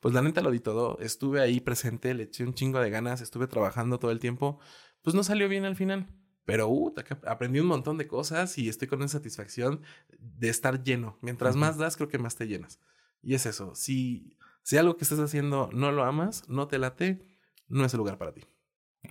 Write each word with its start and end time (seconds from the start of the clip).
pues 0.00 0.14
la 0.14 0.22
neta 0.22 0.40
lo 0.40 0.50
di 0.50 0.60
todo. 0.60 0.98
Estuve 1.00 1.40
ahí 1.40 1.60
presente, 1.60 2.14
le 2.14 2.24
eché 2.24 2.44
un 2.44 2.54
chingo 2.54 2.80
de 2.80 2.90
ganas, 2.90 3.20
estuve 3.20 3.46
trabajando 3.46 3.98
todo 3.98 4.10
el 4.10 4.18
tiempo. 4.18 4.58
Pues 5.02 5.14
no 5.14 5.22
salió 5.22 5.48
bien 5.48 5.64
al 5.64 5.76
final. 5.76 6.08
Pero 6.44 6.68
uh, 6.68 6.92
aprendí 7.26 7.60
un 7.60 7.66
montón 7.66 7.98
de 7.98 8.08
cosas 8.08 8.58
y 8.58 8.68
estoy 8.68 8.88
con 8.88 9.02
esa 9.02 9.18
satisfacción 9.18 9.82
de 10.18 10.48
estar 10.48 10.82
lleno. 10.82 11.18
Mientras 11.20 11.54
más 11.54 11.76
das, 11.76 11.96
creo 11.96 12.08
que 12.08 12.18
más 12.18 12.34
te 12.34 12.46
llenas. 12.46 12.80
Y 13.22 13.34
es 13.34 13.46
eso. 13.46 13.74
Si, 13.74 14.36
si 14.62 14.78
algo 14.78 14.96
que 14.96 15.04
estás 15.04 15.20
haciendo 15.20 15.70
no 15.72 15.92
lo 15.92 16.04
amas, 16.04 16.48
no 16.48 16.66
te 16.66 16.78
late, 16.78 17.24
no 17.68 17.84
es 17.84 17.92
el 17.92 17.98
lugar 17.98 18.18
para 18.18 18.32
ti. 18.32 18.42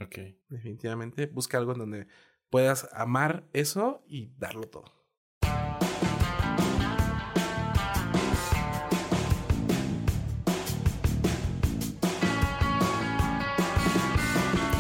Ok. 0.01 0.17
Definitivamente, 0.49 1.27
busca 1.27 1.57
algo 1.57 1.73
en 1.73 1.79
donde 1.79 2.07
puedas 2.49 2.89
amar 2.93 3.47
eso 3.53 4.03
y 4.07 4.33
darlo 4.37 4.63
todo. 4.63 4.98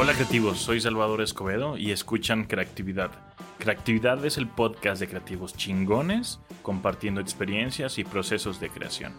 Hola 0.01 0.13
creativos, 0.13 0.59
soy 0.59 0.79
Salvador 0.79 1.19
Escobedo 1.19 1.77
y 1.77 1.91
escuchan 1.91 2.45
Creatividad. 2.45 3.11
Creatividad 3.57 4.25
es 4.25 4.37
el 4.37 4.47
podcast 4.47 5.01
de 5.01 5.09
creativos 5.09 5.53
chingones 5.53 6.39
compartiendo 6.61 7.19
experiencias 7.19 7.97
y 7.99 8.05
procesos 8.05 8.61
de 8.61 8.69
creación. 8.69 9.11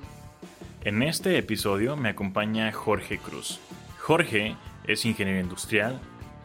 En 0.83 1.03
este 1.03 1.37
episodio 1.37 1.99
me 1.99 2.09
acompaña 2.09 2.73
Jorge 2.73 3.19
Cruz. 3.19 3.61
Jorge 3.99 4.57
es 4.87 5.05
ingeniero 5.05 5.41
industrial, 5.41 6.01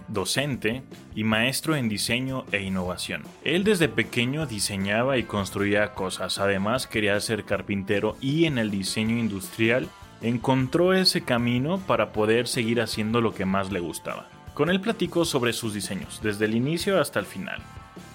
docente 0.10 0.84
y 1.16 1.24
maestro 1.24 1.78
en 1.78 1.88
diseño 1.88 2.44
e 2.52 2.62
innovación. 2.62 3.24
Él 3.46 3.64
desde 3.64 3.88
pequeño 3.88 4.48
diseñaba 4.48 5.18
y 5.18 5.24
construía 5.24 5.94
cosas, 5.94 6.40
además 6.40 6.88
quería 6.88 7.18
ser 7.22 7.46
carpintero 7.46 8.18
y 8.20 8.44
en 8.44 8.58
el 8.58 8.70
diseño 8.70 9.18
industrial 9.18 9.88
encontró 10.22 10.94
ese 10.94 11.22
camino 11.22 11.80
para 11.80 12.12
poder 12.12 12.48
seguir 12.48 12.82
haciendo 12.82 13.22
lo 13.22 13.34
que 13.34 13.46
más 13.46 13.72
le 13.72 13.80
gustaba. 13.80 14.28
Con 14.54 14.70
él 14.70 14.80
platico 14.80 15.26
sobre 15.26 15.54
sus 15.54 15.74
diseños, 15.74 16.22
desde 16.24 16.46
el 16.46 16.56
inicio 16.56 17.00
hasta 17.00 17.20
el 17.20 17.26
final, 17.26 17.62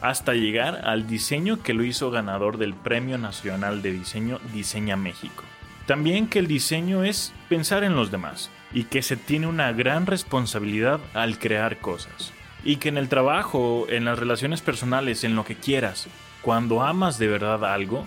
hasta 0.00 0.32
llegar 0.32 0.86
al 0.86 1.06
diseño 1.06 1.62
que 1.62 1.74
lo 1.74 1.84
hizo 1.84 2.10
ganador 2.10 2.56
del 2.56 2.74
Premio 2.74 3.18
Nacional 3.18 3.82
de 3.82 3.92
Diseño 3.92 4.38
Diseña 4.52 4.96
México. 4.96 5.44
También 5.86 6.28
que 6.28 6.38
el 6.38 6.46
diseño 6.46 7.04
es 7.04 7.32
pensar 7.48 7.84
en 7.84 7.96
los 7.96 8.10
demás 8.10 8.50
y 8.72 8.84
que 8.84 9.02
se 9.02 9.16
tiene 9.16 9.46
una 9.46 9.72
gran 9.72 10.06
responsabilidad 10.06 11.00
al 11.14 11.38
crear 11.38 11.78
cosas. 11.78 12.32
Y 12.62 12.76
que 12.76 12.88
en 12.90 12.98
el 12.98 13.08
trabajo, 13.08 13.86
en 13.88 14.04
las 14.04 14.18
relaciones 14.18 14.60
personales, 14.60 15.24
en 15.24 15.34
lo 15.34 15.44
que 15.44 15.56
quieras, 15.56 16.08
cuando 16.42 16.82
amas 16.82 17.18
de 17.18 17.26
verdad 17.26 17.64
algo, 17.64 18.06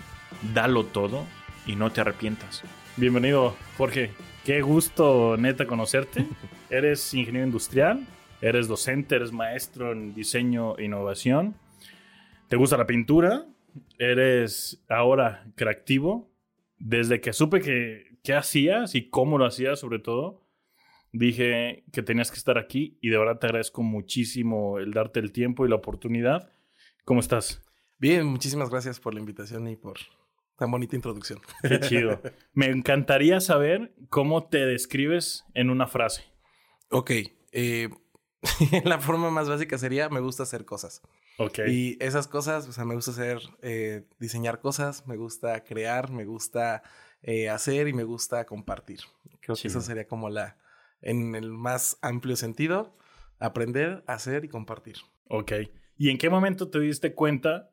dalo 0.53 0.85
todo 0.85 1.25
y 1.66 1.75
no 1.75 1.91
te 1.91 2.02
arrepientas. 2.02 2.63
Bienvenido, 2.95 3.55
Jorge. 3.75 4.11
Qué 4.45 4.61
gusto, 4.61 5.36
neta, 5.36 5.66
conocerte. 5.66 6.27
eres 6.69 7.11
ingeniero 7.16 7.47
industrial, 7.47 8.05
eres 8.39 8.67
docente, 8.67 9.16
eres 9.16 9.31
maestro 9.31 9.94
en 9.94 10.13
diseño 10.13 10.77
e 10.77 10.85
innovación. 10.85 11.55
Te 12.50 12.55
gusta 12.55 12.77
la 12.77 12.85
pintura, 12.85 13.47
eres 13.97 14.83
ahora 14.89 15.44
creativo. 15.55 16.30
Desde 16.77 17.19
que 17.19 17.33
supe 17.33 17.61
que, 17.61 18.19
qué 18.23 18.35
hacías 18.35 18.94
y 18.94 19.09
cómo 19.09 19.39
lo 19.39 19.45
hacías, 19.47 19.80
sobre 19.80 19.97
todo, 19.97 20.45
dije 21.11 21.85
que 21.91 22.03
tenías 22.03 22.30
que 22.30 22.38
estar 22.38 22.59
aquí 22.59 23.00
y 23.02 23.09
de 23.09 23.17
verdad 23.17 23.39
te 23.39 23.47
agradezco 23.47 23.81
muchísimo 23.81 24.78
el 24.78 24.91
darte 24.94 25.19
el 25.19 25.31
tiempo 25.31 25.66
y 25.66 25.69
la 25.69 25.78
oportunidad. 25.78 26.52
¿Cómo 27.05 27.22
estás? 27.22 27.66
Bien, 27.97 28.28
muchísimas 28.28 28.69
gracias 28.69 29.00
por 29.00 29.16
la 29.16 29.19
invitación 29.19 29.67
y 29.67 29.75
por 29.78 29.97
Tan 30.64 30.72
bonita 30.72 30.95
introducción. 30.95 31.42
Qué 31.61 31.78
chido. 31.81 32.22
Me 32.53 32.67
encantaría 32.67 33.42
saber 33.42 33.94
cómo 34.08 34.47
te 34.47 34.66
describes 34.66 35.44
en 35.53 35.69
una 35.69 35.88
frase. 35.88 36.23
Ok. 36.89 37.11
Eh, 37.52 37.89
la 38.86 38.97
forma 39.00 39.30
más 39.30 39.50
básica 39.50 39.78
sería 39.78 40.08
me 40.08 40.22
gusta 40.22 40.44
hacer 40.44 40.64
cosas. 40.64 41.02
Ok. 41.38 41.59
Y 41.67 41.97
esas 42.02 42.29
cosas, 42.29 42.66
o 42.69 42.72
sea, 42.72 42.85
me 42.85 42.96
gusta 42.96 43.12
hacer, 43.12 43.41
eh, 43.62 44.06
diseñar 44.22 44.62
cosas, 44.62 45.06
me 45.06 45.18
gusta 45.18 45.66
crear, 45.66 46.09
me 46.09 46.24
gusta 46.24 46.81
eh, 47.24 47.50
hacer 47.50 47.90
y 47.90 47.94
me 47.94 48.06
gusta 48.06 48.45
compartir. 48.45 49.01
Creo 49.41 49.57
que 49.57 49.68
eso 49.68 49.81
sería 49.81 50.07
como 50.07 50.30
la, 50.30 50.56
en 51.01 51.35
el 51.35 51.51
más 51.51 51.97
amplio 52.01 52.38
sentido, 52.38 52.95
aprender, 53.38 54.01
hacer 54.07 54.45
y 54.45 54.47
compartir. 54.47 54.95
Ok. 55.28 55.51
¿Y 55.97 56.09
en 56.09 56.18
qué 56.18 56.30
momento 56.30 56.69
te 56.69 56.80
diste 56.80 57.13
cuenta 57.13 57.72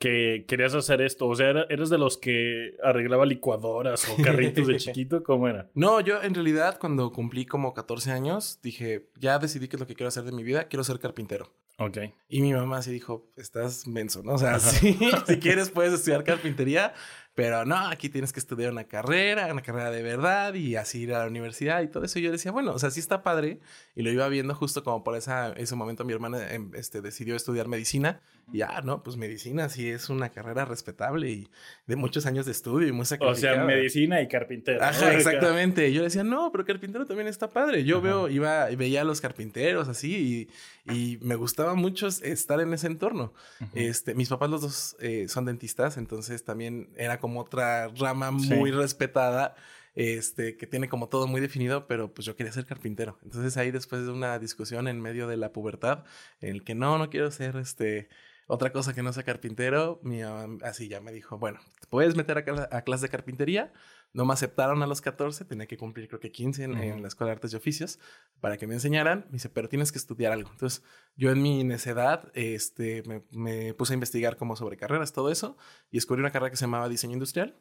que 0.00 0.46
querías 0.48 0.74
hacer 0.74 1.02
esto? 1.02 1.28
O 1.28 1.36
sea, 1.36 1.50
¿eres 1.68 1.90
de 1.90 1.98
los 1.98 2.16
que 2.16 2.74
arreglaba 2.82 3.26
licuadoras 3.26 4.08
o 4.08 4.20
carritos 4.20 4.66
de 4.66 4.76
chiquito? 4.78 5.22
¿Cómo 5.22 5.46
era? 5.46 5.70
No, 5.74 6.00
yo 6.00 6.22
en 6.22 6.34
realidad 6.34 6.78
cuando 6.80 7.12
cumplí 7.12 7.44
como 7.44 7.74
14 7.74 8.10
años 8.10 8.58
dije, 8.62 9.10
ya 9.18 9.38
decidí 9.38 9.68
qué 9.68 9.76
es 9.76 9.80
lo 9.80 9.86
que 9.86 9.94
quiero 9.94 10.08
hacer 10.08 10.24
de 10.24 10.32
mi 10.32 10.42
vida, 10.42 10.64
quiero 10.64 10.82
ser 10.82 10.98
carpintero. 10.98 11.52
Ok. 11.76 11.98
Y 12.28 12.40
mi 12.42 12.52
mamá 12.52 12.82
sí 12.82 12.90
dijo, 12.90 13.30
estás 13.36 13.86
menso, 13.86 14.22
¿no? 14.22 14.34
O 14.34 14.38
sea, 14.38 14.58
sí, 14.58 14.98
si 15.26 15.38
quieres 15.38 15.70
puedes 15.70 15.92
estudiar 15.92 16.24
carpintería, 16.24 16.94
pero 17.34 17.64
no, 17.64 17.88
aquí 17.88 18.08
tienes 18.08 18.32
que 18.32 18.40
estudiar 18.40 18.70
una 18.70 18.84
carrera, 18.84 19.50
una 19.50 19.62
carrera 19.62 19.90
de 19.90 20.02
verdad 20.02 20.52
y 20.54 20.76
así 20.76 21.00
ir 21.02 21.14
a 21.14 21.20
la 21.20 21.26
universidad 21.26 21.80
y 21.80 21.88
todo 21.88 22.04
eso. 22.04 22.18
Y 22.18 22.22
yo 22.22 22.32
decía, 22.32 22.52
bueno, 22.52 22.72
o 22.72 22.78
sea, 22.78 22.90
sí 22.90 23.00
está 23.00 23.22
padre. 23.22 23.60
Y 23.94 24.02
lo 24.02 24.10
iba 24.10 24.28
viendo 24.28 24.54
justo 24.54 24.84
como 24.84 25.02
por 25.04 25.16
esa, 25.16 25.52
ese 25.52 25.74
momento 25.74 26.04
mi 26.04 26.12
hermana 26.12 26.52
em, 26.52 26.70
este, 26.74 27.00
decidió 27.00 27.36
estudiar 27.36 27.68
medicina. 27.68 28.20
Y 28.52 28.58
ya, 28.58 28.80
no, 28.82 29.02
pues 29.02 29.16
medicina 29.16 29.68
sí 29.68 29.88
es 29.88 30.10
una 30.10 30.30
carrera 30.30 30.64
respetable 30.64 31.30
y 31.30 31.48
de 31.86 31.96
muchos 31.96 32.26
años 32.26 32.46
de 32.46 32.52
estudio 32.52 32.88
y 32.88 32.92
muy 32.92 33.06
sacrificada. 33.06 33.52
O 33.52 33.56
sea, 33.56 33.64
medicina 33.64 34.20
y 34.20 34.28
carpintero. 34.28 34.82
Ajá, 34.82 35.14
exactamente. 35.14 35.92
Yo 35.92 36.02
decía, 36.02 36.24
no, 36.24 36.50
pero 36.52 36.64
carpintero 36.64 37.06
también 37.06 37.28
está 37.28 37.48
padre. 37.48 37.84
Yo 37.84 38.00
veo, 38.00 38.28
iba 38.28 38.70
y 38.70 38.76
veía 38.76 39.02
a 39.02 39.04
los 39.04 39.20
carpinteros 39.20 39.88
así 39.88 40.48
y, 40.86 40.92
y, 40.92 41.18
me 41.22 41.34
gustaba 41.34 41.74
mucho 41.74 42.08
estar 42.08 42.60
en 42.60 42.72
ese 42.74 42.86
entorno. 42.86 43.32
este, 43.74 44.14
mis 44.14 44.28
papás 44.28 44.50
los 44.50 44.62
dos 44.62 44.96
eh, 45.00 45.26
son 45.28 45.44
dentistas, 45.44 45.96
entonces 45.96 46.44
también 46.44 46.90
era 46.96 47.18
como 47.18 47.40
otra 47.40 47.88
rama 47.88 48.30
muy 48.30 48.70
respetada, 48.70 49.54
este, 49.94 50.56
que 50.56 50.66
tiene 50.66 50.88
como 50.88 51.08
todo 51.08 51.26
muy 51.26 51.40
definido, 51.40 51.86
pero 51.86 52.12
pues 52.12 52.26
yo 52.26 52.36
quería 52.36 52.52
ser 52.52 52.66
carpintero. 52.66 53.18
Entonces 53.22 53.56
ahí 53.56 53.70
después 53.70 54.04
de 54.04 54.12
una 54.12 54.38
discusión 54.38 54.88
en 54.88 55.00
medio 55.00 55.26
de 55.26 55.36
la 55.36 55.52
pubertad, 55.52 56.04
en 56.40 56.50
el 56.50 56.64
que 56.64 56.74
no, 56.74 56.98
no 56.98 57.10
quiero 57.10 57.30
ser 57.30 57.56
este 57.56 58.08
otra 58.50 58.72
cosa 58.72 58.94
que 58.94 59.02
no 59.02 59.12
sea 59.12 59.22
carpintero, 59.22 60.00
mi 60.02 60.22
así 60.22 60.88
ya 60.88 61.00
me 61.00 61.12
dijo, 61.12 61.38
bueno, 61.38 61.60
te 61.80 61.86
puedes 61.86 62.16
meter 62.16 62.38
a, 62.38 62.76
a 62.76 62.82
clase 62.82 63.04
de 63.04 63.08
carpintería, 63.08 63.72
no 64.12 64.24
me 64.24 64.32
aceptaron 64.32 64.82
a 64.82 64.86
los 64.86 65.00
14, 65.00 65.44
tenía 65.44 65.66
que 65.66 65.76
cumplir 65.76 66.08
creo 66.08 66.18
que 66.18 66.32
15 66.32 66.64
en, 66.64 67.02
la 67.02 67.08
Escuela 67.08 67.30
de 67.30 67.36
Artes 67.36 67.52
y 67.52 67.56
Oficios 67.56 68.00
para 68.40 68.56
que 68.56 68.66
me 68.66 68.74
enseñaran. 68.74 69.26
Me 69.26 69.34
dice, 69.34 69.48
pero 69.48 69.68
tienes 69.68 69.92
que 69.92 69.98
estudiar 69.98 70.32
algo. 70.32 70.50
Entonces, 70.50 70.82
yo 71.16 71.30
en 71.30 71.40
mi 71.40 71.62
necedad 71.62 72.30
este, 72.34 73.04
me, 73.30 73.74
puse 73.74 73.92
a 73.92 73.94
investigar 73.94 74.36
como 74.36 74.56
sobre 74.56 74.76
carreras, 74.76 75.12
todo 75.12 75.30
eso, 75.30 75.56
y 75.92 75.98
descubrí 75.98 76.20
una 76.20 76.32
carrera 76.32 76.50
que 76.50 76.56
se 76.56 76.64
llamaba 76.64 76.88
diseño 76.88 77.12
industrial. 77.12 77.56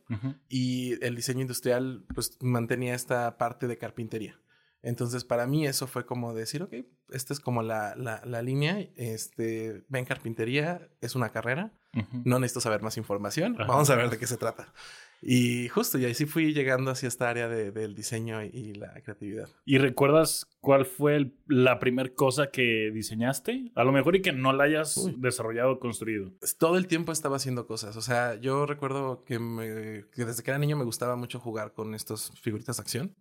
Y 0.47 1.03
el 1.05 1.15
diseño 1.15 1.41
industrial, 1.41 2.05
pues, 2.15 2.37
mantenía 2.41 2.95
esta 2.95 3.37
parte 3.37 3.67
de 3.67 3.77
carpintería. 3.77 4.39
Entonces, 4.81 5.23
para 5.23 5.45
mí 5.45 5.65
eso 5.67 5.87
fue 5.87 6.05
como 6.05 6.33
decir, 6.33 6.63
ok, 6.63 6.73
esta 7.11 7.33
es 7.33 7.39
como 7.39 7.61
la, 7.63 7.95
la, 7.95 8.41
línea, 8.41 8.79
este, 8.95 9.83
ven 9.89 10.05
carpintería, 10.05 10.87
es 11.01 11.15
una 11.15 11.29
carrera, 11.29 11.73
no 12.23 12.39
necesito 12.39 12.61
saber 12.61 12.81
más 12.81 12.97
información, 12.97 13.57
vamos 13.57 13.89
a 13.89 13.95
ver 13.95 14.09
de 14.09 14.17
qué 14.17 14.27
se 14.27 14.37
trata. 14.37 14.73
Y 15.21 15.67
justo, 15.67 15.97
y 15.97 16.05
así 16.05 16.25
fui 16.25 16.53
llegando 16.53 16.91
hacia 16.91 17.07
esta 17.07 17.29
área 17.29 17.49
de, 17.49 17.71
del 17.71 17.93
diseño 17.93 18.41
y 18.41 18.73
la 18.73 18.93
creatividad. 19.01 19.49
¿Y 19.65 19.77
recuerdas 19.77 20.47
cuál 20.61 20.85
fue 20.85 21.33
la 21.47 21.79
primera 21.79 22.09
cosa 22.15 22.51
que 22.51 22.91
diseñaste? 22.93 23.71
A 23.75 23.83
lo 23.83 23.91
mejor 23.91 24.15
y 24.15 24.21
que 24.21 24.31
no 24.31 24.53
la 24.53 24.65
hayas 24.65 25.09
desarrollado 25.17 25.73
o 25.73 25.79
construido. 25.79 26.31
Todo 26.57 26.77
el 26.77 26.87
tiempo 26.87 27.11
estaba 27.11 27.35
haciendo 27.35 27.67
cosas. 27.67 27.97
O 27.97 28.01
sea, 28.01 28.35
yo 28.35 28.65
recuerdo 28.65 29.23
que, 29.25 29.37
desde 30.15 30.43
que 30.43 30.51
era 30.51 30.57
niño 30.57 30.77
me 30.77 30.85
gustaba 30.85 31.15
mucho 31.15 31.39
jugar 31.39 31.73
con 31.73 31.95
estos 31.95 32.31
figuritas 32.39 32.77
de 32.77 32.81
acción. 32.81 33.15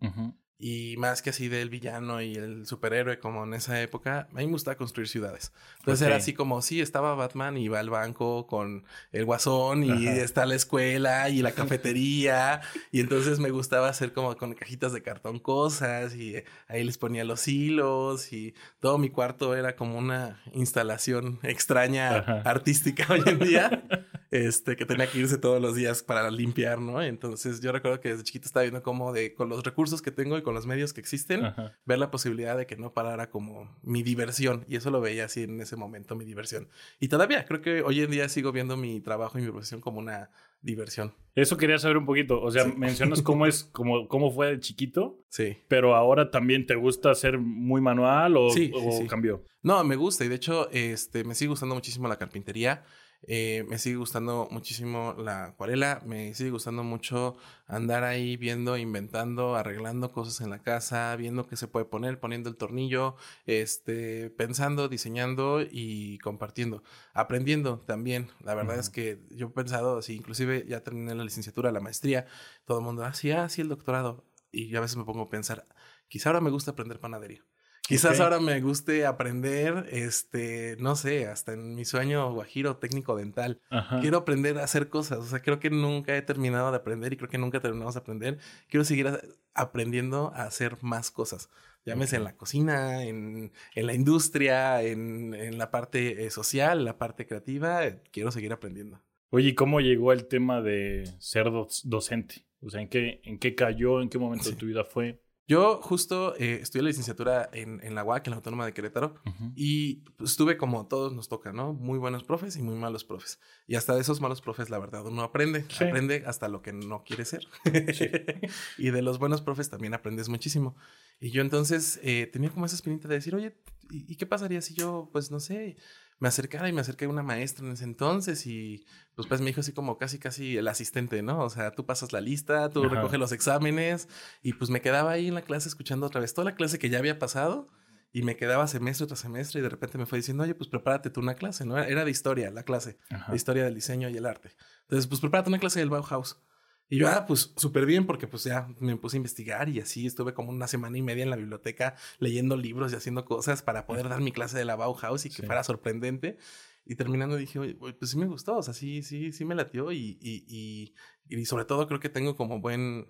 Y 0.61 0.95
más 0.97 1.21
que 1.21 1.29
así 1.29 1.47
del 1.47 1.69
villano 1.69 2.21
y 2.21 2.35
el 2.35 2.65
superhéroe 2.65 3.17
como 3.19 3.45
en 3.45 3.53
esa 3.53 3.81
época, 3.81 4.27
a 4.29 4.35
mí 4.35 4.45
me 4.45 4.51
gustaba 4.51 4.75
construir 4.75 5.07
ciudades. 5.07 5.53
Entonces 5.79 6.05
era 6.05 6.17
así 6.17 6.33
como, 6.33 6.61
sí, 6.61 6.81
estaba 6.81 7.15
Batman 7.15 7.57
y 7.57 7.69
va 7.69 7.79
al 7.79 7.89
banco 7.89 8.45
con 8.45 8.83
el 9.13 9.23
guasón 9.23 9.85
y 9.85 10.07
está 10.07 10.45
la 10.45 10.55
escuela 10.55 11.29
y 11.29 11.41
la 11.41 11.53
cafetería. 11.53 12.59
y 12.91 12.99
entonces 12.99 13.39
me 13.39 13.51
gustaba 13.51 13.87
hacer 13.87 14.11
como 14.11 14.35
con 14.35 14.53
cajitas 14.53 14.91
de 14.91 15.01
cartón 15.01 15.39
cosas 15.39 16.13
y 16.13 16.35
ahí 16.67 16.83
les 16.83 16.97
ponía 16.97 17.23
los 17.23 17.47
hilos 17.47 18.33
y 18.33 18.53
todo 18.81 18.97
mi 18.97 19.09
cuarto 19.09 19.55
era 19.55 19.77
como 19.77 19.97
una 19.97 20.41
instalación 20.53 21.39
extraña 21.43 22.17
artística 22.43 23.07
hoy 23.09 23.23
en 23.25 23.39
día. 23.39 23.83
este, 24.31 24.75
que 24.75 24.85
tenía 24.85 25.07
que 25.07 25.19
irse 25.19 25.37
todos 25.37 25.61
los 25.61 25.75
días 25.75 26.03
para 26.03 26.29
limpiar, 26.29 26.79
¿no? 26.79 27.01
Entonces 27.01 27.61
yo 27.61 27.71
recuerdo 27.71 27.99
que 27.99 28.09
desde 28.09 28.23
chiquito 28.23 28.45
estaba 28.45 28.63
viendo 28.63 28.83
cómo 28.83 29.11
de, 29.11 29.33
con 29.33 29.49
los 29.49 29.63
recursos 29.63 30.01
que 30.01 30.11
tengo 30.11 30.37
y 30.37 30.43
con 30.43 30.53
los 30.53 30.67
medios 30.67 30.93
que 30.93 31.01
existen, 31.01 31.53
ver 31.85 31.99
la 31.99 32.11
posibilidad 32.11 32.57
de 32.57 32.65
que 32.65 32.75
no 32.75 32.93
parara 32.93 33.29
como 33.29 33.77
mi 33.81 34.03
diversión. 34.03 34.65
Y 34.67 34.75
eso 34.75 34.91
lo 34.91 35.01
veía 35.01 35.25
así 35.25 35.43
en 35.43 35.59
ese 35.61 35.75
momento, 35.75 36.15
mi 36.15 36.25
diversión. 36.25 36.69
Y 36.99 37.07
todavía 37.07 37.45
creo 37.45 37.61
que 37.61 37.81
hoy 37.81 38.01
en 38.01 38.11
día 38.11 38.29
sigo 38.29 38.51
viendo 38.51 38.77
mi 38.77 39.01
trabajo 39.01 39.39
y 39.39 39.41
mi 39.41 39.49
profesión 39.49 39.81
como 39.81 39.99
una 39.99 40.29
diversión. 40.61 41.13
Eso 41.35 41.57
quería 41.57 41.79
saber 41.79 41.97
un 41.97 42.05
poquito. 42.05 42.41
O 42.41 42.51
sea, 42.51 42.65
mencionas 42.65 43.21
cómo 43.21 43.45
es, 43.45 43.63
cómo, 43.63 44.07
cómo 44.07 44.31
fue 44.31 44.47
de 44.47 44.59
chiquito. 44.59 45.23
Sí. 45.29 45.57
Pero 45.67 45.95
ahora 45.95 46.31
también 46.31 46.65
te 46.65 46.75
gusta 46.75 47.11
hacer 47.11 47.39
muy 47.39 47.81
manual 47.81 48.37
o, 48.37 48.47
o 48.47 49.07
cambió. 49.07 49.43
No, 49.61 49.83
me 49.83 49.95
gusta. 49.95 50.25
Y 50.25 50.27
de 50.27 50.35
hecho, 50.35 50.69
este, 50.71 51.23
me 51.23 51.35
sigue 51.35 51.49
gustando 51.49 51.75
muchísimo 51.75 52.07
la 52.07 52.17
carpintería. 52.17 52.83
Eh, 53.23 53.65
me 53.67 53.77
sigue 53.77 53.97
gustando 53.97 54.47
muchísimo 54.49 55.13
la 55.17 55.45
acuarela, 55.47 56.01
me 56.05 56.33
sigue 56.33 56.51
gustando 56.51 56.83
mucho 56.83 57.35
andar 57.67 58.03
ahí 58.03 58.37
viendo, 58.37 58.77
inventando, 58.77 59.55
arreglando 59.55 60.11
cosas 60.11 60.39
en 60.41 60.49
la 60.49 60.61
casa, 60.61 61.15
viendo 61.17 61.45
qué 61.45 61.57
se 61.57 61.67
puede 61.67 61.85
poner, 61.85 62.19
poniendo 62.19 62.49
el 62.49 62.55
tornillo, 62.55 63.15
este, 63.45 64.29
pensando, 64.31 64.87
diseñando 64.87 65.61
y 65.61 66.17
compartiendo, 66.19 66.81
aprendiendo 67.13 67.79
también. 67.79 68.29
La 68.41 68.55
verdad 68.55 68.79
es 68.79 68.89
que 68.89 69.21
yo 69.31 69.47
he 69.47 69.49
pensado, 69.51 69.97
así, 69.97 70.15
inclusive 70.15 70.65
ya 70.67 70.81
terminé 70.83 71.13
la 71.13 71.23
licenciatura, 71.23 71.71
la 71.71 71.81
maestría, 71.81 72.25
todo 72.65 72.79
el 72.79 72.85
mundo, 72.85 73.03
ah, 73.03 73.13
sí, 73.13 73.31
ah, 73.31 73.49
sí, 73.49 73.61
el 73.61 73.69
doctorado. 73.69 74.25
Y 74.51 74.69
yo 74.69 74.79
a 74.79 74.81
veces 74.81 74.97
me 74.97 75.03
pongo 75.05 75.23
a 75.23 75.29
pensar, 75.29 75.67
quizá 76.07 76.29
ahora 76.29 76.41
me 76.41 76.49
gusta 76.49 76.71
aprender 76.71 76.99
panadería. 76.99 77.48
Quizás 77.89 78.19
ahora 78.19 78.39
me 78.39 78.61
guste 78.61 79.07
aprender, 79.07 79.87
este, 79.91 80.77
no 80.79 80.95
sé, 80.95 81.27
hasta 81.27 81.53
en 81.53 81.73
mi 81.73 81.85
sueño 81.85 82.31
guajiro 82.31 82.77
técnico 82.77 83.15
dental. 83.15 83.59
Quiero 83.99 84.19
aprender 84.19 84.59
a 84.59 84.63
hacer 84.63 84.89
cosas. 84.89 85.17
O 85.17 85.25
sea, 85.25 85.41
creo 85.41 85.59
que 85.59 85.71
nunca 85.71 86.15
he 86.15 86.21
terminado 86.21 86.69
de 86.69 86.77
aprender 86.77 87.13
y 87.13 87.17
creo 87.17 87.29
que 87.29 87.39
nunca 87.39 87.59
terminamos 87.59 87.95
de 87.95 88.01
aprender. 88.01 88.37
Quiero 88.67 88.83
seguir 88.85 89.07
aprendiendo 89.55 90.31
a 90.35 90.43
hacer 90.43 90.77
más 90.81 91.09
cosas. 91.09 91.49
Llámese 91.83 92.17
en 92.17 92.25
la 92.25 92.37
cocina, 92.37 93.03
en, 93.03 93.51
en 93.73 93.85
la 93.87 93.95
industria, 93.95 94.83
en, 94.83 95.33
en 95.33 95.57
la 95.57 95.71
parte 95.71 96.25
eh, 96.25 96.29
social, 96.29 96.85
la 96.85 96.99
parte 96.99 97.25
creativa. 97.25 97.81
quiero 98.11 98.31
seguir 98.31 98.53
aprendiendo. 98.53 99.01
Oye, 99.31 99.55
¿cómo 99.55 99.81
llegó 99.81 100.13
el 100.13 100.27
tema 100.27 100.61
de 100.61 101.11
ser 101.17 101.47
docente? 101.83 102.45
O 102.61 102.69
sea, 102.69 102.81
¿en 102.81 102.89
qué, 102.89 103.21
¿en 103.23 103.39
qué 103.39 103.55
cayó? 103.55 104.01
¿En 104.01 104.09
qué 104.09 104.19
momento 104.19 104.49
de 104.49 104.55
tu 104.55 104.65
vida 104.67 104.83
fue? 104.83 105.19
Yo 105.49 105.81
justo 105.81 106.35
eh, 106.37 106.59
estudié 106.61 106.83
la 106.83 106.89
licenciatura 106.89 107.49
en, 107.51 107.83
en 107.83 107.95
la 107.95 108.03
UAC, 108.03 108.27
en 108.27 108.31
la 108.31 108.35
Autónoma 108.35 108.67
de 108.67 108.73
Querétaro, 108.73 109.15
y 109.55 109.95
pues, 110.15 110.29
estuve 110.29 110.57
como 110.57 110.85
todos 110.85 111.11
nos 111.11 111.27
toca, 111.27 111.51
¿no? 111.51 111.73
Muy 111.73 111.97
buenos 111.97 112.23
profes 112.23 112.55
y 112.55 112.61
muy 112.61 112.75
malos 112.75 113.03
profes. 113.03 113.39
Y 113.65 113.73
hasta 113.73 113.95
de 113.95 114.01
esos 114.01 114.21
malos 114.21 114.41
profes, 114.41 114.69
la 114.69 114.77
verdad, 114.77 115.07
uno 115.07 115.23
aprende, 115.23 115.65
aprende 115.81 116.21
hasta 116.27 116.49
lo 116.49 116.61
que 116.61 116.71
no 116.71 117.03
quiere 117.03 117.25
ser. 117.25 117.47
y 118.77 118.91
de 118.91 119.01
los 119.01 119.17
buenos 119.17 119.41
profes 119.41 119.71
también 119.71 119.95
aprendes 119.95 120.29
muchísimo. 120.29 120.75
Y 121.19 121.31
yo 121.31 121.41
entonces 121.41 121.99
eh, 122.03 122.29
tenía 122.31 122.51
como 122.51 122.67
esa 122.67 122.75
espinita 122.75 123.07
de 123.07 123.15
decir, 123.15 123.33
oye, 123.33 123.57
¿y, 123.89 124.17
qué 124.17 124.27
pasaría 124.27 124.61
si 124.61 124.75
yo, 124.75 125.09
pues 125.11 125.31
no 125.31 125.39
sé, 125.39 125.77
me 126.19 126.27
acercara 126.27 126.67
y 126.69 126.73
me 126.73 126.81
acerqué 126.81 127.05
a 127.05 127.09
una 127.09 127.23
maestra 127.23 127.65
en 127.65 127.71
ese 127.71 127.85
entonces 127.85 128.45
y 128.45 128.85
pues, 129.15 129.27
pues 129.27 129.39
me 129.41 129.47
dijo 129.47 129.61
así 129.61 129.71
como 129.71 129.97
casi, 129.97 130.19
casi 130.19 130.57
el 130.57 130.67
asistente, 130.67 131.21
¿no? 131.21 131.39
O 131.39 131.49
sea, 131.49 131.71
tú 131.71 131.85
pasas 131.85 132.11
la 132.11 132.21
lista, 132.21 132.69
tú 132.69 132.87
recoges 132.87 133.19
los 133.19 133.31
exámenes 133.31 134.07
y 134.41 134.53
pues 134.53 134.69
me 134.69 134.81
quedaba 134.81 135.11
ahí 135.11 135.29
en 135.29 135.35
la 135.35 135.41
clase 135.41 135.69
escuchando 135.69 136.05
otra 136.05 136.21
vez 136.21 136.33
toda 136.33 136.45
la 136.45 136.55
clase 136.55 136.77
que 136.77 136.89
ya 136.89 136.99
había 136.99 137.19
pasado 137.19 137.69
y 138.11 138.23
me 138.23 138.35
quedaba 138.35 138.67
semestre 138.67 139.07
tras 139.07 139.19
semestre 139.19 139.59
y 139.59 139.63
de 139.63 139.69
repente 139.69 139.97
me 139.97 140.05
fue 140.05 140.17
diciendo, 140.17 140.43
oye, 140.43 140.55
pues 140.55 140.69
prepárate 140.69 141.09
tú 141.09 141.21
una 141.21 141.35
clase, 141.35 141.65
¿no? 141.65 141.77
Era 141.77 142.03
de 142.03 142.11
historia 142.11 142.51
la 142.51 142.63
clase, 142.63 142.97
de 143.29 143.35
historia 143.35 143.63
del 143.63 143.75
diseño 143.75 144.09
y 144.09 144.17
el 144.17 144.25
arte. 144.25 144.51
Entonces, 144.81 145.07
pues 145.07 145.21
prepárate 145.21 145.49
una 145.49 145.59
clase 145.59 145.79
del 145.79 145.89
Bauhaus. 145.89 146.41
Y 146.89 146.97
yo, 146.97 147.07
ah, 147.07 147.25
pues 147.27 147.53
súper 147.55 147.85
bien, 147.85 148.07
porque 148.07 148.27
pues 148.27 148.43
ya 148.43 148.67
me 148.79 148.95
puse 148.97 149.15
a 149.15 149.19
investigar 149.19 149.69
y 149.69 149.79
así 149.79 150.07
estuve 150.07 150.33
como 150.33 150.49
una 150.49 150.67
semana 150.67 150.97
y 150.97 151.03
media 151.03 151.23
en 151.23 151.29
la 151.29 151.35
biblioteca 151.35 151.95
leyendo 152.17 152.57
libros 152.57 152.91
y 152.91 152.95
haciendo 152.95 153.25
cosas 153.25 153.61
para 153.61 153.85
poder 153.85 154.09
dar 154.09 154.21
mi 154.21 154.31
clase 154.31 154.57
de 154.57 154.65
la 154.65 154.75
Bauhaus 154.75 155.25
y 155.25 155.29
que 155.29 155.43
fuera 155.43 155.63
sorprendente. 155.63 156.37
Y 156.85 156.95
terminando 156.95 157.35
dije, 157.35 157.59
oye, 157.59 157.75
pues 157.75 158.09
sí 158.09 158.17
me 158.17 158.25
gustó, 158.25 158.57
o 158.57 158.63
sea, 158.63 158.73
sí, 158.73 159.03
sí, 159.03 159.31
sí 159.31 159.45
me 159.45 159.53
latió 159.53 159.91
y, 159.91 160.17
y, 160.19 160.43
y, 160.47 160.93
y 161.29 161.45
sobre 161.45 161.65
todo 161.65 161.87
creo 161.87 161.99
que 161.99 162.09
tengo 162.09 162.35
como 162.35 162.59
buen, 162.59 163.05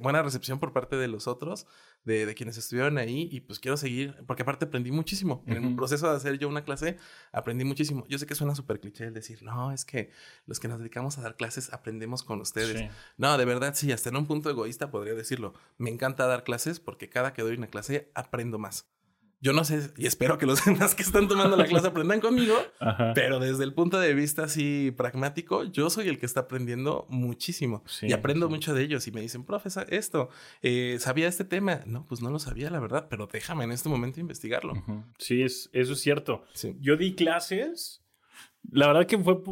buena 0.00 0.22
recepción 0.22 0.58
por 0.58 0.72
parte 0.72 0.96
de 0.96 1.08
los 1.08 1.26
otros, 1.26 1.66
de, 2.04 2.26
de, 2.26 2.34
quienes 2.34 2.56
estuvieron 2.56 2.98
ahí 2.98 3.28
y 3.30 3.40
pues 3.40 3.58
quiero 3.58 3.76
seguir, 3.76 4.16
porque 4.26 4.42
aparte 4.42 4.66
aprendí 4.66 4.90
muchísimo. 4.90 5.44
En 5.46 5.64
el 5.64 5.76
proceso 5.76 6.10
de 6.10 6.16
hacer 6.16 6.38
yo 6.38 6.48
una 6.48 6.64
clase, 6.64 6.96
aprendí 7.32 7.64
muchísimo. 7.64 8.04
Yo 8.08 8.18
sé 8.18 8.26
que 8.26 8.34
suena 8.34 8.54
súper 8.54 8.80
cliché 8.80 9.04
el 9.04 9.14
decir, 9.14 9.42
no, 9.42 9.72
es 9.72 9.84
que 9.84 10.10
los 10.46 10.60
que 10.60 10.68
nos 10.68 10.78
dedicamos 10.78 11.18
a 11.18 11.22
dar 11.22 11.36
clases 11.36 11.72
aprendemos 11.72 12.22
con 12.22 12.40
ustedes. 12.40 12.90
No, 13.16 13.36
de 13.38 13.44
verdad 13.44 13.74
sí, 13.74 13.92
hasta 13.92 14.08
en 14.08 14.16
un 14.16 14.26
punto 14.26 14.50
egoísta 14.50 14.90
podría 14.90 15.14
decirlo. 15.14 15.54
Me 15.78 15.90
encanta 15.90 16.26
dar 16.26 16.44
clases 16.44 16.80
porque 16.80 17.08
cada 17.08 17.32
que 17.32 17.42
doy 17.42 17.56
una 17.56 17.68
clase 17.68 18.10
aprendo 18.14 18.58
más 18.58 18.88
yo 19.42 19.54
no 19.54 19.64
sé, 19.64 19.90
y 19.96 20.06
espero 20.06 20.36
que 20.36 20.44
los 20.44 20.64
demás 20.66 20.94
que 20.94 21.02
están 21.02 21.26
tomando 21.26 21.56
la 21.56 21.64
clase 21.64 21.86
aprendan 21.86 22.20
conmigo, 22.20 22.54
pero 23.14 23.38
desde 23.38 23.64
el 23.64 23.72
punto 23.72 23.98
de 23.98 24.12
vista 24.12 24.44
así 24.44 24.92
pragmático, 24.96 25.64
yo 25.64 25.88
soy 25.88 26.08
el 26.08 26.18
que 26.18 26.26
está 26.26 26.40
aprendiendo 26.40 27.06
muchísimo 27.08 27.82
y 28.02 28.12
aprendo 28.12 28.50
mucho 28.50 28.74
de 28.74 28.82
ellos 28.82 29.06
y 29.06 29.12
me 29.12 29.22
dicen, 29.22 29.44
profesor, 29.44 29.86
esto, 29.88 30.28
eh, 30.60 30.98
¿sabía 31.00 31.26
este 31.26 31.44
tema? 31.44 31.80
No, 31.86 32.06
pues 32.06 32.20
no 32.20 32.30
lo 32.30 32.38
sabía, 32.38 32.70
la 32.70 32.80
verdad, 32.80 33.06
pero 33.08 33.26
déjame 33.26 33.64
en 33.64 33.72
este 33.72 33.88
momento 33.88 34.20
investigarlo. 34.20 34.74
Sí, 35.18 35.42
es, 35.42 35.70
eso 35.72 35.94
es 35.94 36.00
cierto. 36.00 36.44
Yo 36.78 36.96
di 36.96 37.14
clases, 37.14 38.04
la 38.70 38.88
verdad 38.88 39.06
que 39.06 39.18
fue 39.18 39.42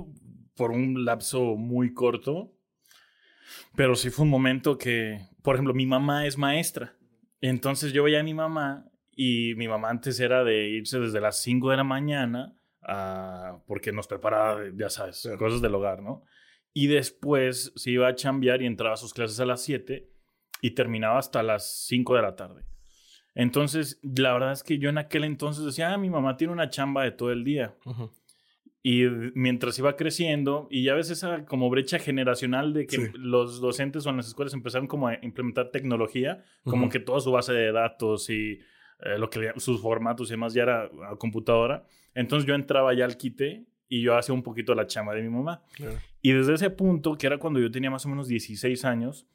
por 0.54 0.70
un 0.70 1.06
lapso 1.06 1.56
muy 1.56 1.94
corto, 1.94 2.52
pero 3.74 3.96
sí 3.96 4.10
fue 4.10 4.24
un 4.24 4.30
momento 4.30 4.76
que, 4.76 5.28
por 5.42 5.54
ejemplo, 5.54 5.72
mi 5.72 5.86
mamá 5.86 6.26
es 6.26 6.36
maestra. 6.36 6.94
Entonces 7.40 7.92
yo 7.92 8.02
veía 8.02 8.20
a 8.20 8.24
mi 8.24 8.34
mamá 8.34 8.90
y 9.20 9.56
mi 9.56 9.66
mamá 9.66 9.90
antes 9.90 10.20
era 10.20 10.44
de 10.44 10.68
irse 10.68 11.00
desde 11.00 11.20
las 11.20 11.42
5 11.42 11.72
de 11.72 11.76
la 11.76 11.82
mañana 11.82 12.56
a, 12.82 13.58
porque 13.66 13.90
nos 13.90 14.06
preparaba, 14.06 14.60
ya 14.76 14.88
sabes, 14.90 15.28
cosas 15.36 15.60
del 15.60 15.74
hogar, 15.74 16.00
¿no? 16.00 16.22
Y 16.72 16.86
después 16.86 17.72
se 17.74 17.90
iba 17.90 18.06
a 18.06 18.14
chambear 18.14 18.62
y 18.62 18.66
entraba 18.66 18.94
a 18.94 18.96
sus 18.96 19.12
clases 19.12 19.40
a 19.40 19.44
las 19.44 19.60
7 19.62 20.08
y 20.62 20.70
terminaba 20.70 21.18
hasta 21.18 21.42
las 21.42 21.84
5 21.88 22.14
de 22.14 22.22
la 22.22 22.36
tarde. 22.36 22.62
Entonces, 23.34 23.98
la 24.04 24.32
verdad 24.34 24.52
es 24.52 24.62
que 24.62 24.78
yo 24.78 24.88
en 24.88 24.98
aquel 24.98 25.24
entonces 25.24 25.64
decía, 25.64 25.92
ah, 25.92 25.98
mi 25.98 26.10
mamá 26.10 26.36
tiene 26.36 26.52
una 26.52 26.70
chamba 26.70 27.02
de 27.02 27.10
todo 27.10 27.32
el 27.32 27.42
día. 27.42 27.74
Y 28.84 29.02
mientras 29.34 29.76
iba 29.80 29.96
creciendo, 29.96 30.68
y 30.70 30.84
ya 30.84 30.94
ves 30.94 31.10
esa 31.10 31.44
como 31.44 31.68
brecha 31.70 31.98
generacional 31.98 32.72
de 32.72 32.86
que 32.86 33.10
los 33.14 33.60
docentes 33.60 34.06
o 34.06 34.10
en 34.10 34.18
las 34.18 34.28
escuelas 34.28 34.54
empezaron 34.54 34.86
como 34.86 35.08
a 35.08 35.18
implementar 35.22 35.72
tecnología, 35.72 36.44
como 36.62 36.88
que 36.88 37.00
toda 37.00 37.20
su 37.20 37.32
base 37.32 37.52
de 37.52 37.72
datos 37.72 38.30
y 38.30 38.60
eh, 39.00 39.18
lo 39.18 39.30
que 39.30 39.52
sus 39.56 39.80
formatos 39.80 40.28
y 40.28 40.32
demás 40.32 40.54
ya 40.54 40.62
era 40.62 40.90
a 41.08 41.16
computadora. 41.16 41.84
Entonces 42.14 42.46
yo 42.46 42.54
entraba 42.54 42.94
ya 42.94 43.04
al 43.04 43.16
quite 43.16 43.66
y 43.88 44.02
yo 44.02 44.16
hacía 44.16 44.34
un 44.34 44.42
poquito 44.42 44.74
la 44.74 44.86
chama 44.86 45.14
de 45.14 45.22
mi 45.22 45.28
mamá. 45.28 45.62
Y 46.20 46.32
desde 46.32 46.54
ese 46.54 46.70
punto, 46.70 47.16
que 47.16 47.26
era 47.26 47.38
cuando 47.38 47.60
yo 47.60 47.70
tenía 47.70 47.90
más 47.90 48.04
o 48.06 48.08
menos 48.08 48.28
16 48.28 48.84
años, 48.84 49.26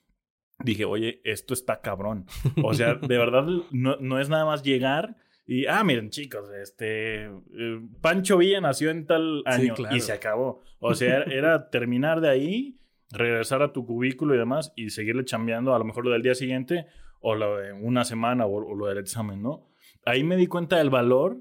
dije, 0.59 0.85
oye, 0.85 1.21
esto 1.23 1.53
está 1.53 1.81
cabrón. 1.81 2.25
O 2.63 2.73
sea, 2.73 2.93
de 2.95 3.17
verdad, 3.17 3.45
no, 3.71 3.97
no 3.97 4.19
es 4.19 4.29
nada 4.29 4.45
más 4.45 4.63
llegar 4.63 5.15
y, 5.45 5.65
ah, 5.65 5.83
miren, 5.83 6.09
chicos, 6.09 6.49
este, 6.61 7.25
eh, 7.25 7.81
Pancho 8.01 8.37
Villa 8.37 8.61
nació 8.61 8.91
en 8.91 9.05
tal 9.05 9.43
año 9.45 9.75
y 9.91 9.99
se 9.99 10.13
acabó. 10.13 10.61
O 10.79 10.95
sea, 10.95 11.23
era 11.23 11.69
terminar 11.69 12.21
de 12.21 12.29
ahí, 12.29 12.79
regresar 13.11 13.61
a 13.61 13.73
tu 13.73 13.85
cubículo 13.85 14.35
y 14.35 14.37
demás 14.37 14.71
y 14.75 14.89
seguirle 14.89 15.25
chambeando 15.25 15.75
a 15.75 15.79
lo 15.79 15.85
mejor 15.85 16.05
lo 16.05 16.11
del 16.11 16.21
día 16.21 16.35
siguiente 16.35 16.87
o 17.23 17.35
lo 17.35 17.57
de 17.57 17.73
una 17.73 18.03
semana 18.05 18.45
o, 18.45 18.75
lo 18.75 18.85
del 18.85 18.99
examen, 18.99 19.41
¿no? 19.41 19.65
Ahí 20.05 20.23
me 20.23 20.35
di 20.35 20.47
cuenta 20.47 20.77
del 20.77 20.89
valor 20.89 21.39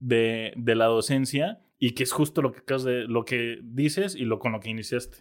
de, 0.00 0.52
de, 0.56 0.74
la 0.74 0.86
docencia 0.86 1.62
y 1.78 1.92
que 1.92 2.02
es 2.02 2.12
justo 2.12 2.42
lo 2.42 2.52
que, 2.52 2.62
lo 3.06 3.24
que 3.24 3.60
dices 3.62 4.16
y 4.16 4.24
lo 4.24 4.40
con 4.40 4.52
lo 4.52 4.60
que 4.60 4.68
iniciaste. 4.68 5.18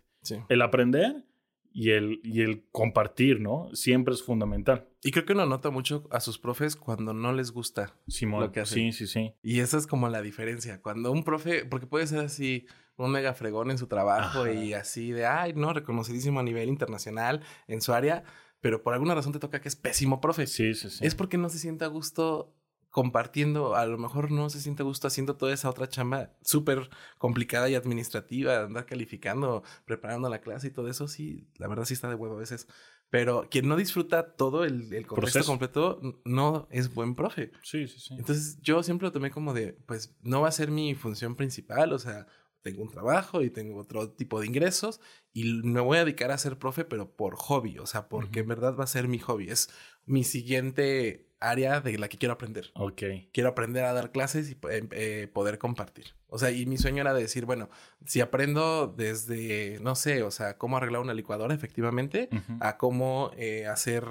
El 0.49 0.63
aprender 0.63 1.25
y 1.71 1.91
el, 1.91 2.19
y 2.23 2.41
el 2.41 2.65
compartir, 2.71 3.39
¿no? 3.39 3.69
Siempre 3.73 4.15
es 4.15 4.23
fundamental. 4.23 4.87
Y 5.03 5.11
creo 5.11 5.25
que 5.25 5.33
uno 5.33 5.45
nota 5.45 5.69
mucho 5.69 6.07
a 6.11 6.19
sus 6.19 6.39
profes 6.39 6.75
cuando 6.75 7.13
no 7.13 7.31
les 7.31 7.51
gusta 7.51 7.95
lo 8.21 8.51
que 8.51 8.61
hacen. 8.61 8.91
Sí, 8.91 9.05
sí, 9.05 9.07
sí. 9.07 9.33
Y 9.43 9.59
esa 9.59 9.77
es 9.77 9.85
como 9.85 10.09
la 10.09 10.23
diferencia. 10.23 10.81
Cuando 10.81 11.11
un 11.11 11.23
profe, 11.23 11.65
porque 11.65 11.85
puede 11.85 12.07
ser 12.07 12.19
así 12.19 12.65
un 12.97 13.11
mega 13.11 13.33
fregón 13.33 13.71
en 13.71 13.77
su 13.77 13.87
trabajo 13.87 14.51
y 14.51 14.73
así 14.73 15.11
de, 15.11 15.25
ay, 15.25 15.53
no, 15.53 15.71
reconocidísimo 15.71 16.39
a 16.39 16.43
nivel 16.43 16.67
internacional 16.67 17.41
en 17.67 17.81
su 17.81 17.93
área, 17.93 18.23
pero 18.61 18.83
por 18.83 18.93
alguna 18.93 19.15
razón 19.15 19.33
te 19.33 19.39
toca 19.39 19.61
que 19.61 19.67
es 19.67 19.75
pésimo 19.75 20.21
profe. 20.21 20.47
Sí, 20.47 20.73
sí, 20.73 20.89
sí. 20.89 21.05
Es 21.05 21.15
porque 21.15 21.37
no 21.37 21.49
se 21.49 21.59
siente 21.59 21.85
a 21.85 21.87
gusto 21.87 22.55
compartiendo, 22.89 23.75
a 23.75 23.85
lo 23.85 23.97
mejor 23.97 24.31
no 24.31 24.49
se 24.49 24.59
siente 24.59 24.81
a 24.81 24.85
gusto 24.85 25.07
haciendo 25.07 25.35
toda 25.35 25.53
esa 25.53 25.69
otra 25.69 25.87
chamba 25.87 26.33
súper 26.41 26.89
complicada 27.17 27.69
y 27.69 27.75
administrativa, 27.75 28.63
andar 28.63 28.85
calificando, 28.85 29.63
preparando 29.85 30.27
la 30.27 30.41
clase 30.41 30.67
y 30.67 30.71
todo 30.71 30.89
eso, 30.89 31.07
sí, 31.07 31.47
la 31.57 31.67
verdad 31.67 31.85
sí 31.85 31.93
está 31.93 32.09
de 32.09 32.15
huevo 32.15 32.35
a 32.35 32.39
veces. 32.39 32.67
Pero 33.11 33.47
quien 33.49 33.67
no 33.67 33.75
disfruta 33.75 34.35
todo 34.35 34.65
el, 34.65 34.93
el 34.93 35.07
contexto 35.07 35.43
completo 35.43 35.99
no 36.25 36.67
es 36.69 36.93
buen 36.93 37.15
profe. 37.15 37.51
Sí, 37.63 37.87
sí, 37.87 37.99
sí. 37.99 38.13
Entonces 38.15 38.59
yo 38.61 38.83
siempre 38.83 39.07
lo 39.07 39.11
tomé 39.11 39.31
como 39.31 39.53
de, 39.53 39.73
pues 39.73 40.15
no 40.21 40.41
va 40.41 40.49
a 40.49 40.51
ser 40.51 40.69
mi 40.69 40.93
función 40.93 41.35
principal, 41.35 41.91
o 41.93 41.97
sea, 41.97 42.27
tengo 42.61 42.83
un 42.83 42.89
trabajo 42.89 43.41
y 43.41 43.49
tengo 43.49 43.79
otro 43.79 44.11
tipo 44.11 44.39
de 44.39 44.47
ingresos 44.47 44.99
y 45.33 45.61
me 45.63 45.79
voy 45.79 45.97
a 45.97 46.05
dedicar 46.05 46.31
a 46.31 46.37
ser 46.37 46.57
profe, 46.57 46.85
pero 46.85 47.15
por 47.15 47.35
hobby, 47.35 47.77
o 47.79 47.85
sea, 47.85 48.09
porque 48.09 48.41
en 48.41 48.47
verdad 48.47 48.75
va 48.77 48.83
a 48.83 48.87
ser 48.87 49.07
mi 49.07 49.19
hobby, 49.19 49.49
es 49.49 49.69
mi 50.05 50.23
siguiente 50.23 51.29
área 51.39 51.79
de 51.81 51.97
la 51.97 52.09
que 52.09 52.17
quiero 52.17 52.33
aprender. 52.33 52.71
Ok. 52.73 53.03
Quiero 53.31 53.49
aprender 53.49 53.85
a 53.85 53.93
dar 53.93 54.11
clases 54.11 54.49
y 54.49 54.53
eh, 54.69 54.87
eh, 54.91 55.29
poder 55.31 55.57
compartir. 55.57 56.15
O 56.27 56.37
sea, 56.37 56.51
y 56.51 56.65
mi 56.65 56.77
sueño 56.77 57.01
era 57.01 57.13
decir, 57.13 57.45
bueno, 57.45 57.69
si 58.05 58.21
aprendo 58.21 58.87
desde, 58.87 59.79
no 59.81 59.95
sé, 59.95 60.23
o 60.23 60.31
sea, 60.31 60.57
cómo 60.57 60.77
arreglar 60.77 61.01
una 61.01 61.13
licuadora 61.13 61.55
efectivamente, 61.55 62.29
a 62.59 62.77
cómo 62.77 63.31
eh, 63.37 63.65
hacer, 63.67 64.05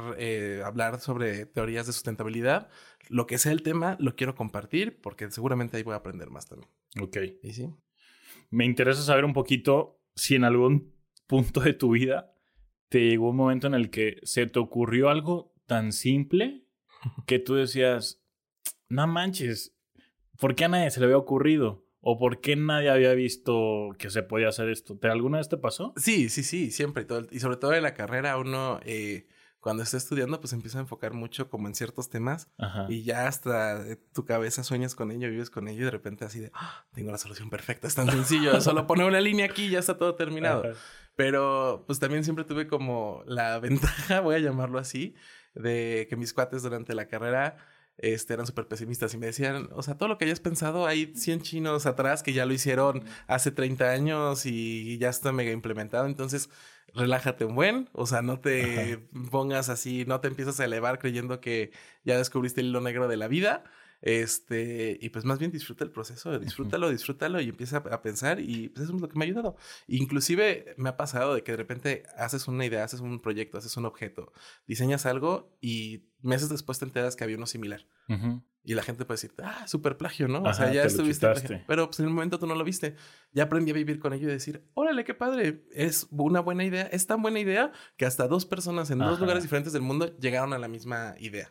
hablar 0.64 1.00
sobre 1.00 1.46
teorías 1.46 1.86
de 1.86 1.92
sustentabilidad, 1.92 2.68
lo 3.08 3.26
que 3.26 3.38
sea 3.38 3.52
el 3.52 3.62
tema, 3.62 3.96
lo 4.00 4.16
quiero 4.16 4.34
compartir 4.34 5.00
porque 5.00 5.30
seguramente 5.30 5.76
ahí 5.76 5.82
voy 5.82 5.94
a 5.94 5.98
aprender 5.98 6.30
más 6.30 6.46
también. 6.46 6.70
Ok. 7.00 7.18
¿Y 7.42 7.52
sí? 7.52 7.70
Me 8.50 8.64
interesa 8.64 9.02
saber 9.02 9.24
un 9.24 9.32
poquito 9.32 10.00
si 10.14 10.34
en 10.34 10.44
algún 10.44 10.94
punto 11.26 11.60
de 11.60 11.74
tu 11.74 11.90
vida 11.90 12.32
te 12.88 13.00
llegó 13.00 13.30
un 13.30 13.36
momento 13.36 13.66
en 13.66 13.74
el 13.74 13.90
que 13.90 14.18
se 14.22 14.46
te 14.46 14.58
ocurrió 14.58 15.10
algo 15.10 15.54
tan 15.66 15.92
simple 15.92 16.64
que 17.26 17.38
tú 17.38 17.54
decías, 17.54 18.22
no 18.88 19.06
manches, 19.06 19.76
¿por 20.38 20.54
qué 20.54 20.64
a 20.64 20.68
nadie 20.68 20.90
se 20.90 21.00
le 21.00 21.06
había 21.06 21.18
ocurrido? 21.18 21.86
¿O 22.00 22.18
por 22.18 22.40
qué 22.40 22.56
nadie 22.56 22.90
había 22.90 23.12
visto 23.12 23.90
que 23.98 24.08
se 24.08 24.22
podía 24.22 24.48
hacer 24.48 24.68
esto? 24.70 24.96
¿Te, 24.96 25.08
¿Alguna 25.08 25.38
vez 25.38 25.48
te 25.48 25.56
pasó? 25.56 25.92
Sí, 25.96 26.28
sí, 26.28 26.42
sí, 26.42 26.70
siempre. 26.70 27.06
y 27.30 27.40
sobre 27.40 27.56
todo 27.56 27.74
en 27.74 27.82
la 27.82 27.94
carrera 27.94 28.38
uno... 28.38 28.80
Eh, 28.84 29.26
cuando 29.68 29.82
está 29.82 29.98
estudiando, 29.98 30.40
pues 30.40 30.54
empieza 30.54 30.78
a 30.78 30.80
enfocar 30.80 31.12
mucho 31.12 31.50
como 31.50 31.68
en 31.68 31.74
ciertos 31.74 32.08
temas 32.08 32.48
y 32.88 33.02
ya 33.02 33.26
hasta 33.26 33.84
tu 34.14 34.24
cabeza 34.24 34.64
sueñas 34.64 34.94
con 34.94 35.10
ello, 35.10 35.28
vives 35.28 35.50
con 35.50 35.68
ello 35.68 35.82
y 35.82 35.84
de 35.84 35.90
repente 35.90 36.24
así 36.24 36.40
de, 36.40 36.50
ah, 36.54 36.86
tengo 36.94 37.12
la 37.12 37.18
solución 37.18 37.50
perfecta, 37.50 37.86
es 37.86 37.94
tan 37.94 38.06
sencillo, 38.10 38.62
solo 38.62 38.86
poner 38.86 39.04
una 39.04 39.20
línea 39.20 39.44
aquí 39.44 39.66
y 39.66 39.68
ya 39.68 39.80
está 39.80 39.98
todo 39.98 40.14
terminado. 40.14 40.62
Pero 41.16 41.84
pues 41.86 41.98
también 41.98 42.24
siempre 42.24 42.46
tuve 42.46 42.66
como 42.66 43.22
la 43.26 43.58
ventaja, 43.60 44.20
voy 44.20 44.36
a 44.36 44.38
llamarlo 44.38 44.78
así, 44.78 45.14
de 45.54 46.06
que 46.08 46.16
mis 46.16 46.32
cuates 46.32 46.62
durante 46.62 46.94
la 46.94 47.06
carrera 47.06 47.58
este, 47.98 48.32
eran 48.32 48.46
súper 48.46 48.68
pesimistas 48.68 49.12
y 49.12 49.18
me 49.18 49.26
decían, 49.26 49.68
o 49.74 49.82
sea, 49.82 49.98
todo 49.98 50.08
lo 50.08 50.16
que 50.16 50.24
hayas 50.24 50.40
pensado, 50.40 50.86
hay 50.86 51.12
100 51.14 51.42
chinos 51.42 51.84
atrás 51.84 52.22
que 52.22 52.32
ya 52.32 52.46
lo 52.46 52.54
hicieron 52.54 53.04
hace 53.26 53.50
30 53.50 53.90
años 53.90 54.46
y 54.46 54.96
ya 54.96 55.10
está 55.10 55.30
mega 55.30 55.52
implementado, 55.52 56.06
entonces 56.06 56.48
relájate 56.94 57.44
un 57.44 57.54
buen, 57.54 57.88
o 57.92 58.06
sea, 58.06 58.22
no 58.22 58.40
te 58.40 58.98
pongas 59.30 59.68
así, 59.68 60.04
no 60.06 60.20
te 60.20 60.28
empiezas 60.28 60.60
a 60.60 60.64
elevar 60.64 60.98
creyendo 60.98 61.40
que 61.40 61.72
ya 62.04 62.16
descubriste 62.16 62.60
el 62.60 62.68
hilo 62.68 62.80
negro 62.80 63.08
de 63.08 63.16
la 63.16 63.28
vida. 63.28 63.64
Este, 64.00 64.96
y 65.00 65.08
pues 65.08 65.24
más 65.24 65.38
bien 65.38 65.50
disfruta 65.50 65.84
el 65.84 65.90
proceso, 65.90 66.38
disfrútalo, 66.38 66.90
disfrútalo 66.90 67.40
y 67.40 67.48
empieza 67.48 67.78
a 67.78 68.02
pensar 68.02 68.38
y 68.40 68.68
pues 68.68 68.84
eso 68.84 68.94
es 68.94 69.00
lo 69.00 69.08
que 69.08 69.18
me 69.18 69.24
ha 69.24 69.26
ayudado. 69.26 69.56
Inclusive 69.86 70.74
me 70.76 70.90
ha 70.90 70.96
pasado 70.96 71.34
de 71.34 71.42
que 71.42 71.52
de 71.52 71.56
repente 71.56 72.04
haces 72.16 72.46
una 72.46 72.64
idea, 72.64 72.84
haces 72.84 73.00
un 73.00 73.20
proyecto, 73.20 73.58
haces 73.58 73.76
un 73.76 73.86
objeto, 73.86 74.32
diseñas 74.66 75.06
algo 75.06 75.56
y 75.60 76.04
meses 76.22 76.48
después 76.48 76.78
te 76.78 76.84
enteras 76.84 77.16
que 77.16 77.24
había 77.24 77.36
uno 77.36 77.46
similar. 77.46 77.86
Y 78.64 78.74
la 78.74 78.82
gente 78.82 79.04
puede 79.04 79.16
decir, 79.16 79.32
ah, 79.42 79.66
súper 79.66 79.96
plagio, 79.96 80.28
¿no? 80.28 80.42
o 80.42 80.52
sea, 80.52 80.72
ya 80.72 80.82
estuviste. 80.82 81.26
Pero 81.66 81.86
pues 81.86 82.00
en 82.00 82.06
el 82.06 82.12
momento 82.12 82.38
tú 82.38 82.46
no 82.46 82.54
lo 82.54 82.64
viste. 82.64 82.96
Ya 83.32 83.44
aprendí 83.44 83.70
a 83.70 83.74
vivir 83.74 83.98
con 83.98 84.12
ello 84.12 84.28
y 84.28 84.32
decir, 84.32 84.62
órale, 84.74 85.04
qué 85.04 85.14
padre. 85.14 85.64
Es 85.72 86.06
una 86.10 86.40
buena 86.40 86.64
idea. 86.64 86.82
Es 86.82 87.06
tan 87.06 87.22
buena 87.22 87.40
idea 87.40 87.72
que 87.96 88.04
hasta 88.04 88.28
dos 88.28 88.44
personas 88.44 88.90
en 88.90 88.98
dos 88.98 89.20
lugares 89.20 89.42
diferentes 89.42 89.72
del 89.72 89.82
mundo 89.82 90.14
llegaron 90.18 90.52
a 90.52 90.58
la 90.58 90.68
misma 90.68 91.14
idea. 91.18 91.50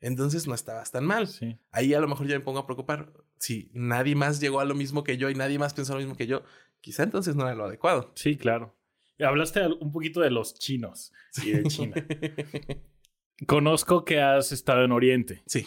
Entonces 0.00 0.46
no 0.46 0.54
estabas 0.54 0.90
tan 0.90 1.04
mal. 1.04 1.28
Ahí 1.70 1.94
a 1.94 2.00
lo 2.00 2.08
mejor 2.08 2.26
ya 2.26 2.38
me 2.38 2.44
pongo 2.44 2.60
a 2.60 2.66
preocupar. 2.66 3.12
Si 3.38 3.70
nadie 3.72 4.14
más 4.14 4.40
llegó 4.40 4.60
a 4.60 4.64
lo 4.64 4.74
mismo 4.74 5.04
que 5.04 5.16
yo 5.16 5.30
y 5.30 5.34
nadie 5.34 5.58
más 5.58 5.74
pensó 5.74 5.94
lo 5.94 6.00
mismo 6.00 6.16
que 6.16 6.26
yo, 6.26 6.42
quizá 6.80 7.02
entonces 7.02 7.36
no 7.36 7.44
era 7.44 7.54
lo 7.54 7.64
adecuado. 7.64 8.12
Sí, 8.14 8.36
claro. 8.36 8.76
Hablaste 9.18 9.66
un 9.80 9.90
poquito 9.90 10.20
de 10.20 10.30
los 10.30 10.54
chinos 10.54 11.12
y 11.44 11.50
de 11.50 11.64
China. 11.64 11.96
Conozco 13.46 14.04
que 14.04 14.20
has 14.20 14.52
estado 14.52 14.84
en 14.84 14.92
Oriente. 14.92 15.42
Sí. 15.46 15.66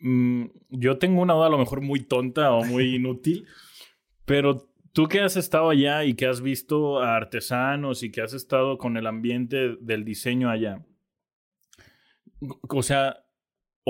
Mm, 0.00 0.46
yo 0.70 0.98
tengo 0.98 1.22
una 1.22 1.34
duda 1.34 1.46
a 1.46 1.50
lo 1.50 1.58
mejor 1.58 1.80
muy 1.80 2.00
tonta 2.00 2.52
o 2.52 2.64
muy 2.64 2.94
inútil, 2.96 3.46
pero 4.24 4.68
tú 4.92 5.08
que 5.08 5.20
has 5.20 5.36
estado 5.36 5.70
allá 5.70 6.04
y 6.04 6.14
que 6.14 6.26
has 6.26 6.40
visto 6.40 7.00
a 7.00 7.16
artesanos 7.16 8.02
y 8.02 8.10
que 8.10 8.20
has 8.20 8.32
estado 8.32 8.78
con 8.78 8.96
el 8.96 9.06
ambiente 9.06 9.76
del 9.80 10.04
diseño 10.04 10.50
allá, 10.50 10.84
o 12.68 12.82
sea, 12.82 13.24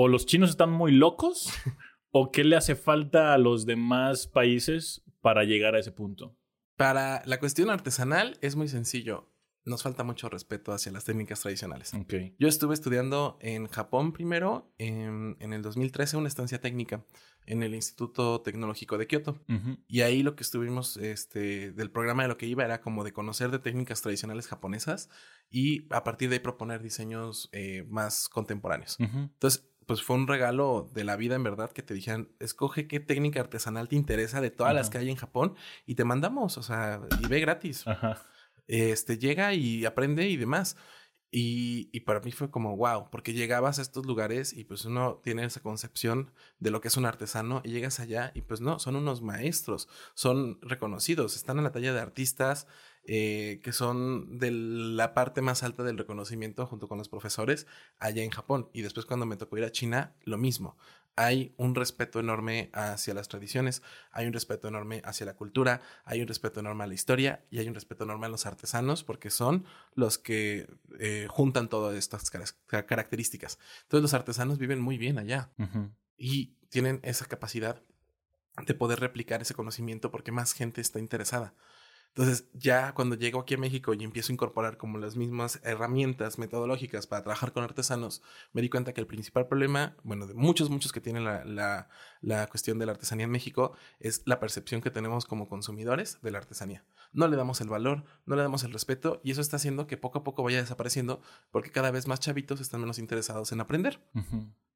o 0.01 0.07
los 0.07 0.25
chinos 0.25 0.51
están 0.51 0.71
muy 0.71 0.93
locos 0.93 1.51
o 2.11 2.31
qué 2.31 2.45
le 2.45 2.55
hace 2.55 2.77
falta 2.77 3.33
a 3.33 3.37
los 3.37 3.65
demás 3.65 4.27
países 4.27 5.03
para 5.19 5.43
llegar 5.43 5.75
a 5.75 5.79
ese 5.79 5.91
punto. 5.91 6.37
Para 6.77 7.21
la 7.25 7.37
cuestión 7.41 7.69
artesanal 7.69 8.37
es 8.39 8.55
muy 8.55 8.69
sencillo 8.69 9.29
nos 9.65 9.83
falta 9.83 10.03
mucho 10.03 10.29
respeto 10.29 10.71
hacia 10.71 10.91
las 10.91 11.05
técnicas 11.05 11.41
tradicionales. 11.41 11.93
Yo 12.39 12.47
estuve 12.47 12.73
estudiando 12.73 13.37
en 13.41 13.67
Japón 13.67 14.13
primero, 14.13 14.73
en, 14.77 15.37
el 15.39 15.61
2013, 15.61 16.17
una 16.17 16.27
estancia 16.27 16.59
técnica 16.59 17.05
en 17.45 17.63
el 17.63 17.75
Instituto 17.75 18.41
Tecnológico 18.41 18.97
de 18.97 19.07
Kioto. 19.07 19.39
Y 19.87 20.01
ahí 20.01 20.23
lo 20.23 20.35
que 20.35 20.43
estuvimos, 20.43 20.97
este, 20.97 21.71
del 21.71 21.91
programa 21.91 22.23
de 22.23 22.29
lo 22.29 22.37
que 22.37 22.47
iba 22.47 22.65
era 22.65 22.81
como 22.81 23.03
de 23.03 23.13
conocer 23.13 23.51
de 23.51 23.59
técnicas 23.59 24.01
tradicionales 24.01 24.47
japonesas 24.47 25.09
y 25.49 25.87
a 25.93 26.03
partir 26.03 26.29
de 26.29 26.35
ahí 26.35 26.39
proponer 26.39 26.81
diseños 26.81 27.49
eh, 27.51 27.85
más 27.89 28.29
contemporáneos. 28.29 28.97
Entonces, 28.99 29.69
pues 29.89 30.01
fue 30.01 30.15
un 30.15 30.27
regalo 30.27 30.89
de 30.93 31.03
la 31.03 31.17
vida 31.17 31.35
en 31.35 31.43
verdad 31.43 31.71
que 31.71 31.83
te 31.83 31.93
dijeran, 31.93 32.29
escoge 32.39 32.87
qué 32.87 33.01
técnica 33.01 33.41
artesanal 33.41 33.89
te 33.89 33.97
interesa 33.97 34.39
de 34.39 34.51
todas 34.51 34.73
las 34.73 34.89
que 34.89 34.99
hay 34.99 35.09
en 35.09 35.17
Japón 35.17 35.55
y 35.85 35.95
te 35.95 36.05
mandamos, 36.05 36.57
o 36.57 36.63
sea, 36.63 37.01
y 37.21 37.27
ve 37.27 37.41
gratis. 37.41 37.85
Ajá 37.85 38.21
este, 38.69 39.17
llega 39.17 39.53
y 39.53 39.83
aprende 39.85 40.29
y 40.29 40.37
demás. 40.37 40.77
Y, 41.31 41.89
y, 41.91 41.99
para 42.01 42.21
mí 42.21 42.31
fue 42.31 42.49
como 42.49 42.75
wow, 42.75 43.09
porque 43.11 43.33
llegabas 43.33 43.77
a 43.77 43.83
estos 43.83 44.03
lugares 44.07 44.51
y 44.51 44.63
pues 44.63 44.85
uno 44.85 45.19
tiene 45.23 45.43
esa 45.43 45.61
concepción 45.61 46.31
de 46.57 46.71
lo 46.71 46.81
que 46.81 46.87
es 46.87 46.97
un 46.97 47.05
artesano 47.05 47.61
y 47.63 47.69
llegas 47.69 47.99
allá 47.99 48.31
y 48.33 48.41
pues 48.41 48.61
no, 48.61 48.79
son 48.79 48.95
unos 48.95 49.21
maestros, 49.21 49.87
son 50.15 50.59
reconocidos, 50.61 51.35
están 51.35 51.59
en 51.59 51.65
la 51.65 51.71
talla 51.71 51.93
de 51.93 51.99
artistas 51.99 52.65
eh, 53.11 53.59
que 53.63 53.73
son 53.73 54.37
de 54.37 54.51
la 54.51 55.15
parte 55.15 55.41
más 55.41 55.63
alta 55.63 55.81
del 55.81 55.97
reconocimiento 55.97 56.67
junto 56.67 56.87
con 56.87 56.99
los 56.99 57.09
profesores 57.09 57.65
allá 57.97 58.21
en 58.21 58.29
Japón. 58.29 58.69
Y 58.71 58.83
después 58.83 59.07
cuando 59.07 59.25
me 59.25 59.35
tocó 59.35 59.57
ir 59.57 59.63
a 59.63 59.71
China, 59.71 60.13
lo 60.25 60.37
mismo 60.37 60.77
hay 61.15 61.55
un 61.57 61.73
respeto 61.73 62.19
enorme 62.19 62.69
hacia 62.71 63.15
las 63.15 63.27
tradiciones, 63.27 63.81
hay 64.11 64.27
un 64.27 64.33
respeto 64.33 64.67
enorme 64.67 65.01
hacia 65.03 65.25
la 65.25 65.33
cultura, 65.33 65.81
hay 66.05 66.21
un 66.21 66.27
respeto 66.27 66.59
enorme 66.59 66.83
a 66.83 66.87
la 66.87 66.93
historia 66.93 67.43
y 67.49 67.57
hay 67.57 67.67
un 67.67 67.73
respeto 67.73 68.03
enorme 68.03 68.27
a 68.27 68.29
los 68.29 68.45
artesanos 68.45 69.03
porque 69.03 69.31
son 69.31 69.65
los 69.95 70.19
que 70.19 70.67
eh, 70.99 71.25
juntan 71.27 71.67
todas 71.67 71.95
estas 71.95 72.29
características. 72.29 73.57
Entonces 73.81 74.03
los 74.03 74.13
artesanos 74.13 74.59
viven 74.59 74.79
muy 74.79 74.99
bien 74.99 75.17
allá 75.17 75.49
y 76.15 76.53
tienen 76.69 76.99
esa 77.01 77.25
capacidad 77.25 77.81
de 78.67 78.73
poder 78.75 78.99
replicar 78.99 79.41
ese 79.41 79.55
conocimiento 79.55 80.11
porque 80.11 80.31
más 80.31 80.53
gente 80.53 80.79
está 80.79 80.99
interesada. 80.99 81.55
Entonces, 82.15 82.49
ya 82.53 82.93
cuando 82.93 83.15
llego 83.15 83.39
aquí 83.39 83.53
a 83.53 83.57
México 83.57 83.93
y 83.93 84.03
empiezo 84.03 84.31
a 84.31 84.33
incorporar 84.33 84.77
como 84.77 84.97
las 84.97 85.15
mismas 85.15 85.61
herramientas 85.63 86.37
metodológicas 86.37 87.07
para 87.07 87.21
trabajar 87.23 87.53
con 87.53 87.63
artesanos, 87.63 88.21
me 88.51 88.61
di 88.61 88.69
cuenta 88.69 88.93
que 88.93 88.99
el 88.99 89.07
principal 89.07 89.47
problema, 89.47 89.95
bueno, 90.03 90.27
de 90.27 90.33
muchos, 90.33 90.69
muchos 90.69 90.91
que 90.91 91.01
tienen 91.01 91.23
la, 91.23 91.45
la, 91.45 91.87
la 92.21 92.47
cuestión 92.47 92.79
de 92.79 92.87
la 92.87 92.93
artesanía 92.93 93.25
en 93.25 93.31
México, 93.31 93.73
es 93.99 94.23
la 94.25 94.39
percepción 94.39 94.81
que 94.81 94.91
tenemos 94.91 95.25
como 95.25 95.47
consumidores 95.47 96.19
de 96.21 96.31
la 96.31 96.39
artesanía. 96.39 96.83
No 97.13 97.27
le 97.27 97.37
damos 97.37 97.61
el 97.61 97.69
valor, 97.69 98.03
no 98.25 98.35
le 98.35 98.41
damos 98.41 98.63
el 98.63 98.73
respeto 98.73 99.21
y 99.23 99.31
eso 99.31 99.41
está 99.41 99.57
haciendo 99.57 99.87
que 99.87 99.97
poco 99.97 100.19
a 100.19 100.23
poco 100.23 100.43
vaya 100.43 100.61
desapareciendo 100.61 101.21
porque 101.51 101.71
cada 101.71 101.91
vez 101.91 102.07
más 102.07 102.19
chavitos 102.19 102.59
están 102.59 102.81
menos 102.81 102.99
interesados 102.99 103.51
en 103.51 103.61
aprender. 103.61 104.01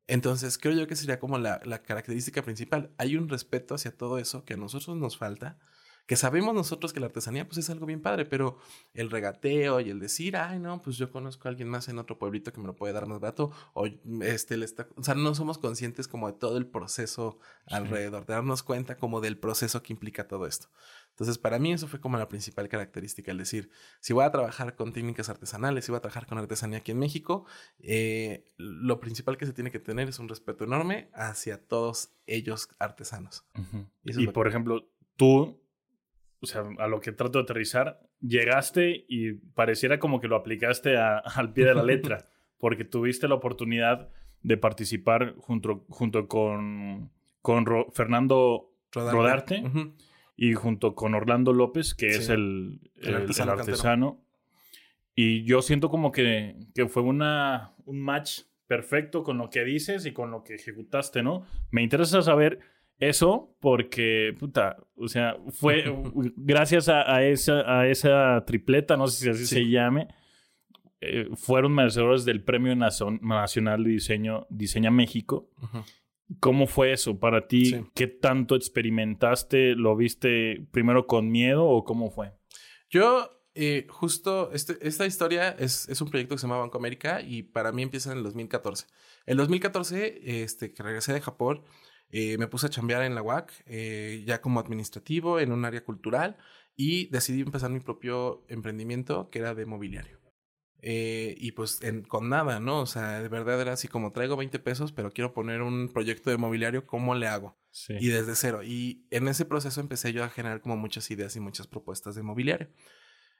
Entonces, 0.07 0.57
creo 0.57 0.73
yo 0.73 0.87
que 0.87 0.95
sería 0.95 1.19
como 1.19 1.37
la, 1.37 1.61
la 1.65 1.81
característica 1.83 2.41
principal. 2.43 2.93
Hay 2.97 3.17
un 3.17 3.29
respeto 3.29 3.75
hacia 3.75 3.95
todo 3.95 4.17
eso 4.17 4.45
que 4.45 4.53
a 4.53 4.57
nosotros 4.57 4.97
nos 4.97 5.17
falta 5.17 5.59
que 6.05 6.15
sabemos 6.17 6.53
nosotros 6.53 6.91
que 6.91 6.99
la 6.99 7.05
artesanía 7.05 7.45
pues 7.45 7.57
es 7.59 7.69
algo 7.69 7.85
bien 7.85 8.01
padre, 8.01 8.25
pero 8.25 8.57
el 8.93 9.09
regateo 9.09 9.79
y 9.79 9.89
el 9.89 9.99
decir, 9.99 10.35
ay, 10.35 10.59
no, 10.59 10.81
pues 10.81 10.97
yo 10.97 11.11
conozco 11.11 11.47
a 11.47 11.49
alguien 11.49 11.69
más 11.69 11.87
en 11.87 11.97
otro 11.97 12.19
pueblito 12.19 12.51
que 12.51 12.59
me 12.59 12.67
lo 12.67 12.75
puede 12.75 12.93
dar 12.93 13.07
más 13.07 13.19
barato, 13.19 13.51
o 13.73 13.87
este, 14.21 14.57
le 14.57 14.65
está, 14.65 14.87
o 14.95 15.03
sea, 15.03 15.15
no 15.15 15.33
somos 15.33 15.57
conscientes 15.57 16.07
como 16.07 16.27
de 16.27 16.37
todo 16.37 16.57
el 16.57 16.65
proceso 16.65 17.39
alrededor, 17.67 18.25
de 18.25 18.33
darnos 18.33 18.63
cuenta 18.63 18.97
como 18.97 19.21
del 19.21 19.37
proceso 19.37 19.81
que 19.81 19.93
implica 19.93 20.27
todo 20.27 20.45
esto. 20.45 20.67
Entonces, 21.11 21.37
para 21.37 21.59
mí 21.59 21.71
eso 21.71 21.87
fue 21.87 22.01
como 22.01 22.17
la 22.17 22.27
principal 22.27 22.67
característica, 22.67 23.31
el 23.31 23.37
decir, 23.37 23.69
si 23.99 24.13
voy 24.13 24.25
a 24.25 24.31
trabajar 24.31 24.75
con 24.75 24.93
técnicas 24.93 25.29
artesanales, 25.29 25.85
si 25.85 25.91
voy 25.91 25.99
a 25.99 26.01
trabajar 26.01 26.25
con 26.25 26.39
artesanía 26.39 26.79
aquí 26.79 26.91
en 26.91 26.99
México, 26.99 27.45
eh, 27.79 28.51
lo 28.57 28.99
principal 28.99 29.37
que 29.37 29.45
se 29.45 29.53
tiene 29.53 29.71
que 29.71 29.79
tener 29.79 30.09
es 30.09 30.19
un 30.19 30.27
respeto 30.27 30.63
enorme 30.63 31.09
hacia 31.13 31.63
todos 31.63 32.09
ellos 32.25 32.67
artesanos. 32.79 33.45
Y, 34.03 34.27
por 34.27 34.47
ejemplo, 34.47 34.89
tú 35.15 35.62
o 36.43 36.45
sea, 36.45 36.65
a 36.77 36.87
lo 36.87 36.99
que 36.99 37.13
trato 37.13 37.39
de 37.39 37.43
aterrizar, 37.43 38.01
llegaste 38.19 39.05
y 39.07 39.31
pareciera 39.31 39.97
como 39.97 40.19
que 40.19 40.27
lo 40.27 40.35
aplicaste 40.35 40.97
al 40.97 41.53
pie 41.53 41.65
de 41.65 41.73
la 41.73 41.83
letra, 41.83 42.27
porque 42.59 42.83
tuviste 42.83 43.29
la 43.29 43.35
oportunidad 43.35 44.09
de 44.41 44.57
participar 44.57 45.35
junto, 45.37 45.85
junto 45.87 46.27
con, 46.27 47.11
con 47.41 47.65
Fernando 47.93 48.73
Rodarte, 48.91 49.63
y 50.35 50.53
junto 50.53 50.95
con 50.95 51.15
Orlando 51.15 51.53
López, 51.53 51.93
que 51.93 52.07
es 52.07 52.27
el, 52.27 52.81
artesano. 53.01 54.19
Y 55.15 55.45
yo 55.45 55.61
siento 55.61 55.89
como 55.89 56.11
que, 56.11 56.57
que 56.75 56.87
fue 56.87 57.03
una, 57.03 57.73
un 57.85 58.01
match 58.01 58.41
perfecto 58.67 59.23
con 59.23 59.37
lo 59.37 59.49
que 59.49 59.63
dices 59.63 60.05
y 60.05 60.11
con 60.11 60.31
lo 60.31 60.43
que 60.43 60.55
ejecutaste, 60.55 61.23
¿no? 61.23 61.45
Me 61.71 61.83
interesa 61.83 62.21
saber 62.21 62.59
eso 62.99 63.55
porque, 63.59 64.35
puta, 64.39 64.77
o 64.95 65.07
sea, 65.07 65.35
fue 65.49 65.83
gracias 66.35 66.89
a, 66.89 67.23
esa, 67.23 67.79
a 67.79 67.87
esa 67.87 68.43
tripleta, 68.45 68.97
no 68.97 69.07
sé 69.07 69.23
si 69.23 69.29
así 69.29 69.45
se 69.45 69.69
llame, 69.69 70.07
eh, 71.01 71.27
fueron 71.35 71.73
merecedores 71.73 72.23
del 72.23 72.43
Premio 72.43 72.75
Nacional 72.75 73.83
de 73.83 73.89
Diseño 73.89 74.47
Diseña 74.49 74.89
México. 74.89 75.49
¿Cómo 76.39 76.65
fue 76.65 76.93
eso 76.93 77.19
para 77.19 77.47
ti? 77.47 77.85
¿Qué 77.93 78.07
tanto 78.07 78.55
experimentaste? 78.55 79.75
¿Lo 79.75 79.95
viste 79.97 80.65
primero 80.71 81.05
con 81.05 81.29
miedo 81.29 81.65
o 81.65 81.83
cómo 81.83 82.09
fue? 82.09 82.31
Yo, 82.89 83.43
eh, 83.53 83.85
justo, 83.89 84.51
este, 84.53 84.77
esta 84.87 85.05
historia 85.05 85.49
es, 85.49 85.89
es, 85.89 85.99
un 85.99 86.09
proyecto 86.09 86.35
que 86.35 86.39
se 86.39 86.47
llama 86.47 86.59
Banco 86.59 86.77
América 86.77 87.21
y 87.21 87.43
para 87.43 87.71
mí 87.71 87.83
empieza 87.83 88.11
en 88.11 88.19
el 88.19 88.23
2014. 88.23 88.85
En 89.25 89.31
el 89.31 89.37
2014, 89.37 90.43
este, 90.43 90.73
que 90.73 90.83
regresé 90.83 91.11
de 91.11 91.21
Japón, 91.21 91.63
eh, 92.15 92.37
me 92.37 92.47
puse 92.47 92.67
a 92.67 92.69
chambear 92.69 93.01
en 93.01 93.15
la 93.15 93.23
UAC, 93.23 93.51
eh, 93.65 94.23
ya 94.27 94.39
como 94.39 94.59
administrativo, 94.59 95.39
en 95.39 95.51
un 95.51 95.65
área 95.65 95.83
cultural, 95.83 96.37
y 96.75 97.07
decidí 97.07 97.41
empezar 97.41 97.71
mi 97.71 97.79
propio 97.79 98.45
emprendimiento, 98.49 99.31
que 99.31 99.39
era 99.39 99.55
de 99.55 99.65
mobiliario. 99.65 100.19
Eh, 100.83 101.33
y 101.39 101.53
pues 101.53 101.79
con 102.07 102.29
nada, 102.29 102.59
¿no? 102.59 102.81
O 102.81 102.85
sea, 102.85 103.19
de 103.19 103.29
verdad 103.29 103.59
era 103.59 103.73
así 103.73 103.87
como 103.87 104.11
traigo 104.11 104.37
20 104.37 104.59
pesos, 104.59 104.91
pero 104.91 105.11
quiero 105.11 105.33
poner 105.33 105.63
un 105.63 105.89
proyecto 105.91 106.29
de 106.29 106.37
mobiliario, 106.37 106.85
¿cómo 106.85 107.15
le 107.15 107.25
hago? 107.25 107.57
Y 107.89 108.09
desde 108.09 108.35
cero. 108.35 108.61
Y 108.61 109.07
en 109.09 109.27
ese 109.27 109.45
proceso 109.45 109.81
empecé 109.81 110.13
yo 110.13 110.23
a 110.23 110.29
generar 110.29 110.61
como 110.61 110.77
muchas 110.77 111.09
ideas 111.09 111.35
y 111.35 111.39
muchas 111.39 111.65
propuestas 111.65 112.13
de 112.13 112.21
mobiliario. 112.21 112.69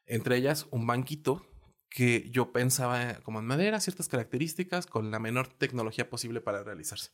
Entre 0.07 0.37
ellas, 0.37 0.65
un 0.71 0.87
banquito 0.87 1.45
que 1.91 2.27
yo 2.31 2.51
pensaba 2.51 3.19
como 3.21 3.39
en 3.39 3.45
madera, 3.45 3.79
ciertas 3.79 4.07
características, 4.07 4.87
con 4.87 5.11
la 5.11 5.19
menor 5.19 5.47
tecnología 5.47 6.09
posible 6.09 6.41
para 6.41 6.63
realizarse. 6.63 7.11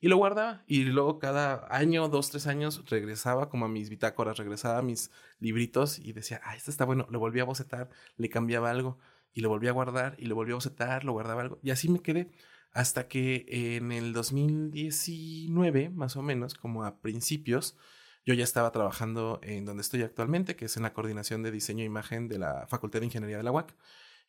Y 0.00 0.08
lo 0.08 0.16
guardaba 0.16 0.64
y 0.66 0.84
luego 0.84 1.18
cada 1.18 1.66
año, 1.70 2.08
dos, 2.08 2.30
tres 2.30 2.46
años, 2.46 2.82
regresaba 2.88 3.50
como 3.50 3.66
a 3.66 3.68
mis 3.68 3.90
bitácoras, 3.90 4.38
regresaba 4.38 4.78
a 4.78 4.82
mis 4.82 5.10
libritos 5.38 5.98
y 5.98 6.14
decía, 6.14 6.40
ah, 6.42 6.56
este 6.56 6.70
está 6.70 6.86
bueno, 6.86 7.06
lo 7.10 7.18
volví 7.18 7.40
a 7.40 7.44
bocetar, 7.44 7.90
le 8.16 8.30
cambiaba 8.30 8.70
algo 8.70 8.98
y 9.34 9.42
lo 9.42 9.50
volví 9.50 9.68
a 9.68 9.72
guardar 9.72 10.16
y 10.18 10.24
lo 10.24 10.34
volví 10.34 10.52
a 10.52 10.54
bocetar, 10.54 11.04
lo 11.04 11.12
guardaba 11.12 11.42
algo. 11.42 11.58
Y 11.62 11.70
así 11.70 11.90
me 11.90 12.00
quedé 12.00 12.30
hasta 12.72 13.08
que 13.08 13.44
en 13.76 13.92
el 13.92 14.12
2019, 14.12 15.90
más 15.90 16.16
o 16.16 16.22
menos, 16.22 16.54
como 16.54 16.84
a 16.84 17.00
principios, 17.00 17.76
yo 18.24 18.34
ya 18.34 18.44
estaba 18.44 18.70
trabajando 18.70 19.40
en 19.42 19.64
donde 19.64 19.82
estoy 19.82 20.02
actualmente, 20.02 20.56
que 20.56 20.66
es 20.66 20.76
en 20.76 20.84
la 20.84 20.92
coordinación 20.92 21.42
de 21.42 21.50
diseño 21.50 21.82
e 21.82 21.86
imagen 21.86 22.28
de 22.28 22.38
la 22.38 22.66
Facultad 22.68 23.00
de 23.00 23.06
Ingeniería 23.06 23.38
de 23.38 23.42
la 23.42 23.52
UAC. 23.52 23.74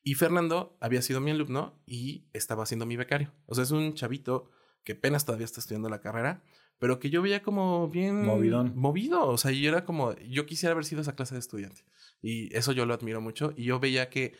Y 0.04 0.16
Fernando 0.16 0.76
había 0.80 1.02
sido 1.02 1.22
mi 1.22 1.32
alumno 1.32 1.80
y 1.86 2.26
estaba 2.34 2.66
siendo 2.66 2.86
mi 2.86 2.98
becario. 2.98 3.32
O 3.46 3.54
sea, 3.54 3.64
es 3.64 3.72
un 3.72 3.94
chavito 3.94 4.50
que 4.84 4.94
apenas 4.94 5.26
todavía 5.26 5.46
está 5.46 5.60
estudiando 5.60 5.90
la 5.90 6.02
carrera, 6.02 6.44
pero 6.80 7.00
que 7.00 7.10
yo 7.10 7.22
veía 7.22 7.44
como 7.44 7.90
bien 7.90 8.26
Movidón. 8.26 8.74
movido. 8.76 9.28
O 9.28 9.38
sea, 9.38 9.52
yo 9.52 9.70
era 9.70 9.86
como, 9.86 10.16
yo 10.18 10.46
quisiera 10.46 10.74
haber 10.74 10.86
sido 10.86 11.02
esa 11.02 11.16
clase 11.16 11.36
de 11.36 11.40
estudiante. 11.40 11.84
Y 12.22 12.56
eso 12.56 12.72
yo 12.72 12.86
lo 12.86 12.94
admiro 12.94 13.22
mucho. 13.22 13.54
Y 13.56 13.66
yo 13.66 13.80
veía 13.80 14.10
que 14.10 14.34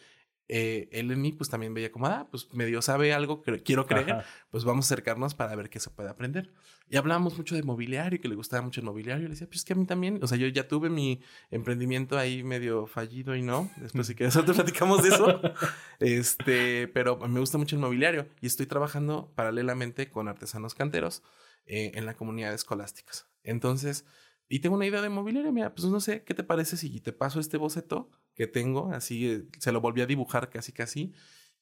eh, 0.54 0.90
él 0.92 1.10
en 1.12 1.22
mí 1.22 1.32
pues 1.32 1.50
también 1.50 1.74
veía 1.74 1.94
como, 1.94 2.08
ah, 2.08 2.28
pues 2.30 2.54
medio 2.54 2.82
sabe 2.82 3.14
algo 3.14 3.42
que 3.42 3.64
quiero 3.64 3.88
creer, 3.88 4.26
pues 4.50 4.66
vamos 4.66 4.84
a 4.84 4.88
acercarnos 4.88 5.34
para 5.34 5.56
ver 5.56 5.70
qué 5.70 5.80
se 5.80 5.90
puede 5.90 6.10
aprender. 6.10 6.52
Y 6.90 6.98
hablábamos 6.98 7.38
mucho 7.38 7.56
de 7.56 7.64
mobiliario, 7.64 8.20
que 8.20 8.28
le 8.28 8.36
gustaba 8.36 8.62
mucho 8.62 8.82
el 8.82 8.86
mobiliario. 8.86 9.24
Le 9.24 9.30
decía, 9.30 9.48
pues 9.48 9.60
es 9.60 9.64
que 9.64 9.72
a 9.72 9.78
mí 9.78 9.86
también, 9.86 10.20
o 10.22 10.28
sea, 10.28 10.38
yo 10.38 10.50
ya 10.50 10.68
tuve 10.68 10.90
mi 10.90 11.22
emprendimiento 11.52 12.18
ahí 12.18 12.44
medio 12.44 12.86
fallido 12.86 13.34
y 13.34 13.42
no. 13.42 13.72
Después 13.78 14.08
si 14.08 14.14
quieres, 14.14 14.36
nosotros 14.36 14.58
platicamos 14.58 15.02
de 15.04 15.10
eso. 15.10 15.40
este, 16.02 16.90
pero 16.90 17.16
me 17.30 17.40
gusta 17.40 17.58
mucho 17.58 17.78
el 17.78 17.82
mobiliario 17.82 18.28
y 18.42 18.48
estoy 18.48 18.66
trabajando 18.66 19.32
paralelamente 19.36 20.10
con 20.10 20.28
artesanos 20.28 20.76
canteros 20.76 21.24
eh, 21.66 21.94
en 21.96 22.06
la 22.06 22.16
comunidad 22.16 22.54
escolásticas. 22.54 23.26
Entonces, 23.46 24.04
y 24.52 24.60
tengo 24.60 24.76
una 24.76 24.86
idea 24.86 25.02
de 25.02 25.08
mobiliario, 25.08 25.54
mira, 25.54 25.74
pues 25.74 25.88
no 25.88 26.02
sé, 26.02 26.24
¿qué 26.24 26.34
te 26.34 26.44
parece 26.44 26.76
si 26.76 27.00
te 27.00 27.14
paso 27.14 27.40
este 27.40 27.56
boceto 27.56 28.10
que 28.36 28.48
tengo? 28.48 28.92
Así, 28.92 29.26
eh, 29.30 29.46
se 29.60 29.72
lo 29.72 29.80
volví 29.80 30.02
a 30.02 30.06
dibujar 30.06 30.50
casi 30.50 30.74
casi. 30.74 31.14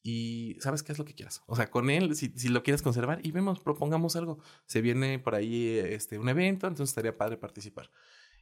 Y 0.01 0.57
sabes 0.59 0.81
qué 0.81 0.91
es 0.93 0.97
lo 0.97 1.05
que 1.05 1.13
quieras. 1.13 1.43
O 1.45 1.55
sea, 1.55 1.69
con 1.69 1.89
él, 1.91 2.15
si, 2.15 2.29
si, 2.35 2.47
lo 2.49 2.63
quieres 2.63 2.81
conservar, 2.81 3.19
y 3.23 3.31
vemos, 3.31 3.59
propongamos 3.59 4.15
algo. 4.15 4.39
Se 4.65 4.81
viene 4.81 5.19
por 5.19 5.35
ahí 5.35 5.77
este, 5.77 6.17
un 6.17 6.29
evento, 6.29 6.67
entonces 6.67 6.89
estaría 6.89 7.15
padre 7.15 7.37
participar. 7.37 7.91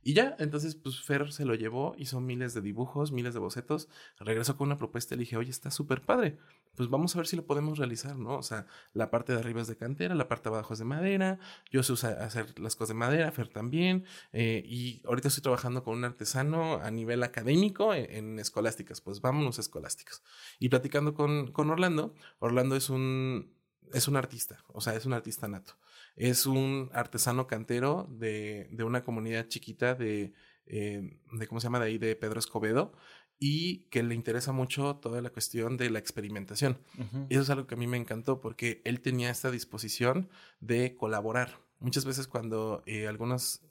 Y 0.03 0.13
ya, 0.13 0.35
entonces, 0.39 0.75
pues 0.75 1.01
Fer 1.01 1.31
se 1.31 1.45
lo 1.45 1.55
llevó, 1.55 1.95
hizo 1.97 2.19
miles 2.21 2.53
de 2.53 2.61
dibujos, 2.61 3.11
miles 3.11 3.33
de 3.33 3.39
bocetos, 3.39 3.89
regresó 4.19 4.55
con 4.55 4.67
una 4.67 4.77
propuesta 4.77 5.15
y 5.15 5.17
dije, 5.17 5.37
oye, 5.37 5.51
está 5.51 5.71
súper 5.71 6.01
padre, 6.01 6.37
pues 6.77 6.89
vamos 6.89 7.15
a 7.15 7.19
ver 7.19 7.27
si 7.27 7.35
lo 7.35 7.45
podemos 7.45 7.79
realizar, 7.79 8.17
¿no? 8.17 8.37
O 8.37 8.43
sea, 8.43 8.67
la 8.93 9.09
parte 9.09 9.33
de 9.33 9.39
arriba 9.39 9.61
es 9.61 9.67
de 9.67 9.75
cantera, 9.75 10.13
la 10.13 10.27
parte 10.27 10.49
de 10.49 10.55
abajo 10.55 10.73
es 10.73 10.79
de 10.79 10.85
madera, 10.85 11.39
yo 11.71 11.81
sé 11.81 12.07
hacer 12.07 12.57
las 12.59 12.75
cosas 12.75 12.89
de 12.89 12.93
madera, 12.93 13.31
Fer 13.31 13.47
también, 13.49 14.05
eh, 14.31 14.63
y 14.63 15.01
ahorita 15.05 15.27
estoy 15.27 15.41
trabajando 15.41 15.83
con 15.83 15.97
un 15.97 16.05
artesano 16.05 16.75
a 16.75 16.91
nivel 16.91 17.23
académico 17.23 17.93
en, 17.95 18.37
escolásticas, 18.39 19.01
pues 19.01 19.21
vámonos 19.21 19.57
a 19.57 19.61
escolásticas. 19.61 20.21
Y 20.59 20.69
platicando 20.69 21.15
con, 21.15 21.51
con 21.51 21.71
Orlando, 21.71 22.13
Orlando 22.39 22.75
es 22.75 22.91
un, 22.91 23.55
es 23.91 24.07
un 24.07 24.15
artista, 24.15 24.63
o 24.67 24.79
sea, 24.79 24.93
es 24.95 25.05
un 25.07 25.13
artista 25.13 25.47
nato 25.47 25.73
es 26.17 26.45
un 26.47 26.89
artesano 26.93 27.47
cantero 27.47 28.07
de, 28.09 28.67
de 28.71 28.83
una 28.83 29.03
comunidad 29.03 29.47
chiquita 29.47 29.95
de, 29.95 30.33
eh, 30.65 31.17
de, 31.31 31.47
¿cómo 31.47 31.61
se 31.61 31.65
llama? 31.65 31.79
De 31.79 31.85
ahí, 31.85 31.97
de 31.97 32.15
Pedro 32.15 32.39
Escobedo, 32.39 32.91
y 33.39 33.87
que 33.89 34.01
le 34.01 34.15
interesa 34.15 34.51
mucho 34.51 34.95
toda 34.95 35.21
la 35.21 35.29
cuestión 35.29 35.77
de 35.77 35.91
la 35.91 35.99
experimentación. 35.99 36.79
Y 37.29 37.35
eso 37.35 37.43
es 37.43 37.49
algo 37.51 37.67
que 37.67 37.75
a 37.75 37.77
mí 37.77 37.85
me 37.85 37.97
encantó 37.97 38.41
porque 38.41 38.81
él 38.83 38.99
tenía 38.99 39.29
esta 39.29 39.51
disposición 39.51 40.29
de 40.59 40.95
colaborar. 40.95 41.59
Muchas 41.79 42.03
veces 42.03 42.27
cuando 42.27 42.81
eh, 42.87 43.07
algunos 43.07 43.61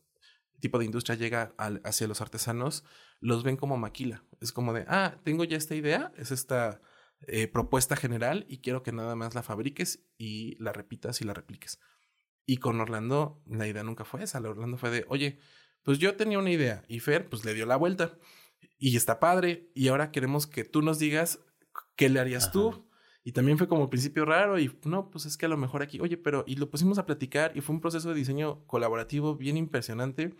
tipo 0.60 0.78
de 0.78 0.84
industria 0.84 1.16
llega 1.16 1.52
hacia 1.84 2.06
los 2.06 2.20
artesanos, 2.20 2.84
los 3.20 3.42
ven 3.42 3.56
como 3.56 3.76
maquila. 3.76 4.22
Es 4.40 4.52
como 4.52 4.72
de, 4.72 4.84
ah, 4.88 5.18
tengo 5.24 5.42
ya 5.42 5.56
esta 5.56 5.74
idea, 5.74 6.12
es 6.16 6.30
esta 6.30 6.80
eh, 7.26 7.48
propuesta 7.48 7.96
general 7.96 8.46
y 8.48 8.58
quiero 8.58 8.82
que 8.82 8.92
nada 8.92 9.16
más 9.16 9.34
la 9.34 9.42
fabriques 9.42 10.06
y 10.16 10.56
la 10.62 10.72
repitas 10.72 11.20
y 11.20 11.24
la 11.24 11.34
repliques. 11.34 11.80
Y 12.46 12.58
con 12.58 12.80
Orlando, 12.80 13.42
la 13.46 13.66
idea 13.66 13.82
nunca 13.82 14.04
fue 14.04 14.22
esa. 14.22 14.38
La 14.38 14.50
Orlando 14.50 14.78
fue 14.78 14.90
de, 14.90 15.04
oye, 15.08 15.40
pues 15.82 15.98
yo 15.98 16.14
tenía 16.14 16.38
una 16.38 16.50
idea 16.50 16.84
y 16.88 17.00
Fer, 17.00 17.28
pues 17.28 17.44
le 17.44 17.52
dio 17.52 17.66
la 17.66 17.76
vuelta. 17.76 18.16
Y 18.78 18.96
está 18.96 19.18
padre. 19.18 19.68
Y 19.74 19.88
ahora 19.88 20.12
queremos 20.12 20.46
que 20.46 20.64
tú 20.64 20.80
nos 20.80 21.00
digas 21.00 21.40
qué 21.96 22.08
le 22.08 22.20
harías 22.20 22.52
tú. 22.52 22.88
Y 23.24 23.32
también 23.32 23.58
fue 23.58 23.66
como 23.66 23.82
el 23.82 23.88
principio 23.88 24.24
raro 24.24 24.60
y 24.60 24.78
no, 24.84 25.10
pues 25.10 25.26
es 25.26 25.36
que 25.36 25.46
a 25.46 25.48
lo 25.48 25.56
mejor 25.56 25.82
aquí, 25.82 25.98
oye, 25.98 26.16
pero 26.16 26.44
y 26.46 26.54
lo 26.54 26.70
pusimos 26.70 26.98
a 26.98 27.06
platicar 27.06 27.50
y 27.56 27.60
fue 27.60 27.74
un 27.74 27.80
proceso 27.80 28.08
de 28.10 28.14
diseño 28.14 28.64
colaborativo 28.66 29.34
bien 29.34 29.56
impresionante, 29.56 30.36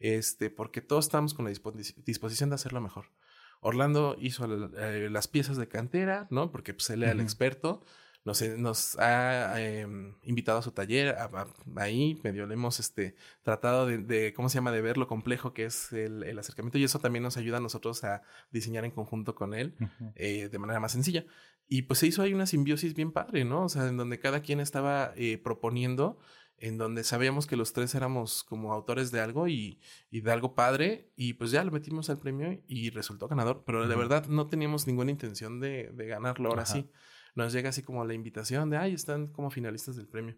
este, 0.00 0.50
porque 0.50 0.80
todos 0.80 1.04
estábamos 1.04 1.32
con 1.32 1.44
la 1.44 1.52
disposición 1.52 2.50
de 2.50 2.56
hacerlo 2.56 2.80
mejor. 2.80 3.12
Orlando 3.60 4.16
hizo 4.18 4.46
eh, 4.76 5.08
las 5.10 5.28
piezas 5.28 5.56
de 5.56 5.68
cantera, 5.68 6.26
¿no? 6.30 6.50
Porque 6.50 6.74
pues 6.74 6.90
él 6.90 7.04
era 7.04 7.12
el 7.12 7.20
experto 7.20 7.84
nos, 8.24 8.42
nos 8.58 8.98
ha 8.98 9.60
em, 9.60 10.14
invitado 10.22 10.58
a 10.58 10.62
su 10.62 10.72
taller, 10.72 11.14
ahí 11.76 12.18
medio 12.24 12.46
le 12.46 12.54
hemos 12.54 12.80
este, 12.80 13.14
tratado 13.42 13.86
de, 13.86 14.32
¿cómo 14.34 14.48
se 14.48 14.56
llama?, 14.56 14.72
de 14.72 14.80
ver 14.80 14.96
lo 14.96 15.06
complejo 15.06 15.52
que 15.52 15.66
es 15.66 15.92
el, 15.92 16.38
acercamiento 16.38 16.78
y 16.78 16.84
eso 16.84 16.98
también 16.98 17.22
nos 17.22 17.36
ayuda 17.36 17.58
a 17.58 17.60
nosotros 17.60 18.02
a 18.04 18.22
diseñar 18.50 18.84
en 18.84 18.90
conjunto 18.90 19.34
con 19.34 19.54
él 19.54 19.74
eh, 20.16 20.48
de 20.50 20.58
manera 20.58 20.80
más 20.80 20.92
sencilla. 20.92 21.26
Y 21.68 21.82
pues 21.82 21.98
se 21.98 22.06
hizo 22.06 22.22
ahí 22.22 22.34
una 22.34 22.46
simbiosis 22.46 22.94
bien 22.94 23.12
padre, 23.12 23.44
¿no? 23.44 23.64
O 23.64 23.68
sea, 23.68 23.86
en 23.88 23.96
donde 23.96 24.18
cada 24.18 24.40
quien 24.40 24.60
estaba 24.60 25.12
eh, 25.16 25.38
proponiendo 25.38 26.18
en 26.58 26.78
donde 26.78 27.04
sabíamos 27.04 27.46
que 27.46 27.56
los 27.56 27.72
tres 27.72 27.94
éramos 27.94 28.44
como 28.44 28.72
autores 28.72 29.10
de 29.10 29.20
algo 29.20 29.48
y, 29.48 29.80
y, 30.10 30.20
de 30.20 30.30
algo 30.30 30.54
padre, 30.54 31.10
y 31.16 31.34
pues 31.34 31.50
ya 31.50 31.64
lo 31.64 31.72
metimos 31.72 32.08
al 32.10 32.20
premio 32.20 32.62
y 32.68 32.90
resultó 32.90 33.26
ganador, 33.26 33.64
pero 33.66 33.88
de 33.88 33.96
verdad 33.96 34.26
no 34.28 34.46
teníamos 34.46 34.86
ninguna 34.86 35.10
intención 35.10 35.58
de, 35.58 35.90
de 35.92 36.06
ganarlo 36.06 36.48
ahora 36.50 36.64
sí 36.64 36.88
nos 37.34 37.52
llega 37.52 37.70
así 37.70 37.82
como 37.82 38.04
la 38.04 38.14
invitación 38.14 38.70
de, 38.70 38.76
ay, 38.76 38.94
están 38.94 39.28
como 39.28 39.50
finalistas 39.50 39.96
del 39.96 40.08
premio. 40.08 40.36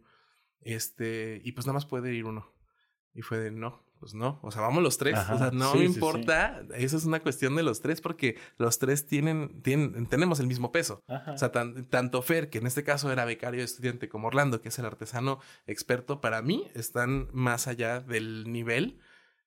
Este, 0.61 1.41
y 1.45 1.53
pues 1.53 1.67
nada 1.67 1.75
más 1.75 1.87
puede 1.87 2.15
ir 2.15 2.25
uno. 2.25 2.53
Y 3.15 3.23
fue 3.23 3.39
de, 3.39 3.51
no, 3.51 3.87
pues 3.99 4.15
no, 4.15 4.41
o 4.43 4.51
sea, 4.51 4.63
vamos 4.63 4.83
los 4.83 4.99
tres. 4.99 5.19
o 5.31 5.39
sea, 5.39 5.51
no 5.53 5.75
me 5.75 5.85
importa, 5.85 6.63
eso 6.75 6.97
es 6.97 7.05
una 7.05 7.21
cuestión 7.21 7.57
de 7.57 7.63
los 7.63 7.81
tres 7.81 8.01
porque 8.01 8.39
los 8.59 8.79
tres 8.79 9.07
tienen, 9.07 9.63
tienen 9.63 10.07
tenemos 10.07 10.41
el 10.41 10.47
mismo 10.47 10.73
peso. 10.73 11.03
O 11.09 11.39
sea, 11.39 11.51
tanto 11.51 12.23
Fer, 12.23 12.51
que 12.51 12.59
en 12.59 12.67
este 12.67 12.85
caso 12.85 13.11
era 13.11 13.25
becario 13.25 13.63
estudiante, 13.63 14.09
como 14.09 14.29
Orlando, 14.29 14.61
que 14.61 14.69
es 14.69 14.79
el 14.79 14.85
artesano 14.85 15.41
experto, 15.67 16.21
para 16.21 16.43
mí 16.43 16.69
están 16.75 17.29
más 17.33 17.69
allá 17.69 18.01
del 18.01 18.53
nivel 18.53 18.99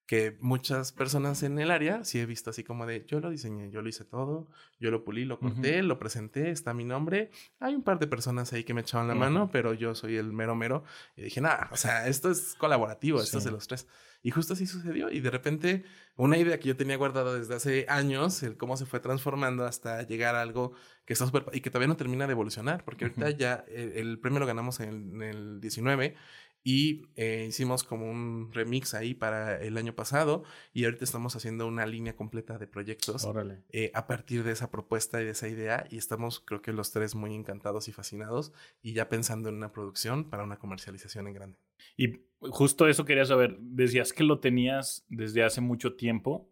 que 0.09 0.35
muchas 0.39 0.91
personas 0.91 1.43
en 1.43 1.59
el 1.59 1.69
área 1.69 2.03
sí 2.03 2.17
he 2.17 2.25
visto 2.25 2.49
así 2.49 2.63
como 2.63 2.87
de 2.87 3.05
yo 3.05 3.19
lo 3.19 3.29
diseñé, 3.29 3.69
yo 3.69 3.83
lo 3.83 3.89
hice 3.89 4.05
todo, 4.05 4.47
yo 4.79 4.89
lo 4.89 5.03
pulí, 5.03 5.23
lo 5.23 5.39
corté, 5.39 5.83
lo 5.83 5.99
presenté, 5.99 6.49
está 6.49 6.73
mi 6.73 6.83
nombre. 6.83 7.29
Hay 7.59 7.75
un 7.75 7.83
par 7.83 7.99
de 7.99 8.07
personas 8.07 8.51
ahí 8.51 8.63
que 8.63 8.73
me 8.73 8.81
echaban 8.81 9.07
la 9.07 9.13
mano, 9.13 9.51
pero 9.51 9.75
yo 9.75 9.93
soy 9.93 10.17
el 10.17 10.33
mero 10.33 10.55
mero. 10.55 10.83
Y 11.15 11.21
dije, 11.21 11.41
nada, 11.41 11.69
o 11.71 11.77
sea, 11.77 12.07
esto 12.07 12.31
es 12.31 12.55
colaborativo, 12.55 13.21
esto 13.21 13.37
es 13.37 13.43
de 13.43 13.51
los 13.51 13.67
tres. 13.67 13.85
Y 14.23 14.31
justo 14.31 14.53
así 14.53 14.65
sucedió. 14.65 15.11
Y 15.11 15.19
de 15.19 15.29
repente, 15.29 15.85
una 16.15 16.39
idea 16.39 16.59
que 16.59 16.69
yo 16.69 16.75
tenía 16.75 16.97
guardada 16.97 17.35
desde 17.35 17.53
hace 17.53 17.85
años, 17.87 18.41
el 18.41 18.57
cómo 18.57 18.77
se 18.77 18.87
fue 18.87 18.99
transformando 18.99 19.63
hasta 19.63 20.01
llegar 20.01 20.33
a 20.33 20.41
algo 20.41 20.73
que 21.05 21.13
está 21.13 21.27
súper. 21.27 21.45
y 21.53 21.61
que 21.61 21.69
todavía 21.69 21.87
no 21.87 21.97
termina 21.97 22.25
de 22.25 22.31
evolucionar, 22.31 22.83
porque 22.83 23.05
ahorita 23.05 23.29
ya 23.29 23.63
el, 23.67 23.91
el, 23.91 24.19
premio 24.19 24.39
lo 24.39 24.47
ganamos 24.47 24.79
en, 24.79 25.21
en 25.21 25.21
el 25.21 25.61
19 25.61 26.15
y 26.63 27.03
eh, 27.15 27.45
hicimos 27.47 27.83
como 27.83 28.09
un 28.09 28.51
remix 28.53 28.93
ahí 28.93 29.13
para 29.13 29.61
el 29.61 29.77
año 29.77 29.95
pasado 29.95 30.43
y 30.73 30.85
ahorita 30.85 31.05
estamos 31.05 31.35
haciendo 31.35 31.65
una 31.67 31.85
línea 31.85 32.15
completa 32.15 32.57
de 32.57 32.67
proyectos 32.67 33.27
eh, 33.69 33.91
a 33.93 34.07
partir 34.07 34.43
de 34.43 34.51
esa 34.51 34.69
propuesta 34.69 35.21
y 35.21 35.25
de 35.25 35.31
esa 35.31 35.47
idea 35.47 35.87
y 35.89 35.97
estamos 35.97 36.41
creo 36.41 36.61
que 36.61 36.73
los 36.73 36.91
tres 36.91 37.15
muy 37.15 37.33
encantados 37.33 37.87
y 37.87 37.93
fascinados 37.93 38.51
y 38.81 38.93
ya 38.93 39.07
pensando 39.07 39.49
en 39.49 39.55
una 39.55 39.71
producción 39.71 40.29
para 40.29 40.43
una 40.43 40.59
comercialización 40.59 41.27
en 41.27 41.33
grande. 41.33 41.59
Y 41.95 42.21
justo 42.41 42.87
eso 42.87 43.05
quería 43.05 43.25
saber, 43.25 43.57
decías 43.59 44.11
que 44.11 44.23
lo 44.23 44.39
tenías 44.39 45.05
desde 45.07 45.43
hace 45.43 45.61
mucho 45.61 45.95
tiempo, 45.95 46.49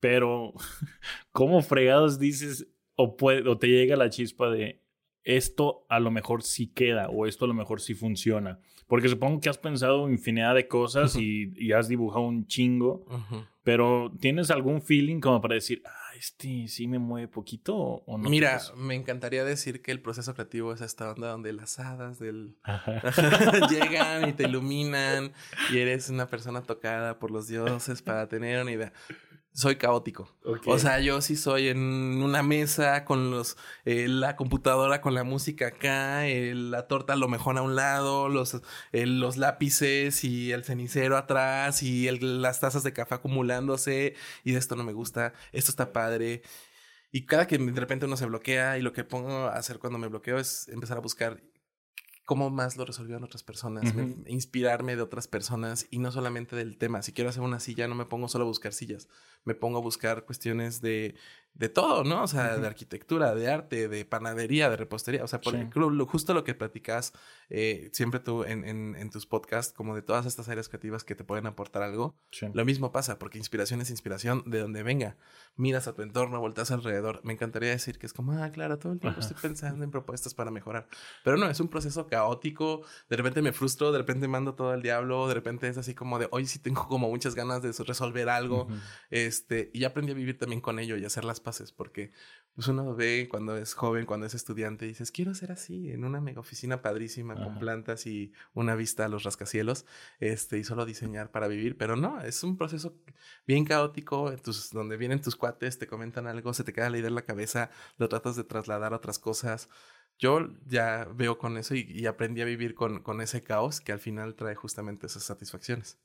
pero 0.00 0.52
¿cómo 1.32 1.62
fregados 1.62 2.18
dices 2.18 2.66
o, 2.94 3.16
puede, 3.16 3.48
o 3.48 3.56
te 3.56 3.68
llega 3.68 3.96
la 3.96 4.10
chispa 4.10 4.50
de 4.50 4.82
esto 5.24 5.84
a 5.88 6.00
lo 6.00 6.10
mejor 6.10 6.42
sí 6.42 6.68
queda 6.68 7.08
o 7.08 7.26
esto 7.26 7.44
a 7.44 7.48
lo 7.48 7.54
mejor 7.54 7.80
sí 7.80 7.94
funciona? 7.94 8.58
Porque 8.86 9.08
supongo 9.08 9.40
que 9.40 9.48
has 9.48 9.58
pensado 9.58 10.10
infinidad 10.10 10.54
de 10.54 10.66
cosas 10.66 11.14
y, 11.16 11.72
has 11.72 11.86
dibujado 11.86 12.24
un 12.24 12.46
chingo, 12.48 13.06
pero 13.62 14.12
¿tienes 14.20 14.50
algún 14.50 14.82
feeling 14.82 15.20
como 15.20 15.40
para 15.40 15.54
decir, 15.54 15.80
ah, 15.86 16.16
este 16.18 16.66
sí 16.66 16.88
me 16.88 16.98
mueve 16.98 17.28
poquito 17.28 17.76
o, 17.76 18.18
no? 18.18 18.28
Mira, 18.28 18.60
me 18.76 18.96
encantaría 18.96 19.44
decir 19.44 19.80
que 19.80 19.92
el 19.92 20.00
proceso 20.00 20.34
creativo 20.34 20.72
es 20.72 20.80
esta 20.80 21.10
onda 21.12 21.30
donde 21.30 21.52
las 21.52 21.78
hadas 21.78 22.18
del... 22.18 22.56
llegan 23.70 24.28
y 24.28 24.32
te 24.32 24.44
iluminan 24.44 25.32
y 25.72 25.78
eres 25.78 26.10
una 26.10 26.26
persona 26.26 26.62
tocada 26.62 27.18
por 27.20 27.30
los 27.30 27.46
dioses 27.46 28.02
para 28.02 28.28
tener 28.28 28.60
una 28.60 28.72
idea 28.72 28.92
soy 29.52 29.76
caótico. 29.76 30.28
O 30.66 30.78
sea, 30.78 31.00
yo 31.00 31.20
sí 31.20 31.36
soy 31.36 31.68
en 31.68 31.78
una 32.22 32.42
mesa 32.42 33.04
con 33.04 33.30
los 33.30 33.56
eh, 33.84 34.06
la 34.08 34.36
computadora 34.36 35.00
con 35.00 35.14
la 35.14 35.24
música 35.24 35.68
acá, 35.68 36.22
la 36.26 36.86
torta 36.86 37.14
a 37.14 37.16
lo 37.16 37.28
mejor 37.28 37.58
a 37.58 37.62
un 37.62 37.74
lado, 37.74 38.28
los, 38.28 38.60
los 38.92 39.36
lápices 39.36 40.24
y 40.24 40.52
el 40.52 40.64
cenicero 40.64 41.16
atrás 41.16 41.82
y 41.82 42.10
las 42.18 42.60
tazas 42.60 42.82
de 42.82 42.92
café 42.92 43.16
acumulándose 43.16 44.14
y 44.44 44.52
de 44.52 44.58
esto 44.58 44.76
no 44.76 44.84
me 44.84 44.92
gusta, 44.92 45.34
esto 45.52 45.70
está 45.70 45.92
padre. 45.92 46.42
Y 47.12 47.26
cada 47.26 47.46
que 47.46 47.58
de 47.58 47.80
repente 47.80 48.06
uno 48.06 48.16
se 48.16 48.26
bloquea 48.26 48.78
y 48.78 48.82
lo 48.82 48.92
que 48.92 49.04
pongo 49.04 49.46
a 49.46 49.56
hacer 49.56 49.78
cuando 49.78 49.98
me 49.98 50.08
bloqueo 50.08 50.38
es 50.38 50.68
empezar 50.68 50.96
a 50.96 51.00
buscar 51.00 51.42
cómo 52.30 52.48
más 52.48 52.76
lo 52.76 52.84
resolvieron 52.84 53.24
otras 53.24 53.42
personas, 53.42 53.92
inspirarme 54.24 54.94
de 54.94 55.02
otras 55.02 55.26
personas 55.26 55.88
y 55.90 55.98
no 55.98 56.12
solamente 56.12 56.54
del 56.54 56.78
tema. 56.78 57.02
Si 57.02 57.12
quiero 57.12 57.28
hacer 57.28 57.42
una 57.42 57.58
silla, 57.58 57.88
no 57.88 57.96
me 57.96 58.04
pongo 58.04 58.28
solo 58.28 58.44
a 58.44 58.46
buscar 58.46 58.72
sillas, 58.72 59.08
me 59.44 59.56
pongo 59.56 59.78
a 59.78 59.80
buscar 59.80 60.24
cuestiones 60.26 60.80
de 60.80 61.16
de 61.54 61.68
todo, 61.68 62.04
¿no? 62.04 62.22
O 62.22 62.26
sea, 62.26 62.56
de 62.56 62.66
arquitectura, 62.66 63.34
de 63.34 63.50
arte, 63.50 63.88
de 63.88 64.04
panadería, 64.04 64.70
de 64.70 64.76
repostería. 64.76 65.24
O 65.24 65.28
sea, 65.28 65.40
por 65.40 65.54
justo 66.06 66.32
lo 66.32 66.44
que 66.44 66.54
platicas 66.54 67.12
eh, 67.50 67.90
siempre 67.92 68.20
tú 68.20 68.44
en, 68.44 68.64
en, 68.64 69.10
tus 69.10 69.26
podcasts, 69.26 69.72
como 69.72 69.94
de 69.94 70.02
todas 70.02 70.24
estas 70.24 70.48
áreas 70.48 70.68
creativas 70.68 71.04
que 71.04 71.14
te 71.14 71.24
pueden 71.24 71.46
aportar 71.46 71.82
algo. 71.82 72.16
Lo 72.54 72.64
mismo 72.64 72.92
pasa, 72.92 73.18
porque 73.18 73.38
inspiración 73.38 73.80
es 73.80 73.90
inspiración 73.90 74.44
de 74.46 74.60
donde 74.60 74.82
venga. 74.82 75.16
Miras 75.56 75.88
a 75.88 75.94
tu 75.94 76.02
entorno, 76.02 76.40
volteas 76.40 76.70
alrededor. 76.70 77.20
Me 77.24 77.32
encantaría 77.32 77.70
decir 77.70 77.98
que 77.98 78.06
es 78.06 78.12
como, 78.12 78.32
ah, 78.32 78.50
claro, 78.52 78.78
todo 78.78 78.92
el 78.92 79.00
tiempo 79.00 79.20
estoy 79.20 79.36
pensando 79.42 79.84
en 79.84 79.90
propuestas 79.90 80.32
para 80.32 80.50
mejorar. 80.50 80.88
Pero 81.24 81.36
no, 81.36 81.50
es 81.50 81.60
un 81.60 81.68
proceso 81.68 82.06
caótico. 82.06 82.82
De 83.08 83.16
repente 83.16 83.42
me 83.42 83.52
frustro, 83.52 83.92
de 83.92 83.98
repente 83.98 84.28
mando 84.28 84.54
todo 84.54 84.70
al 84.70 84.82
diablo, 84.82 85.28
de 85.28 85.34
repente 85.34 85.68
es 85.68 85.76
así 85.76 85.94
como 85.94 86.18
de, 86.18 86.28
hoy 86.30 86.46
sí 86.46 86.58
tengo 86.58 86.86
como 86.88 87.08
muchas 87.08 87.34
ganas 87.34 87.62
de 87.62 87.72
resolver 87.84 88.28
algo. 88.28 88.68
Este, 89.10 89.70
y 89.74 89.80
ya 89.80 89.88
aprendí 89.88 90.12
a 90.12 90.14
vivir 90.14 90.38
también 90.38 90.60
con 90.60 90.78
ello 90.78 90.96
y 90.96 91.04
hacer 91.04 91.24
las 91.24 91.39
pases, 91.40 91.72
porque 91.72 92.12
pues 92.54 92.68
uno 92.68 92.94
ve 92.94 93.28
cuando 93.30 93.56
es 93.56 93.74
joven, 93.74 94.06
cuando 94.06 94.26
es 94.26 94.34
estudiante, 94.34 94.84
y 94.84 94.88
dices, 94.88 95.10
quiero 95.12 95.34
ser 95.34 95.52
así, 95.52 95.90
en 95.90 96.04
una 96.04 96.20
mega 96.20 96.40
oficina 96.40 96.82
padrísima, 96.82 97.34
con 97.34 97.58
plantas 97.58 98.06
y 98.06 98.32
una 98.54 98.74
vista 98.74 99.04
a 99.04 99.08
los 99.08 99.22
rascacielos, 99.22 99.86
este, 100.18 100.58
y 100.58 100.64
solo 100.64 100.84
diseñar 100.84 101.30
para 101.30 101.48
vivir, 101.48 101.78
pero 101.78 101.96
no, 101.96 102.20
es 102.20 102.42
un 102.42 102.56
proceso 102.56 102.94
bien 103.46 103.64
caótico, 103.64 104.36
tus, 104.42 104.70
donde 104.72 104.96
vienen 104.96 105.22
tus 105.22 105.36
cuates, 105.36 105.78
te 105.78 105.86
comentan 105.86 106.26
algo, 106.26 106.52
se 106.52 106.64
te 106.64 106.72
queda 106.72 106.90
la 106.90 106.98
idea 106.98 107.08
en 107.08 107.14
la 107.14 107.24
cabeza, 107.24 107.70
lo 107.96 108.08
tratas 108.08 108.36
de 108.36 108.44
trasladar 108.44 108.92
a 108.92 108.96
otras 108.96 109.18
cosas. 109.18 109.68
Yo 110.18 110.50
ya 110.66 111.08
veo 111.14 111.38
con 111.38 111.56
eso 111.56 111.74
y, 111.74 112.04
aprendí 112.04 112.42
a 112.42 112.44
vivir 112.44 112.74
con, 112.74 113.02
con 113.02 113.22
ese 113.22 113.42
caos 113.42 113.80
que 113.80 113.92
al 113.92 114.00
final 114.00 114.34
trae 114.34 114.54
justamente 114.54 115.06
esas 115.06 115.22
satisfacciones. 115.22 115.98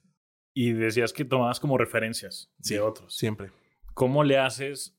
Y 0.54 0.71
decías 0.71 1.12
que 1.12 1.26
tomabas 1.26 1.60
como 1.60 1.78
referencias 1.78 2.50
de 2.60 2.80
otros. 2.80 3.17
Siempre. 3.17 3.52
¿Cómo 3.93 4.24
le 4.24 4.38
haces 4.38 4.98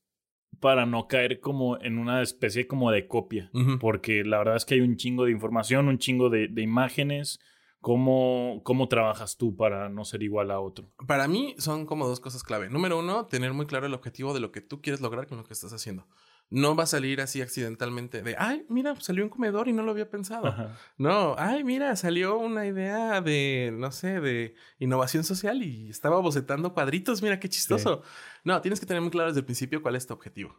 para 0.61 0.87
no 0.87 1.07
caer 1.07 1.41
como 1.41 1.79
en 1.81 1.99
una 1.99 2.23
especie 2.23 2.67
como 2.67 2.91
de 2.91 3.07
copia? 3.07 3.51
Porque 3.81 4.25
la 4.25 4.39
verdad 4.39 4.57
es 4.57 4.65
que 4.65 4.75
hay 4.75 4.81
un 4.81 4.97
chingo 4.97 5.25
de 5.25 5.33
información, 5.33 5.89
un 5.89 5.99
chingo 5.99 6.31
de, 6.31 6.51
imágenes. 6.57 7.39
¿Cómo, 7.81 8.63
¿Cómo 8.65 8.89
trabajas 8.89 9.37
tú 9.37 9.55
para 9.55 9.89
no 9.89 10.05
ser 10.05 10.23
igual 10.23 10.51
a 10.51 10.59
otro? 10.59 10.93
Para 11.07 11.29
mí 11.29 11.55
son 11.59 11.87
como 11.87 12.09
dos 12.09 12.19
cosas 12.19 12.43
clave. 12.43 12.69
Número 12.69 12.99
uno, 12.99 13.27
tener 13.27 13.53
muy 13.53 13.67
claro 13.67 13.87
el 13.87 13.95
objetivo 13.95 14.35
de 14.35 14.41
lo 14.41 14.51
que 14.51 14.61
tú 14.61 14.81
quieres 14.81 15.01
lograr 15.01 15.29
con 15.29 15.39
lo 15.39 15.45
que 15.45 15.53
estás 15.53 15.73
haciendo 15.73 16.09
no 16.51 16.77
va 16.77 16.85
a 16.85 16.87
salir 16.87 17.21
así 17.21 17.43
accidentalmente 17.43 18.23
de, 18.23 18.37
ay, 18.39 18.65
mira, 18.69 18.95
salió 19.01 19.25
un 19.25 19.31
comedor 19.31 19.69
y 19.69 19.73
no 19.73 19.83
lo 19.83 19.91
había 19.91 20.11
pensado. 20.11 20.55
No, 20.97 21.35
ay, 21.39 21.65
mira, 21.65 21.97
salió 21.97 22.39
una 22.39 22.67
idea 22.67 23.21
de, 23.21 23.73
no 23.77 23.91
sé, 23.91 24.21
de 24.21 24.55
innovación 24.79 25.25
social 25.25 25.63
y 25.63 25.91
estaba 25.91 26.21
bocetando 26.21 26.73
cuadritos, 26.73 27.23
mira 27.23 27.41
qué 27.41 27.49
chistoso. 27.49 28.03
No, 28.45 28.61
tienes 28.61 28.81
que 28.81 28.87
tener 28.87 29.03
muy 29.03 29.11
claro 29.11 29.29
desde 29.29 29.41
el 29.41 29.47
principio 29.47 29.83
cuál 29.83 29.97
es 29.97 30.07
tu 30.07 30.15
objetivo. 30.15 30.57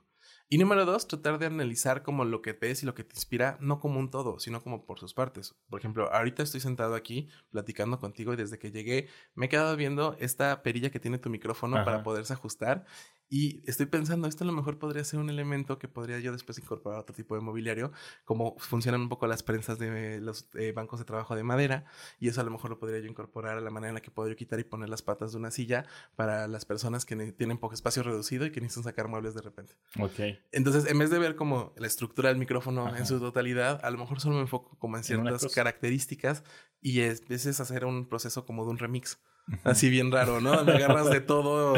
Y 0.50 0.58
número 0.58 0.86
dos, 0.86 1.08
tratar 1.08 1.40
de 1.40 1.46
analizar 1.46 2.04
como 2.04 2.24
lo 2.24 2.42
que 2.42 2.54
ves 2.54 2.82
y 2.82 2.86
lo 2.86 2.94
que 2.94 3.04
te 3.04 3.16
inspira, 3.16 3.58
no 3.60 3.82
como 3.82 4.00
un 4.00 4.10
todo, 4.10 4.40
sino 4.40 4.64
como 4.64 4.86
por 4.86 4.98
sus 4.98 5.14
partes. 5.14 5.56
Por 5.70 5.82
ejemplo, 5.82 6.10
ahorita 6.14 6.42
estoy 6.42 6.62
sentado 6.62 6.96
aquí 6.96 7.28
platicando 7.50 8.00
contigo 8.00 8.32
y 8.32 8.38
desde 8.38 8.58
que 8.58 8.72
llegué 8.72 9.10
me 9.36 9.48
he 9.48 9.50
quedado 9.50 9.76
viendo 9.76 10.16
esta 10.20 10.64
perilla 10.64 10.90
que 10.90 11.02
tiene 11.02 11.18
tu 11.18 11.30
micrófono 11.30 11.84
para 11.84 12.02
poderse 12.02 12.32
ajustar 12.32 12.86
y 13.30 13.62
estoy 13.70 13.88
pensando, 13.88 14.28
esto 14.28 14.44
a 14.44 14.48
lo 14.48 14.54
mejor 14.54 14.80
podría 14.80 15.04
ser 15.04 15.20
un 15.20 15.30
elemento 15.30 15.78
que 15.80 15.88
podría 15.88 16.20
yo 16.20 16.32
después 16.32 16.58
incorporar 16.58 17.00
a 17.00 17.02
otro 17.02 17.16
tipo 17.16 17.36
de 17.36 17.42
mobiliario, 17.42 17.92
como 18.24 18.58
funcionan 18.58 19.02
un 19.02 19.10
poco 19.10 19.28
las 19.28 19.44
prensas 19.44 19.78
de 19.78 20.22
los 20.22 20.48
eh, 20.56 20.72
bancos 20.72 21.00
de 21.00 21.06
trabajo 21.06 21.36
de 21.36 21.44
madera, 21.44 21.86
y 22.20 22.30
eso 22.30 22.40
a 22.40 22.44
lo 22.44 22.52
mejor 22.52 22.70
lo 22.70 22.80
podría 22.80 23.00
yo 23.00 23.08
incorporar 23.08 23.58
a 23.58 23.62
la 23.62 23.70
manera 23.70 23.90
en 23.90 23.96
la 23.96 24.02
que 24.02 24.12
puedo 24.12 24.34
quitar 24.36 24.60
y 24.60 24.64
poner 24.64 24.90
las 24.90 25.02
patas 25.02 25.34
de 25.34 25.38
una 25.38 25.52
silla 25.52 25.86
para 26.16 26.48
las 26.48 26.66
personas 26.66 27.06
que 27.06 27.16
tienen 27.34 27.58
poco 27.58 27.74
espacio 27.74 28.04
reducido 28.04 28.46
y 28.46 28.52
que 28.52 28.62
necesitan 28.62 28.84
sacar 28.84 29.08
muebles 29.08 29.34
de 29.34 29.42
repente. 29.42 29.74
Ok. 30.00 30.20
Entonces, 30.52 30.90
en 30.90 30.98
vez 30.98 31.10
de 31.10 31.20
ver 31.20 31.36
como 31.36 31.74
la 31.78 31.88
estructura 31.88 32.30
del 32.30 32.38
micrófono 32.38 32.96
en 32.96 33.06
su 33.06 33.20
totalidad, 33.20 33.84
a 33.84 33.90
lo 33.92 33.98
mejor 33.98 34.22
solo 34.22 34.36
me 34.36 34.42
enfoco 34.42 34.78
como 34.80 34.98
en 34.98 35.04
ciertas 35.04 35.46
características 35.54 36.44
y 36.82 37.02
es, 37.02 37.28
veces 37.28 37.60
hacer 37.60 37.86
un 37.86 38.08
proceso 38.08 38.46
como 38.46 38.64
de 38.64 38.72
un 38.72 38.78
remix. 38.78 39.20
Así 39.64 39.90
bien 39.90 40.12
raro, 40.12 40.42
¿no? 40.42 40.64
Me 40.64 40.74
agarras 40.74 41.10
de 41.10 41.22
todo, 41.22 41.76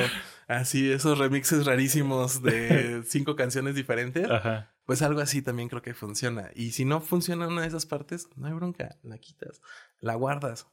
así 0.47 0.91
esos 0.91 1.17
remixes 1.17 1.65
rarísimos 1.65 2.41
de 2.41 3.03
cinco 3.05 3.35
canciones 3.35 3.75
diferentes. 3.75 4.27
Pues 4.85 5.01
algo 5.01 5.21
así 5.21 5.41
también 5.41 5.69
creo 5.69 5.81
que 5.81 5.93
funciona. 5.93 6.49
Y 6.55 6.71
si 6.71 6.85
no 6.85 7.01
funciona 7.01 7.47
una 7.47 7.61
de 7.61 7.67
esas 7.67 7.85
partes, 7.85 8.27
no 8.35 8.47
hay 8.47 8.53
bronca, 8.53 8.97
la 9.03 9.17
quitas, 9.17 9.61
la 9.99 10.15
guardas. 10.15 10.67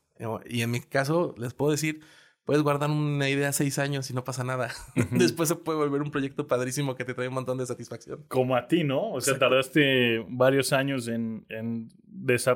Y 0.47 0.63
en 0.63 0.71
mi 0.71 0.81
caso, 0.81 1.35
les 1.37 1.53
puedo 1.53 1.71
decir, 1.71 2.01
puedes 2.47 2.63
guardar 2.63 2.91
una 2.91 3.29
idea 3.29 3.53
seis 3.53 3.79
años 3.79 4.09
y 4.11 4.15
no 4.15 4.25
pasa 4.25 4.45
nada. 4.45 4.71
Después 5.11 5.51
se 5.51 5.57
puede 5.57 5.79
volver 5.79 6.01
un 6.01 6.11
proyecto 6.11 6.47
padrísimo 6.47 6.95
que 6.95 7.05
te 7.05 7.13
trae 7.13 7.29
un 7.29 7.35
montón 7.35 7.59
de 7.59 7.67
satisfacción. 7.67 8.25
Como 8.29 8.57
a 8.57 8.69
ti, 8.69 8.85
¿no? 8.85 9.13
O 9.13 9.21
sea, 9.21 9.39
tardaste 9.39 10.25
varios 10.29 10.73
años 10.73 11.09
en, 11.09 11.45
en 11.51 11.91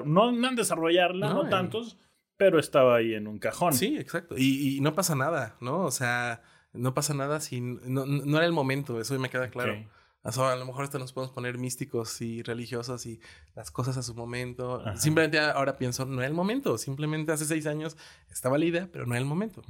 no, 0.06 0.30
en 0.30 0.56
desarrollarla, 0.56 1.34
no, 1.34 1.48
tantos 1.50 1.98
pero 2.40 2.58
estaba 2.58 2.96
ahí 2.96 3.12
en 3.12 3.26
un 3.26 3.38
cajón. 3.38 3.74
Sí, 3.74 3.98
exacto. 3.98 4.34
Y, 4.38 4.80
no 4.80 4.94
pasa 4.94 5.14
nada, 5.14 5.56
¿no? 5.60 5.80
O 5.80 5.90
sea, 5.90 6.40
no 6.72 6.94
pasa 6.94 7.12
nada 7.12 7.38
si 7.38 7.60
no, 7.60 8.06
no 8.06 8.36
era 8.38 8.46
el 8.46 8.52
momento, 8.52 8.98
eso 8.98 9.18
me 9.18 9.28
queda 9.28 9.50
claro. 9.50 9.74
a 10.22 10.56
lo 10.56 10.64
mejor 10.64 10.84
hasta 10.84 10.98
nos 10.98 11.12
podemos 11.12 11.34
poner 11.34 11.58
místicos 11.58 12.22
y 12.22 12.42
religiosos 12.42 13.04
y 13.04 13.20
las 13.54 13.70
cosas 13.70 13.98
a 13.98 14.02
su 14.02 14.14
momento. 14.14 14.82
Simplemente 14.96 15.38
ahora 15.38 15.76
pienso, 15.76 16.06
no 16.06 16.22
era 16.22 16.28
el 16.28 16.32
momento. 16.32 16.78
Simplemente 16.78 17.30
hace 17.30 17.44
seis 17.44 17.66
años 17.66 17.98
estaba 18.30 18.56
la 18.56 18.64
idea, 18.64 18.88
pero 18.90 19.04
no 19.04 19.12
era 19.12 19.20
el 19.20 19.26
momento. 19.26 19.60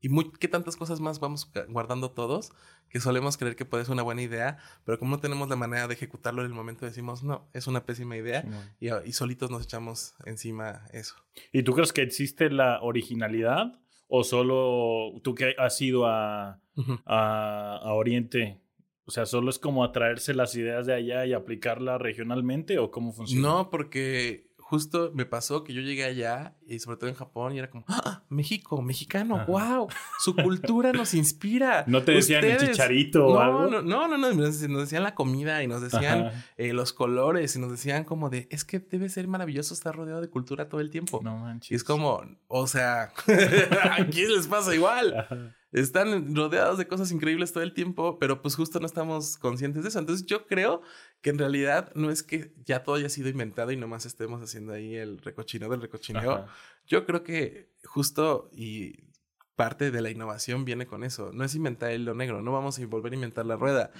Y 0.00 0.08
muy, 0.08 0.30
qué 0.38 0.48
tantas 0.48 0.76
cosas 0.76 1.00
más 1.00 1.20
vamos 1.20 1.50
guardando 1.68 2.10
todos 2.10 2.52
que 2.88 3.00
solemos 3.00 3.36
creer 3.36 3.56
que 3.56 3.64
puede 3.64 3.84
ser 3.84 3.92
una 3.94 4.02
buena 4.02 4.22
idea, 4.22 4.58
pero 4.84 4.98
como 4.98 5.12
no 5.16 5.20
tenemos 5.20 5.48
la 5.48 5.56
manera 5.56 5.88
de 5.88 5.94
ejecutarlo 5.94 6.42
en 6.42 6.48
el 6.48 6.54
momento, 6.54 6.86
decimos, 6.86 7.24
no, 7.24 7.48
es 7.52 7.66
una 7.66 7.84
pésima 7.84 8.16
idea 8.16 8.44
y, 8.78 9.12
solitos 9.12 9.50
nos 9.50 9.64
echamos 9.64 10.14
encima 10.24 10.86
eso. 10.92 11.16
¿Y 11.52 11.62
tú 11.62 11.72
crees 11.72 11.92
que 11.92 12.02
existe 12.02 12.50
la 12.50 12.80
originalidad 12.82 13.80
¿O 14.08 14.22
solo 14.22 15.20
tú 15.24 15.34
que 15.34 15.56
has 15.58 15.80
ido 15.80 16.06
a, 16.06 16.60
a, 17.06 17.80
a 17.82 17.92
Oriente 17.92 18.60
o 19.06 19.12
sea, 19.12 19.24
solo 19.24 19.50
es 19.50 19.60
como 19.60 19.84
atraerse 19.84 20.34
las 20.34 20.56
ideas 20.56 20.84
de 20.84 20.94
allá 20.94 21.24
y 21.26 21.32
aplicarlas 21.32 22.00
regionalmente 22.00 22.78
o 22.78 22.90
cómo 22.90 23.12
funciona? 23.12 23.48
No, 23.48 23.70
porque 23.70 24.45
justo 24.68 25.12
me 25.14 25.26
pasó 25.26 25.62
que 25.62 25.72
yo 25.72 25.80
llegué 25.80 26.04
allá 26.04 26.56
y 26.66 26.80
sobre 26.80 26.96
todo 26.96 27.08
en 27.08 27.14
Japón 27.14 27.54
y 27.54 27.58
era 27.58 27.70
como, 27.70 27.84
¡Ah! 27.86 28.24
México, 28.28 28.82
mexicano, 28.82 29.44
wow, 29.46 29.86
su 30.18 30.34
cultura 30.34 30.92
nos 30.92 31.14
inspira. 31.14 31.84
¿No 31.86 32.02
te 32.02 32.10
decían 32.10 32.42
el 32.42 32.58
chicharito 32.58 33.28
o 33.28 33.38
algo? 33.38 33.66
No, 33.68 33.82
no, 33.82 34.08
no, 34.08 34.18
no, 34.18 34.32
nos 34.34 34.60
decían 34.60 35.04
la 35.04 35.14
comida 35.14 35.62
y 35.62 35.68
nos 35.68 35.82
decían 35.82 36.32
eh, 36.56 36.72
los 36.72 36.92
colores 36.92 37.54
y 37.54 37.60
nos 37.60 37.70
decían 37.70 38.02
como 38.02 38.28
de, 38.28 38.48
es 38.50 38.64
que 38.64 38.80
debe 38.80 39.08
ser 39.08 39.28
maravilloso 39.28 39.72
estar 39.72 39.94
rodeado 39.94 40.20
de 40.20 40.30
cultura 40.30 40.68
todo 40.68 40.80
el 40.80 40.90
tiempo. 40.90 41.20
No 41.22 41.36
manches. 41.36 41.70
Y 41.70 41.74
es 41.76 41.84
como, 41.84 42.22
o 42.48 42.66
sea, 42.66 43.12
¿a 43.92 44.04
quién 44.06 44.34
les 44.34 44.48
pasa 44.48 44.74
igual? 44.74 45.54
Están 45.80 46.34
rodeados 46.34 46.78
de 46.78 46.88
cosas 46.88 47.12
increíbles 47.12 47.52
todo 47.52 47.62
el 47.62 47.74
tiempo, 47.74 48.18
pero 48.18 48.40
pues 48.40 48.56
justo 48.56 48.80
no 48.80 48.86
estamos 48.86 49.36
conscientes 49.36 49.82
de 49.82 49.90
eso. 49.90 49.98
Entonces 49.98 50.24
yo 50.24 50.46
creo 50.46 50.80
que 51.20 51.28
en 51.28 51.38
realidad 51.38 51.92
no 51.94 52.10
es 52.10 52.22
que 52.22 52.54
ya 52.64 52.82
todo 52.82 52.94
haya 52.94 53.10
sido 53.10 53.28
inventado 53.28 53.72
y 53.72 53.76
nomás 53.76 54.06
estemos 54.06 54.42
haciendo 54.42 54.72
ahí 54.72 54.94
el 54.94 55.18
recochineo 55.18 55.68
del 55.68 55.82
recochineo. 55.82 56.46
Yo 56.86 57.04
creo 57.04 57.22
que 57.22 57.74
justo 57.84 58.48
y 58.52 59.10
parte 59.54 59.90
de 59.90 60.00
la 60.00 60.08
innovación 60.08 60.64
viene 60.64 60.86
con 60.86 61.04
eso. 61.04 61.30
No 61.34 61.44
es 61.44 61.54
inventar 61.54 61.90
el 61.90 62.06
lo 62.06 62.14
negro, 62.14 62.40
no 62.40 62.52
vamos 62.52 62.78
a 62.78 62.86
volver 62.86 63.12
a 63.12 63.16
inventar 63.16 63.44
la 63.44 63.56
rueda. 63.56 63.90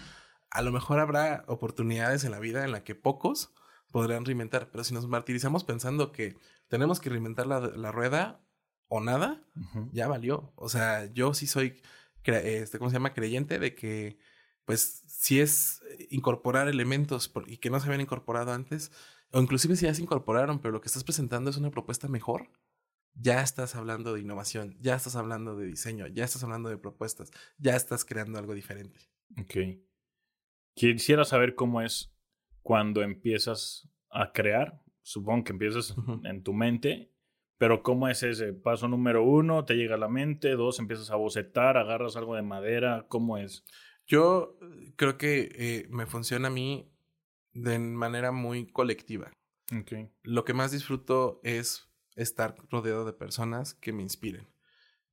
A 0.48 0.62
lo 0.62 0.72
mejor 0.72 0.98
habrá 0.98 1.44
oportunidades 1.46 2.24
en 2.24 2.30
la 2.30 2.38
vida 2.38 2.64
en 2.64 2.72
la 2.72 2.84
que 2.84 2.94
pocos 2.94 3.52
podrán 3.90 4.24
reinventar, 4.24 4.70
pero 4.70 4.82
si 4.82 4.94
nos 4.94 5.08
martirizamos 5.08 5.64
pensando 5.64 6.10
que 6.10 6.38
tenemos 6.68 7.00
que 7.00 7.10
reinventar 7.10 7.46
la, 7.46 7.60
la 7.60 7.92
rueda, 7.92 8.40
o 8.88 9.00
nada, 9.00 9.42
ya 9.92 10.08
valió. 10.08 10.52
O 10.56 10.68
sea, 10.68 11.12
yo 11.12 11.34
sí 11.34 11.46
soy, 11.46 11.80
este, 12.24 12.78
¿cómo 12.78 12.90
se 12.90 12.94
llama? 12.94 13.14
Creyente 13.14 13.58
de 13.58 13.74
que, 13.74 14.18
pues, 14.64 15.02
si 15.06 15.40
es 15.40 15.82
incorporar 16.10 16.68
elementos 16.68 17.32
y 17.46 17.58
que 17.58 17.70
no 17.70 17.80
se 17.80 17.86
habían 17.86 18.00
incorporado 18.00 18.52
antes, 18.52 18.92
o 19.32 19.40
inclusive 19.40 19.76
si 19.76 19.86
ya 19.86 19.94
se 19.94 20.02
incorporaron, 20.02 20.60
pero 20.60 20.72
lo 20.72 20.80
que 20.80 20.86
estás 20.86 21.04
presentando 21.04 21.50
es 21.50 21.56
una 21.56 21.70
propuesta 21.70 22.08
mejor, 22.08 22.50
ya 23.14 23.42
estás 23.42 23.74
hablando 23.74 24.14
de 24.14 24.20
innovación, 24.20 24.76
ya 24.80 24.94
estás 24.94 25.16
hablando 25.16 25.56
de 25.56 25.66
diseño, 25.66 26.06
ya 26.06 26.24
estás 26.24 26.44
hablando 26.44 26.68
de 26.68 26.78
propuestas, 26.78 27.30
ya 27.58 27.74
estás 27.74 28.04
creando 28.04 28.38
algo 28.38 28.54
diferente. 28.54 29.00
Ok. 29.40 29.80
Quisiera 30.74 31.24
saber 31.24 31.54
cómo 31.54 31.80
es 31.80 32.12
cuando 32.62 33.02
empiezas 33.02 33.88
a 34.10 34.32
crear. 34.32 34.82
Supongo 35.02 35.44
que 35.44 35.52
empiezas 35.52 35.94
en 36.24 36.42
tu 36.42 36.52
mente 36.52 37.15
pero 37.58 37.82
¿cómo 37.82 38.08
es 38.08 38.22
ese? 38.22 38.52
Paso 38.52 38.88
número 38.88 39.24
uno, 39.24 39.64
te 39.64 39.74
llega 39.74 39.94
a 39.94 39.98
la 39.98 40.08
mente, 40.08 40.50
dos, 40.50 40.78
empiezas 40.78 41.10
a 41.10 41.16
bocetar, 41.16 41.76
agarras 41.76 42.16
algo 42.16 42.34
de 42.34 42.42
madera, 42.42 43.06
¿cómo 43.08 43.38
es? 43.38 43.64
Yo 44.06 44.58
eh, 44.60 44.92
creo 44.96 45.18
que 45.18 45.50
eh, 45.54 45.86
me 45.90 46.06
funciona 46.06 46.48
a 46.48 46.52
mí 46.52 46.92
de 47.52 47.78
manera 47.78 48.32
muy 48.32 48.66
colectiva. 48.66 49.32
Okay. 49.80 50.10
Lo 50.22 50.44
que 50.44 50.54
más 50.54 50.70
disfruto 50.70 51.40
es 51.42 51.88
estar 52.14 52.56
rodeado 52.70 53.04
de 53.04 53.12
personas 53.12 53.74
que 53.74 53.92
me 53.92 54.02
inspiren. 54.02 54.48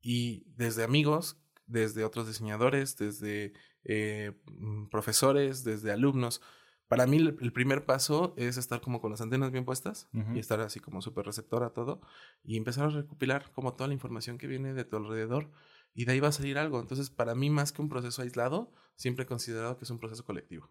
Y 0.02 0.46
desde 0.56 0.84
amigos, 0.84 1.42
desde 1.66 2.04
otros 2.04 2.28
diseñadores, 2.28 2.98
desde 2.98 3.54
eh, 3.84 4.34
mm, 4.46 4.88
profesores, 4.90 5.64
desde 5.64 5.92
alumnos, 5.92 6.42
para 6.88 7.08
mí 7.08 7.18
el, 7.18 7.54
primer 7.54 7.86
paso 7.86 8.34
es 8.38 8.58
estar 8.58 8.82
como 8.82 9.02
con 9.02 9.12
las 9.12 9.22
antenas 9.22 9.52
bien 9.52 9.66
puestas 9.66 10.10
y 10.34 10.40
estar 10.40 10.60
así 10.62 10.80
como 10.80 11.02
súper 11.02 11.26
receptor 11.26 11.64
a 11.64 11.72
todo 11.72 12.02
y 12.44 12.58
empezar 12.58 12.86
a 12.86 12.90
recopilar 12.90 13.52
como 13.54 13.74
toda 13.74 13.88
la 13.88 13.94
información 13.94 14.38
que 14.38 14.48
viene 14.48 14.74
de 14.74 14.86
tu 14.86 14.98
alrededor 14.98 15.50
y 15.96 16.06
de 16.06 16.14
ahí 16.14 16.20
va 16.20 16.30
a 16.30 16.34
salir 16.34 16.58
algo. 16.58 16.80
Entonces, 16.80 17.10
para 17.10 17.36
mí 17.36 17.50
más 17.50 17.72
que 17.72 17.82
un 17.82 17.90
proceso 17.90 18.22
aislado, 18.22 18.72
siempre 18.96 19.24
he 19.24 19.28
considerado 19.28 19.78
que 19.78 19.86
es 19.86 19.90
un 19.90 20.00
proceso 20.00 20.26
colectivo. 20.26 20.70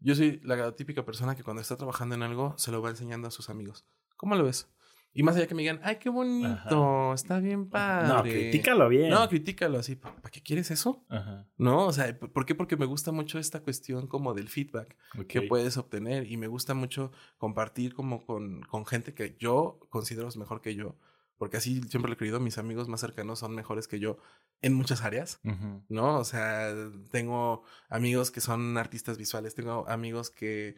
Yo 0.00 0.14
soy 0.14 0.40
la 0.44 0.72
típica 0.76 1.04
persona 1.04 1.34
que 1.34 1.42
cuando 1.42 1.62
está 1.62 1.76
trabajando 1.76 2.14
en 2.14 2.22
algo 2.22 2.54
se 2.58 2.70
lo 2.70 2.82
va 2.82 2.90
enseñando 2.90 3.28
a 3.28 3.30
sus 3.30 3.50
amigos. 3.50 3.86
¿Cómo 4.16 4.34
lo 4.34 4.44
ves? 4.44 4.68
Y 5.16 5.22
más 5.22 5.34
allá 5.34 5.46
que 5.46 5.54
me 5.54 5.62
digan, 5.62 5.80
ay, 5.82 5.96
qué 5.96 6.10
bonito, 6.10 7.14
está 7.14 7.40
bien 7.40 7.68
padre. 7.70 8.08
No, 8.08 8.22
critícalo 8.22 8.88
bien. 8.88 9.08
No, 9.08 9.26
critícalo 9.28 9.78
así. 9.78 9.96
¿Para 9.96 10.30
qué 10.30 10.42
quieres 10.42 10.70
eso? 10.70 11.04
Ajá. 11.08 11.46
No, 11.56 11.86
o 11.86 11.92
sea, 11.92 12.18
¿por 12.18 12.44
qué? 12.44 12.54
Porque 12.54 12.76
me 12.76 12.84
gusta 12.84 13.12
mucho 13.12 13.38
esta 13.38 13.60
cuestión 13.60 14.06
como 14.06 14.34
del 14.34 14.48
feedback 14.48 14.94
que 15.26 15.42
puedes 15.42 15.78
obtener 15.78 16.30
y 16.30 16.36
me 16.36 16.48
gusta 16.48 16.74
mucho 16.74 17.12
compartir 17.38 17.94
como 17.94 18.24
con, 18.26 18.60
con 18.62 18.84
gente 18.84 19.14
que 19.14 19.36
yo 19.38 19.80
considero 19.88 20.28
es 20.28 20.36
mejor 20.36 20.60
que 20.60 20.74
yo 20.74 20.96
porque 21.38 21.58
así 21.58 21.82
siempre 21.88 22.08
lo 22.08 22.14
he 22.14 22.16
creído, 22.16 22.40
mis 22.40 22.58
amigos 22.58 22.88
más 22.88 23.00
cercanos 23.00 23.38
son 23.38 23.54
mejores 23.54 23.88
que 23.88 23.98
yo 23.98 24.18
en 24.62 24.72
muchas 24.74 25.02
áreas, 25.02 25.40
¿no? 25.88 26.18
O 26.18 26.24
sea, 26.24 26.74
tengo 27.10 27.62
amigos 27.88 28.30
que 28.30 28.40
son 28.40 28.78
artistas 28.78 29.18
visuales, 29.18 29.54
tengo 29.54 29.88
amigos 29.88 30.30
que 30.30 30.76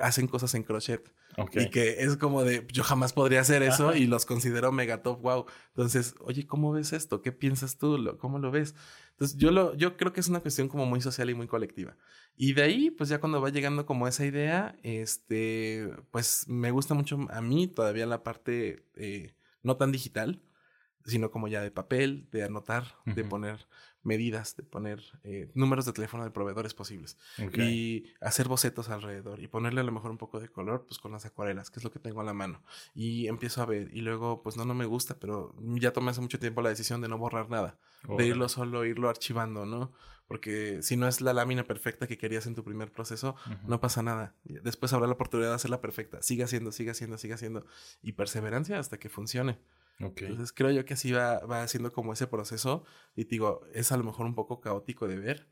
hacen 0.00 0.26
cosas 0.28 0.54
en 0.54 0.62
crochet 0.62 1.12
y 1.52 1.70
que 1.70 2.02
es 2.02 2.16
como 2.16 2.42
de, 2.42 2.66
yo 2.72 2.82
jamás 2.82 3.12
podría 3.12 3.40
hacer 3.40 3.62
eso 3.62 3.94
y 3.94 4.06
los 4.06 4.26
considero 4.26 4.72
mega 4.72 5.02
top, 5.02 5.20
wow. 5.20 5.46
Entonces, 5.68 6.14
oye, 6.20 6.46
¿cómo 6.46 6.72
ves 6.72 6.92
esto? 6.92 7.22
¿Qué 7.22 7.32
piensas 7.32 7.78
tú? 7.78 8.16
¿Cómo 8.18 8.38
lo 8.38 8.50
ves? 8.50 8.74
Entonces, 9.12 9.36
yo, 9.38 9.50
lo, 9.50 9.74
yo 9.74 9.96
creo 9.96 10.12
que 10.12 10.20
es 10.20 10.28
una 10.28 10.40
cuestión 10.40 10.68
como 10.68 10.86
muy 10.86 11.00
social 11.00 11.30
y 11.30 11.34
muy 11.34 11.46
colectiva. 11.46 11.96
Y 12.34 12.54
de 12.54 12.62
ahí, 12.62 12.90
pues 12.90 13.08
ya 13.08 13.20
cuando 13.20 13.40
va 13.40 13.50
llegando 13.50 13.86
como 13.86 14.08
esa 14.08 14.24
idea, 14.24 14.76
este, 14.82 15.90
pues 16.10 16.48
me 16.48 16.70
gusta 16.70 16.94
mucho 16.94 17.18
a 17.30 17.40
mí 17.40 17.68
todavía 17.68 18.06
la 18.06 18.22
parte... 18.22 18.86
Eh, 18.96 19.34
no 19.62 19.76
tan 19.76 19.92
digital, 19.92 20.42
sino 21.04 21.30
como 21.30 21.48
ya 21.48 21.62
de 21.62 21.70
papel, 21.70 22.28
de 22.30 22.44
anotar, 22.44 22.96
de 23.04 23.24
poner 23.24 23.66
medidas, 24.02 24.56
de 24.56 24.62
poner 24.62 25.00
eh, 25.24 25.50
números 25.54 25.86
de 25.86 25.92
teléfono 25.92 26.24
de 26.24 26.30
proveedores 26.30 26.74
posibles 26.74 27.16
y 27.54 28.04
hacer 28.20 28.48
bocetos 28.48 28.88
alrededor 28.88 29.40
y 29.40 29.48
ponerle 29.48 29.80
a 29.80 29.84
lo 29.84 29.92
mejor 29.92 30.10
un 30.10 30.18
poco 30.18 30.40
de 30.40 30.48
color 30.48 30.84
pues 30.86 30.98
con 30.98 31.12
las 31.12 31.24
acuarelas, 31.24 31.70
que 31.70 31.78
es 31.78 31.84
lo 31.84 31.90
que 31.90 31.98
tengo 31.98 32.20
a 32.20 32.24
la 32.24 32.32
mano. 32.32 32.62
Y 32.94 33.28
empiezo 33.28 33.62
a 33.62 33.66
ver 33.66 33.90
y 33.92 34.00
luego 34.00 34.42
pues 34.42 34.56
no, 34.56 34.64
no 34.64 34.74
me 34.74 34.86
gusta, 34.86 35.18
pero 35.18 35.54
ya 35.60 35.92
tomé 35.92 36.10
hace 36.10 36.20
mucho 36.20 36.38
tiempo 36.38 36.62
la 36.62 36.70
decisión 36.70 37.00
de 37.00 37.08
no 37.08 37.18
borrar 37.18 37.50
nada, 37.50 37.78
de 38.16 38.26
irlo 38.26 38.48
solo, 38.48 38.84
irlo 38.84 39.08
archivando, 39.08 39.66
¿no? 39.66 39.92
Porque 40.28 40.82
si 40.82 40.96
no 40.96 41.08
es 41.08 41.20
la 41.20 41.34
lámina 41.34 41.64
perfecta 41.64 42.06
que 42.06 42.16
querías 42.16 42.46
en 42.46 42.54
tu 42.54 42.64
primer 42.64 42.90
proceso, 42.90 43.36
no 43.66 43.80
pasa 43.80 44.02
nada. 44.02 44.34
Después 44.44 44.92
habrá 44.92 45.06
la 45.06 45.12
oportunidad 45.12 45.50
de 45.50 45.56
hacerla 45.56 45.80
perfecta. 45.82 46.22
Sigue 46.22 46.42
haciendo, 46.42 46.72
sigue 46.72 46.90
haciendo, 46.90 47.18
sigue 47.18 47.34
haciendo. 47.34 47.66
Y 48.02 48.12
perseverancia 48.12 48.78
hasta 48.78 48.98
que 48.98 49.10
funcione. 49.10 49.58
Entonces 50.02 50.52
creo 50.52 50.70
yo 50.70 50.84
que 50.84 50.94
así 50.94 51.12
va, 51.12 51.40
va 51.40 51.62
haciendo 51.62 51.92
como 51.92 52.12
ese 52.12 52.26
proceso. 52.26 52.84
Y 53.14 53.24
digo, 53.24 53.62
es 53.72 53.92
a 53.92 53.96
lo 53.96 54.04
mejor 54.04 54.26
un 54.26 54.34
poco 54.34 54.60
caótico 54.60 55.08
de 55.08 55.18
ver. 55.18 55.48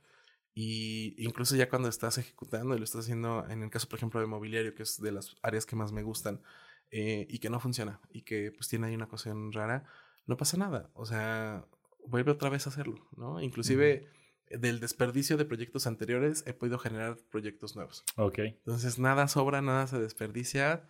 Y 0.54 1.14
incluso 1.24 1.56
ya 1.56 1.68
cuando 1.68 1.88
estás 1.88 2.18
ejecutando 2.18 2.74
y 2.74 2.78
lo 2.78 2.84
estás 2.84 3.02
haciendo, 3.02 3.46
en 3.48 3.62
el 3.62 3.70
caso, 3.70 3.88
por 3.88 3.98
ejemplo, 3.98 4.20
de 4.20 4.26
mobiliario, 4.26 4.74
que 4.74 4.82
es 4.82 5.00
de 5.00 5.12
las 5.12 5.36
áreas 5.42 5.64
que 5.64 5.76
más 5.76 5.92
me 5.92 6.02
gustan, 6.02 6.42
eh, 6.90 7.26
y 7.30 7.38
que 7.38 7.50
no 7.50 7.60
funciona, 7.60 8.00
y 8.10 8.22
que 8.22 8.50
pues 8.50 8.68
tiene 8.68 8.88
ahí 8.88 8.94
una 8.94 9.08
cuestión 9.08 9.52
rara, 9.52 9.84
no 10.26 10.36
pasa 10.36 10.56
nada. 10.56 10.90
O 10.94 11.06
sea, 11.06 11.64
vuelve 12.06 12.32
otra 12.32 12.50
vez 12.50 12.66
a 12.66 12.70
hacerlo, 12.70 13.08
¿no? 13.16 13.40
Inclusive 13.40 14.08
del 14.50 14.80
desperdicio 14.80 15.36
de 15.36 15.44
proyectos 15.44 15.86
anteriores 15.86 16.42
he 16.46 16.52
podido 16.52 16.78
generar 16.78 17.16
proyectos 17.30 17.76
nuevos. 17.76 18.04
Ok. 18.16 18.38
Entonces 18.38 18.98
nada 18.98 19.28
sobra, 19.28 19.62
nada 19.62 19.86
se 19.86 20.00
desperdicia, 20.00 20.88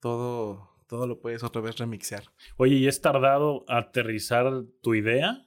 todo, 0.00 0.70
todo 0.88 1.06
lo 1.06 1.20
puedes 1.20 1.44
otra 1.44 1.62
vez 1.62 1.78
remixear. 1.78 2.24
Oye, 2.56 2.74
¿y 2.76 2.88
es 2.88 3.00
tardado 3.00 3.64
aterrizar 3.68 4.64
tu 4.82 4.94
idea 4.94 5.46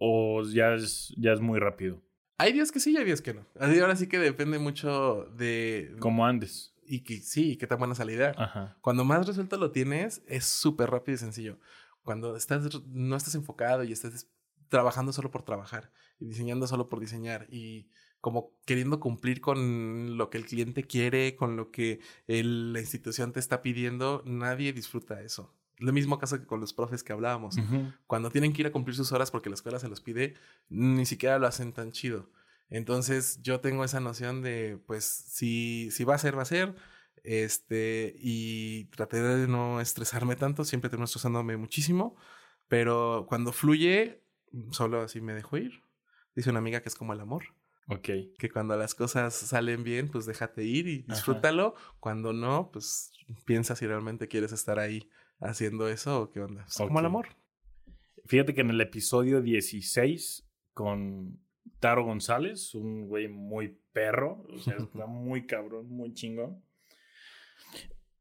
o 0.00 0.42
ya 0.42 0.74
es, 0.74 1.14
ya 1.16 1.32
es 1.32 1.40
muy 1.40 1.60
rápido? 1.60 2.02
Hay 2.38 2.52
días 2.52 2.72
que 2.72 2.80
sí 2.80 2.92
y 2.92 2.96
hay 2.96 3.04
días 3.04 3.20
que 3.20 3.34
no. 3.34 3.46
Ahora 3.60 3.96
sí 3.96 4.08
que 4.08 4.18
depende 4.18 4.58
mucho 4.58 5.26
de... 5.36 5.94
Cómo 6.00 6.26
andes. 6.26 6.74
Y 6.84 7.04
que 7.04 7.18
sí, 7.18 7.56
qué 7.56 7.66
tan 7.66 7.78
buena 7.78 7.94
salida. 7.94 8.32
Ajá. 8.36 8.78
Cuando 8.80 9.04
más 9.04 9.26
resuelto 9.26 9.58
lo 9.58 9.72
tienes, 9.72 10.22
es 10.26 10.44
súper 10.46 10.90
rápido 10.90 11.16
y 11.16 11.18
sencillo. 11.18 11.58
Cuando 12.02 12.36
estás, 12.36 12.82
no 12.86 13.16
estás 13.16 13.34
enfocado 13.34 13.84
y 13.84 13.92
estás 13.92 14.30
trabajando 14.68 15.12
solo 15.12 15.30
por 15.30 15.42
trabajar 15.42 15.90
y 16.18 16.26
diseñando 16.26 16.66
solo 16.66 16.88
por 16.88 17.00
diseñar 17.00 17.46
y 17.50 17.90
como 18.20 18.52
queriendo 18.66 19.00
cumplir 19.00 19.40
con 19.40 20.16
lo 20.16 20.30
que 20.30 20.38
el 20.38 20.46
cliente 20.46 20.84
quiere, 20.84 21.36
con 21.36 21.56
lo 21.56 21.70
que 21.70 22.00
la 22.26 22.80
institución 22.80 23.32
te 23.32 23.40
está 23.40 23.62
pidiendo, 23.62 24.22
nadie 24.26 24.72
disfruta 24.72 25.22
eso. 25.22 25.54
Lo 25.78 25.92
mismo 25.92 26.18
caso 26.18 26.40
que 26.40 26.46
con 26.46 26.60
los 26.60 26.72
profes 26.72 27.04
que 27.04 27.12
hablábamos. 27.12 27.56
Cuando 28.06 28.30
tienen 28.30 28.52
que 28.52 28.62
ir 28.62 28.66
a 28.66 28.72
cumplir 28.72 28.96
sus 28.96 29.12
horas 29.12 29.30
porque 29.30 29.48
la 29.48 29.54
escuela 29.54 29.78
se 29.78 29.88
los 29.88 30.00
pide, 30.00 30.34
ni 30.68 31.06
siquiera 31.06 31.38
lo 31.38 31.46
hacen 31.46 31.72
tan 31.72 31.92
chido. 31.92 32.30
Entonces 32.68 33.40
yo 33.42 33.60
tengo 33.60 33.84
esa 33.84 34.00
noción 34.00 34.42
de, 34.42 34.78
pues, 34.86 35.04
si, 35.04 35.90
si 35.90 36.04
va 36.04 36.16
a 36.16 36.18
ser, 36.18 36.36
va 36.36 36.42
a 36.42 36.46
ser. 36.46 36.74
Este, 37.22 38.14
y 38.18 38.86
traté 38.86 39.20
de 39.22 39.48
no 39.48 39.80
estresarme 39.80 40.36
tanto, 40.36 40.64
siempre 40.64 40.90
termino 40.90 41.04
estresándome 41.04 41.56
muchísimo. 41.56 42.16
Pero 42.66 43.26
cuando 43.28 43.52
fluye, 43.52 44.22
solo 44.70 45.00
así 45.00 45.20
me 45.20 45.34
dejo 45.34 45.56
ir. 45.56 45.82
Dice 46.34 46.50
una 46.50 46.58
amiga 46.58 46.82
que 46.82 46.88
es 46.88 46.94
como 46.94 47.12
el 47.12 47.20
amor. 47.20 47.44
Ok. 47.88 48.08
Que 48.38 48.50
cuando 48.52 48.76
las 48.76 48.94
cosas 48.94 49.34
salen 49.34 49.82
bien, 49.82 50.08
pues 50.08 50.26
déjate 50.26 50.64
ir 50.64 50.86
y 50.86 51.02
disfrútalo. 51.02 51.74
Cuando 52.00 52.32
no, 52.32 52.70
pues 52.70 53.12
piensa 53.44 53.76
si 53.76 53.86
realmente 53.86 54.28
quieres 54.28 54.52
estar 54.52 54.78
ahí 54.78 55.08
haciendo 55.40 55.88
eso 55.88 56.22
o 56.22 56.30
qué 56.30 56.40
onda. 56.40 56.66
Como 56.76 57.00
el 57.00 57.06
amor. 57.06 57.28
fíjate 58.26 58.54
que 58.54 58.60
en 58.60 58.70
el 58.70 58.80
episodio 58.80 59.40
16 59.40 60.46
con 60.74 61.40
Taro 61.80 62.04
González, 62.04 62.74
un 62.74 63.08
güey 63.08 63.28
muy 63.28 63.78
perro, 63.92 64.44
o 64.52 64.58
sea, 64.58 64.76
está 64.78 65.06
muy 65.06 65.46
cabrón, 65.46 65.88
muy 65.88 66.12
chingón. 66.12 66.62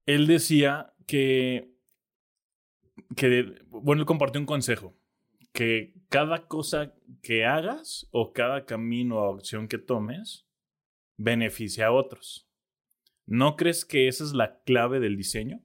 Él 0.05 0.27
decía 0.27 0.93
que, 1.05 1.73
que, 3.15 3.61
bueno, 3.67 4.01
él 4.01 4.05
compartió 4.05 4.39
un 4.39 4.47
consejo, 4.47 4.95
que 5.51 5.93
cada 6.09 6.47
cosa 6.47 6.93
que 7.21 7.45
hagas 7.45 8.07
o 8.11 8.33
cada 8.33 8.65
camino 8.65 9.17
o 9.17 9.35
acción 9.35 9.67
que 9.67 9.77
tomes 9.77 10.47
beneficia 11.17 11.87
a 11.87 11.91
otros. 11.91 12.49
¿No 13.25 13.55
crees 13.55 13.83
que 13.83 14.07
esa 14.07 14.23
es 14.23 14.33
la 14.33 14.61
clave 14.63 14.99
del 14.99 15.17
diseño? 15.17 15.61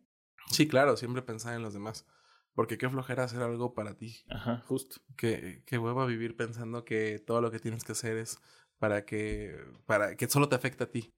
Sí, 0.49 0.67
claro, 0.67 0.97
siempre 0.97 1.23
pensar 1.23 1.55
en 1.55 1.63
los 1.63 1.73
demás. 1.73 2.07
Porque 2.55 2.77
qué 2.77 2.89
flojera 2.89 3.25
hacer 3.25 3.41
algo 3.41 3.73
para 3.73 3.97
ti. 3.97 4.25
Ajá, 4.29 4.63
justo. 4.67 5.01
Que, 5.17 5.63
que 5.65 5.79
hueva 5.79 6.05
vivir 6.05 6.37
pensando 6.37 6.85
que 6.85 7.19
todo 7.19 7.41
lo 7.41 7.51
que 7.51 7.61
tienes 7.61 7.85
que 7.85 7.93
hacer 7.93 8.17
es 8.19 8.39
para 8.79 9.05
que, 9.05 9.57
para 9.87 10.17
que 10.17 10.29
solo 10.29 10.49
te 10.49 10.57
afecte 10.57 10.85
a 10.85 10.91
ti. 10.91 11.15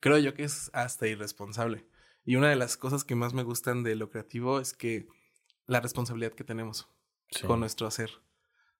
Creo 0.00 0.18
yo 0.18 0.34
que 0.34 0.44
es 0.44 0.70
hasta 0.72 1.06
irresponsable. 1.06 1.86
Y 2.24 2.36
una 2.36 2.48
de 2.48 2.56
las 2.56 2.76
cosas 2.76 3.04
que 3.04 3.14
más 3.14 3.34
me 3.34 3.44
gustan 3.44 3.82
de 3.84 3.94
lo 3.94 4.10
creativo 4.10 4.58
es 4.58 4.72
que 4.72 5.06
la 5.66 5.80
responsabilidad 5.80 6.32
que 6.32 6.42
tenemos 6.42 6.88
con 7.46 7.60
nuestro 7.60 7.86
hacer. 7.86 8.10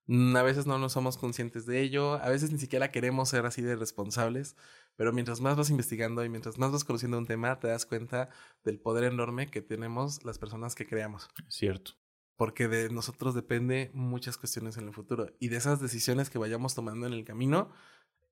Mm, 0.07 0.37
a 0.37 0.41
veces 0.41 0.65
no 0.65 0.77
nos 0.79 0.93
somos 0.93 1.17
conscientes 1.17 1.65
de 1.65 1.81
ello, 1.81 2.13
a 2.13 2.29
veces 2.29 2.51
ni 2.51 2.57
siquiera 2.57 2.91
queremos 2.91 3.29
ser 3.29 3.45
así 3.45 3.61
de 3.61 3.75
responsables, 3.75 4.55
pero 4.95 5.11
mientras 5.11 5.41
más 5.41 5.57
vas 5.57 5.69
investigando 5.69 6.23
y 6.23 6.29
mientras 6.29 6.57
más 6.57 6.71
vas 6.71 6.85
conociendo 6.85 7.17
un 7.17 7.25
tema, 7.25 7.59
te 7.59 7.67
das 7.67 7.85
cuenta 7.85 8.29
del 8.63 8.79
poder 8.79 9.03
enorme 9.03 9.47
que 9.47 9.61
tenemos 9.61 10.23
las 10.23 10.39
personas 10.39 10.75
que 10.75 10.87
creamos. 10.87 11.29
Cierto. 11.49 11.91
Porque 12.37 12.67
de 12.67 12.89
nosotros 12.89 13.35
depende 13.35 13.91
muchas 13.93 14.37
cuestiones 14.37 14.77
en 14.77 14.87
el 14.87 14.93
futuro 14.93 15.27
y 15.39 15.49
de 15.49 15.57
esas 15.57 15.81
decisiones 15.81 16.29
que 16.29 16.37
vayamos 16.37 16.73
tomando 16.73 17.05
en 17.05 17.13
el 17.13 17.25
camino 17.25 17.71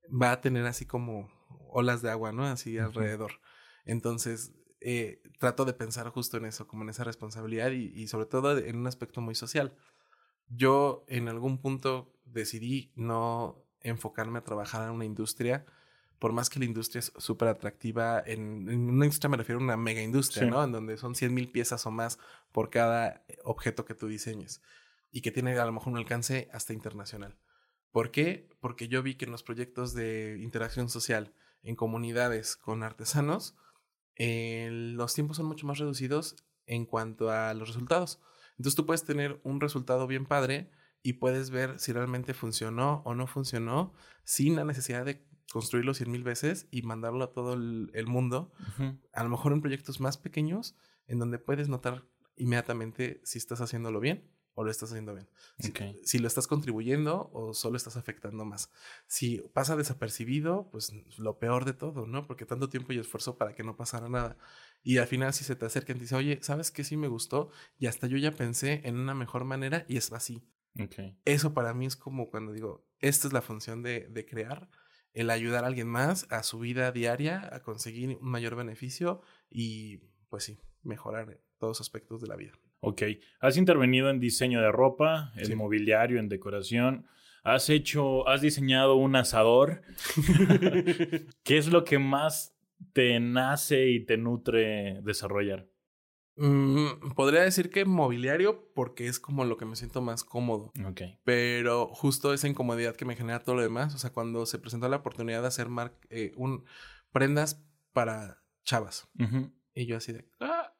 va 0.09 0.31
a 0.31 0.41
tener 0.41 0.65
así 0.65 0.85
como 0.85 1.29
olas 1.69 2.01
de 2.01 2.09
agua, 2.09 2.31
¿no? 2.31 2.45
Así 2.45 2.77
alrededor. 2.77 3.41
Entonces, 3.83 4.53
eh, 4.79 5.21
trato 5.39 5.65
de 5.65 5.73
pensar 5.73 6.07
justo 6.09 6.37
en 6.37 6.45
eso, 6.45 6.67
como 6.67 6.83
en 6.83 6.89
esa 6.89 7.03
responsabilidad 7.03 7.71
y, 7.71 7.91
y 7.95 8.07
sobre 8.07 8.27
todo 8.27 8.57
en 8.57 8.77
un 8.77 8.87
aspecto 8.87 9.19
muy 9.19 9.35
social 9.35 9.75
yo 10.49 11.05
en 11.07 11.27
algún 11.27 11.59
punto 11.59 12.13
decidí 12.25 12.91
no 12.95 13.63
enfocarme 13.81 14.39
a 14.39 14.43
trabajar 14.43 14.87
en 14.87 14.95
una 14.95 15.05
industria, 15.05 15.65
por 16.19 16.31
más 16.31 16.49
que 16.49 16.59
la 16.59 16.65
industria 16.65 16.99
es 16.99 17.11
súper 17.17 17.49
atractiva, 17.49 18.23
en, 18.25 18.67
una 18.67 19.05
industria 19.05 19.29
me 19.29 19.37
refiero 19.37 19.59
a 19.59 19.63
una 19.63 19.77
mega 19.77 20.01
industria, 20.01 20.49
¿no? 20.49 20.63
En 20.63 20.71
donde 20.71 20.97
son 20.97 21.13
100 21.13 21.33
mil 21.33 21.51
piezas 21.51 21.85
o 21.85 21.91
más 21.91 22.17
por 22.51 22.69
cada 22.69 23.23
objeto 23.43 23.85
que 23.85 23.95
tú 23.95 24.07
diseñes 24.07 24.61
y 25.11 25.21
que 25.21 25.31
tiene 25.31 25.57
a 25.57 25.65
lo 25.65 25.71
mejor 25.71 25.93
un 25.93 25.97
alcance 25.97 26.49
hasta 26.51 26.73
internacional. 26.73 27.37
¿Por 27.91 28.11
qué? 28.11 28.49
Porque 28.59 28.87
yo 28.87 29.03
vi 29.03 29.15
que 29.15 29.25
en 29.25 29.31
los 29.31 29.43
proyectos 29.43 29.93
de 29.93 30.37
interacción 30.41 30.89
social 30.89 31.33
en 31.63 31.75
comunidades 31.75 32.55
con 32.55 32.83
artesanos, 32.83 33.55
eh, 34.15 34.69
los 34.71 35.13
tiempos 35.13 35.37
son 35.37 35.45
mucho 35.45 35.67
más 35.67 35.77
reducidos 35.77 36.35
en 36.65 36.85
cuanto 36.85 37.29
a 37.31 37.53
los 37.53 37.67
resultados. 37.67 38.19
Entonces 38.57 38.75
tú 38.75 38.85
puedes 38.85 39.03
tener 39.03 39.39
un 39.43 39.61
resultado 39.61 40.07
bien 40.07 40.25
padre 40.25 40.71
y 41.03 41.13
puedes 41.13 41.49
ver 41.49 41.79
si 41.79 41.93
realmente 41.93 42.33
funcionó 42.33 43.01
o 43.05 43.13
no 43.13 43.27
funcionó 43.27 43.93
sin 44.23 44.55
la 44.55 44.63
necesidad 44.63 45.05
de 45.05 45.25
construirlo 45.51 45.93
cien 45.93 46.11
mil 46.11 46.23
veces 46.23 46.67
y 46.71 46.81
mandarlo 46.81 47.23
a 47.23 47.31
todo 47.31 47.53
el, 47.53 48.07
mundo. 48.07 48.51
A 49.13 49.23
lo 49.23 49.29
mejor 49.29 49.53
en 49.53 49.61
proyectos 49.61 49.99
más 49.99 50.17
pequeños 50.17 50.75
en 51.07 51.19
donde 51.19 51.37
puedes 51.37 51.69
notar 51.69 52.05
inmediatamente 52.35 53.21
si 53.23 53.37
estás 53.37 53.61
haciéndolo 53.61 53.99
bien 53.99 54.29
o 54.55 54.63
lo 54.63 54.71
estás 54.71 54.89
haciendo 54.89 55.13
bien. 55.13 55.29
Si, 56.03 56.17
lo 56.17 56.27
estás 56.27 56.47
contribuyendo 56.47 57.29
o 57.33 57.53
solo 57.53 57.75
estás 57.75 57.97
afectando 57.97 58.45
más. 58.45 58.71
Si 59.05 59.39
pasa 59.53 59.75
desapercibido, 59.75 60.69
pues 60.71 60.93
lo 61.17 61.37
peor 61.39 61.65
de 61.65 61.73
todo, 61.73 62.07
¿no? 62.07 62.25
Porque 62.25 62.45
tanto 62.45 62.69
tiempo 62.69 62.93
y 62.93 62.99
esfuerzo 62.99 63.37
para 63.37 63.53
que 63.53 63.63
no 63.63 63.75
pasara 63.75 64.07
nada. 64.09 64.37
Y 64.85 64.99
al 64.99 65.07
final 65.07 65.33
si 65.33 65.43
se 65.43 65.55
te 65.55 65.65
acercan 65.65 65.95
y 65.95 65.99
te 65.99 66.03
dice, 66.03 66.15
oye, 66.15 66.37
¿sabes 66.43 66.69
qué 66.69 66.83
sí 66.83 66.95
me 66.95 67.07
gustó? 67.07 67.49
Y 67.79 67.87
hasta 67.87 68.05
yo 68.05 68.17
ya 68.17 68.31
pensé 68.31 68.81
en 68.83 68.97
una 68.97 69.15
mejor 69.15 69.43
manera 69.43 69.83
y 69.89 69.97
es 69.97 70.13
así. 70.13 70.47
Eso 71.25 71.55
para 71.55 71.73
mí 71.73 71.87
es 71.87 71.95
como 71.95 72.29
cuando 72.29 72.53
digo, 72.53 72.87
esta 72.99 73.27
es 73.27 73.33
la 73.33 73.41
función 73.41 73.81
de, 73.81 74.07
de 74.09 74.25
crear, 74.27 74.69
el 75.11 75.31
ayudar 75.31 75.63
a 75.63 75.67
alguien 75.67 75.87
más 75.87 76.31
a 76.31 76.43
su 76.43 76.59
vida 76.59 76.91
diaria, 76.91 77.49
a 77.51 77.63
conseguir 77.63 78.19
un 78.21 78.29
mayor 78.29 78.55
beneficio 78.55 79.21
y 79.49 79.97
pues 80.29 80.43
sí, 80.43 80.59
mejorar 80.83 81.39
todos 81.57 81.79
los 81.79 81.81
aspectos 81.81 82.21
de 82.21 82.27
la 82.27 82.35
vida. 82.35 82.53
Ok, 82.81 83.01
has 83.39 83.57
intervenido 83.57 84.11
en 84.11 84.19
diseño 84.19 84.61
de 84.61 84.71
ropa, 84.71 85.33
en 85.35 85.57
mobiliario, 85.57 86.19
en 86.19 86.29
decoración. 86.29 87.07
Has 87.43 87.69
hecho, 87.69 88.27
has 88.27 88.41
diseñado 88.41 88.95
un 88.97 89.15
asador. 89.15 89.81
¿Qué 91.43 91.57
es 91.57 91.67
lo 91.67 91.83
que 91.83 91.97
más 91.97 92.54
te 92.93 93.19
nace 93.19 93.89
y 93.89 94.05
te 94.05 94.17
nutre 94.17 95.01
desarrollar? 95.03 95.67
Mm, 96.37 97.13
podría 97.15 97.41
decir 97.41 97.69
que 97.69 97.85
mobiliario 97.85 98.69
porque 98.73 99.07
es 99.07 99.19
como 99.19 99.45
lo 99.45 99.55
que 99.57 99.65
me 99.65 99.75
siento 99.75 100.01
más 100.01 100.23
cómodo. 100.23 100.73
Ok. 100.85 101.01
Pero 101.23 101.87
justo 101.87 102.33
esa 102.33 102.47
incomodidad 102.47 102.95
que 102.95 103.05
me 103.05 103.15
genera 103.15 103.39
todo 103.39 103.55
lo 103.55 103.61
demás, 103.61 103.95
o 103.95 103.97
sea, 103.97 104.11
cuando 104.11 104.45
se 104.45 104.59
presentó 104.59 104.89
la 104.89 104.97
oportunidad 104.97 105.41
de 105.41 105.47
hacer 105.47 105.67
eh, 106.09 106.33
un, 106.35 106.65
prendas 107.11 107.63
para 107.93 108.43
chavas. 108.65 109.07
Y 109.73 109.85
yo 109.85 109.97
así 109.97 110.11
de, 110.11 110.27
ah, 110.41 110.73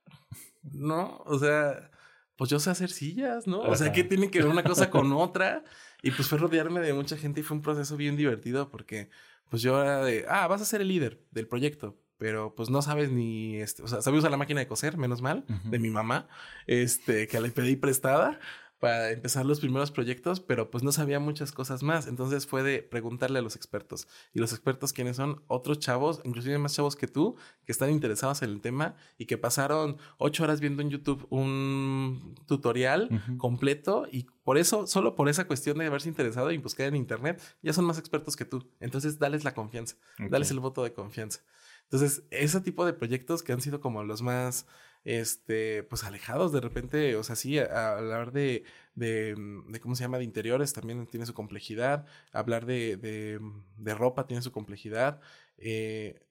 no, 0.64 1.20
o 1.26 1.40
sea, 1.40 1.92
pues 2.36 2.50
yo 2.50 2.60
sé 2.60 2.70
hacer 2.70 2.90
sillas, 2.90 3.48
¿no? 3.48 3.62
O 3.62 3.76
sea, 3.76 3.94
¿qué 3.94 4.04
tiene 4.04 4.30
que 4.30 4.40
ver 4.40 4.50
una 4.50 4.64
cosa 4.64 4.90
con 4.90 5.12
otra? 5.14 5.64
Y 6.02 6.12
pues 6.12 6.28
fue 6.28 6.38
rodearme 6.38 6.82
de 6.82 6.94
mucha 6.94 7.16
gente 7.16 7.40
y 7.40 7.44
fue 7.44 7.58
un 7.58 7.64
proceso 7.64 7.96
bien 7.96 8.18
divertido 8.18 8.70
porque 8.70 9.10
pues 9.50 9.62
yo 9.62 9.82
era 9.82 10.04
de, 10.04 10.26
ah, 10.30 10.48
vas 10.48 10.62
a 10.62 10.66
ser 10.66 10.82
el 10.82 10.88
líder 10.88 11.22
del 11.32 11.48
proyecto, 11.48 11.98
pero 12.18 12.56
pues 12.56 12.70
no 12.70 12.82
sabes 12.82 13.12
ni, 13.12 13.58
este, 13.58 13.84
o 13.84 13.88
sea, 13.88 14.02
sabes 14.02 14.20
usar 14.20 14.32
la 14.32 14.38
máquina 14.38 14.60
de 14.60 14.68
coser, 14.68 14.98
menos 14.98 15.22
mal, 15.22 15.46
de 15.66 15.80
mi 15.80 15.90
mamá, 15.90 16.28
este, 16.68 17.28
que 17.28 17.40
le 17.42 17.52
pedí 17.52 17.76
prestada 17.76 18.40
para 18.80 19.12
empezar 19.12 19.46
los 19.46 19.60
primeros 19.60 19.92
proyectos, 19.92 20.40
pero 20.40 20.70
pues 20.70 20.84
no 20.84 20.92
sabía 20.92 21.20
muchas 21.20 21.52
cosas 21.52 21.82
más. 21.84 22.08
Entonces 22.08 22.46
fue 22.46 22.64
de 22.64 22.84
preguntarle 22.84 23.40
a 23.40 23.42
los 23.42 23.56
expertos. 23.56 24.08
Y 24.34 24.40
los 24.40 24.52
expertos, 24.52 24.94
¿quiénes 24.94 25.16
son? 25.16 25.44
Otros 25.48 25.80
chavos, 25.80 26.22
inclusive 26.24 26.58
más 26.58 26.74
chavos 26.74 26.96
que 26.96 27.08
tú, 27.08 27.36
que 27.66 27.72
están 27.72 27.90
interesados 27.90 28.42
en 28.42 28.50
el 28.50 28.62
tema 28.62 28.96
y 29.18 29.26
que 29.26 29.38
pasaron 29.38 29.98
ocho 30.18 30.44
horas 30.44 30.60
viendo 30.60 30.82
en 30.82 30.90
YouTube 30.90 31.26
un 31.30 32.36
tutorial 32.48 33.10
completo 33.38 34.08
y 34.12 34.28
por 34.44 34.58
eso, 34.58 34.86
solo 34.86 35.16
por 35.16 35.28
esa 35.28 35.48
cuestión 35.48 35.80
de 35.80 35.88
haberse 35.88 36.08
interesado 36.08 36.52
y 36.52 36.58
buscar 36.58 36.88
en 36.88 36.96
internet, 36.96 37.42
ya 37.64 37.74
son 37.74 37.86
más 37.86 37.98
expertos 37.98 38.36
que 38.36 38.46
tú. 38.46 38.70
Entonces, 38.80 39.18
dales 39.18 39.44
la 39.44 39.56
confianza, 39.56 39.96
dales 40.30 40.52
el 40.52 40.60
voto 40.60 40.84
de 40.84 40.94
confianza. 40.94 41.42
Entonces, 41.86 42.24
ese 42.32 42.62
tipo 42.62 42.86
de 42.86 42.94
proyectos 42.94 43.44
que 43.44 43.54
han 43.54 43.62
sido 43.62 43.80
como 43.80 44.04
los 44.04 44.22
más 44.22 44.68
este, 45.06 45.84
pues 45.84 46.04
alejados 46.04 46.52
de 46.52 46.60
repente, 46.60 47.16
o 47.16 47.24
sea, 47.24 47.36
sí, 47.36 47.60
hablar 47.60 48.34
de, 48.34 48.64
de, 48.96 49.36
mm, 49.38 49.72
de, 49.72 49.80
¿cómo 49.80 49.96
se 49.96 50.04
llama?, 50.04 50.18
de 50.18 50.24
interiores 50.24 50.74
también 50.74 51.08
tiene 51.08 51.28
su 51.28 51.34
complejidad, 51.34 52.06
hablar 52.34 52.66
de, 52.66 52.98
de, 52.98 53.40
mm, 53.40 53.64
de 53.78 53.96
ropa 53.96 54.28
tiene 54.28 54.42
su 54.42 54.52
complejidad, 54.52 55.22
eh, 55.58 56.26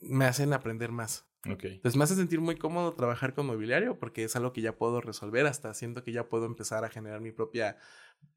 me 0.00 0.24
hacen 0.24 0.52
aprender 0.52 0.92
más. 0.92 1.26
Okay. 1.50 1.74
Entonces 1.74 1.96
me 1.96 2.04
hace 2.04 2.14
sentir 2.14 2.40
muy 2.40 2.56
cómodo 2.56 2.94
trabajar 2.94 3.34
con 3.34 3.46
mobiliario 3.46 3.98
porque 3.98 4.24
es 4.24 4.36
algo 4.36 4.52
que 4.52 4.60
ya 4.60 4.76
puedo 4.76 5.00
resolver, 5.00 5.46
hasta 5.46 5.74
siento 5.74 6.04
que 6.04 6.12
ya 6.12 6.28
puedo 6.28 6.46
empezar 6.46 6.84
a 6.84 6.90
generar 6.90 7.20
mi 7.20 7.32
propia 7.32 7.78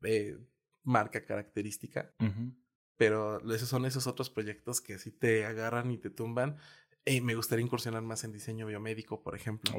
eh, 0.02 0.38
marca 0.84 1.24
característica. 1.24 2.14
Pero 2.96 3.40
esos 3.54 3.68
son 3.68 3.86
esos 3.86 4.08
otros 4.08 4.30
proyectos 4.30 4.80
que 4.80 5.00
sí 5.00 5.12
te 5.12 5.46
agarran 5.46 5.92
y 5.92 5.98
te 5.98 6.10
tumban 6.10 6.58
y 7.06 7.22
me 7.22 7.36
gustaría 7.36 7.66
incursionar 7.66 8.02
más 8.02 8.24
en 8.24 8.32
diseño 8.32 8.66
biomédico, 8.66 9.22
por 9.22 9.36
ejemplo. 9.36 9.72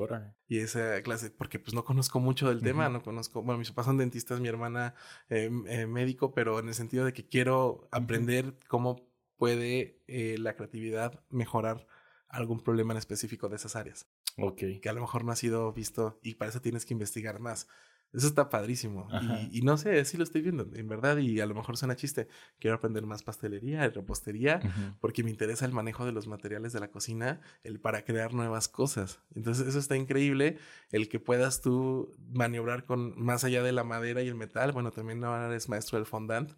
Y 0.46 0.58
esa 0.58 1.00
clase, 1.02 1.30
porque 1.30 1.58
pues 1.58 1.74
no 1.74 1.84
conozco 1.84 2.20
mucho 2.20 2.48
del 2.48 2.60
tema, 2.60 2.88
no 2.88 3.02
conozco, 3.02 3.42
bueno, 3.42 3.58
mis 3.58 3.70
papás 3.70 3.86
son 3.86 3.96
dentistas, 3.96 4.40
mi 4.40 4.48
hermana 4.48 4.94
eh, 5.30 5.50
eh, 5.66 5.86
médico, 5.86 6.32
pero 6.34 6.58
en 6.58 6.68
el 6.68 6.74
sentido 6.74 7.04
de 7.04 7.12
que 7.12 7.26
quiero 7.26 7.88
aprender 7.92 8.58
cómo 8.68 9.08
puede 9.36 10.02
eh, 10.06 10.36
la 10.38 10.54
creatividad 10.54 11.22
mejorar 11.30 11.86
algún 12.28 12.60
problema 12.60 12.92
en 12.92 12.98
específico 12.98 13.48
de 13.48 13.56
esas 13.56 13.76
áreas. 13.76 14.06
Ok. 14.36 14.62
Que 14.82 14.88
a 14.88 14.92
lo 14.92 15.00
mejor 15.00 15.24
no 15.24 15.32
ha 15.32 15.36
sido 15.36 15.72
visto 15.72 16.18
y 16.22 16.34
para 16.34 16.50
eso 16.50 16.60
tienes 16.60 16.84
que 16.84 16.92
investigar 16.92 17.40
más. 17.40 17.68
Eso 18.14 18.28
está 18.28 18.48
padrísimo. 18.48 19.08
Y, 19.50 19.62
no 19.62 19.76
sé, 19.76 20.04
sí 20.04 20.16
lo 20.16 20.24
estoy 20.24 20.42
viendo, 20.42 20.68
en 20.74 20.88
verdad, 20.88 21.16
y 21.18 21.40
a 21.40 21.46
lo 21.46 21.54
mejor 21.54 21.76
suena 21.76 21.96
chiste. 21.96 22.28
Quiero 22.60 22.76
aprender 22.76 23.04
más 23.06 23.22
pastelería, 23.22 23.88
repostería, 23.88 24.60
porque 25.00 25.24
me 25.24 25.30
interesa 25.30 25.66
el 25.66 25.72
manejo 25.72 26.06
de 26.06 26.12
los 26.12 26.28
materiales 26.28 26.72
de 26.72 26.80
la 26.80 26.88
cocina, 26.88 27.40
el 27.64 27.80
para 27.80 28.04
crear 28.04 28.32
nuevas 28.32 28.68
cosas. 28.68 29.20
Entonces, 29.34 29.66
eso 29.66 29.78
está 29.78 29.96
increíble, 29.96 30.58
el 30.92 31.08
que 31.08 31.18
puedas 31.18 31.60
tú 31.60 32.14
maniobrar 32.32 32.84
con 32.84 33.20
más 33.20 33.42
allá 33.42 33.62
de 33.62 33.72
la 33.72 33.82
madera 33.82 34.22
y 34.22 34.28
el 34.28 34.36
metal. 34.36 34.70
Bueno, 34.70 34.92
también 34.92 35.22
ahora 35.24 35.46
eres 35.46 35.68
maestro 35.68 35.98
del 35.98 36.06
fondant. 36.06 36.52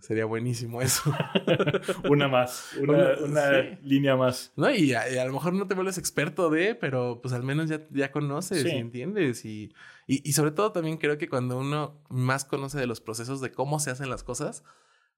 Sería 0.00 0.24
buenísimo 0.24 0.82
eso. 0.82 1.14
una 2.10 2.26
más, 2.26 2.72
una, 2.80 3.78
línea 3.82 4.16
más. 4.16 4.52
No, 4.56 4.70
y 4.74 4.92
a, 4.92 5.24
lo 5.24 5.32
mejor 5.32 5.52
no 5.52 5.68
te 5.68 5.74
vuelves 5.74 5.98
experto 5.98 6.50
de, 6.50 6.74
pero 6.74 7.20
pues 7.22 7.32
al 7.32 7.44
menos 7.44 7.68
ya, 7.68 7.86
ya 7.90 8.10
conoces 8.10 8.64
y 8.64 8.70
entiendes. 8.70 9.44
Y, 9.44 9.72
y, 10.06 10.28
y 10.28 10.32
sobre 10.32 10.52
todo 10.52 10.72
también 10.72 10.98
creo 10.98 11.18
que 11.18 11.28
cuando 11.28 11.58
uno 11.58 12.02
más 12.08 12.44
conoce 12.44 12.78
de 12.78 12.86
los 12.86 13.00
procesos 13.00 13.40
de 13.40 13.52
cómo 13.52 13.80
se 13.80 13.90
hacen 13.90 14.10
las 14.10 14.22
cosas, 14.22 14.62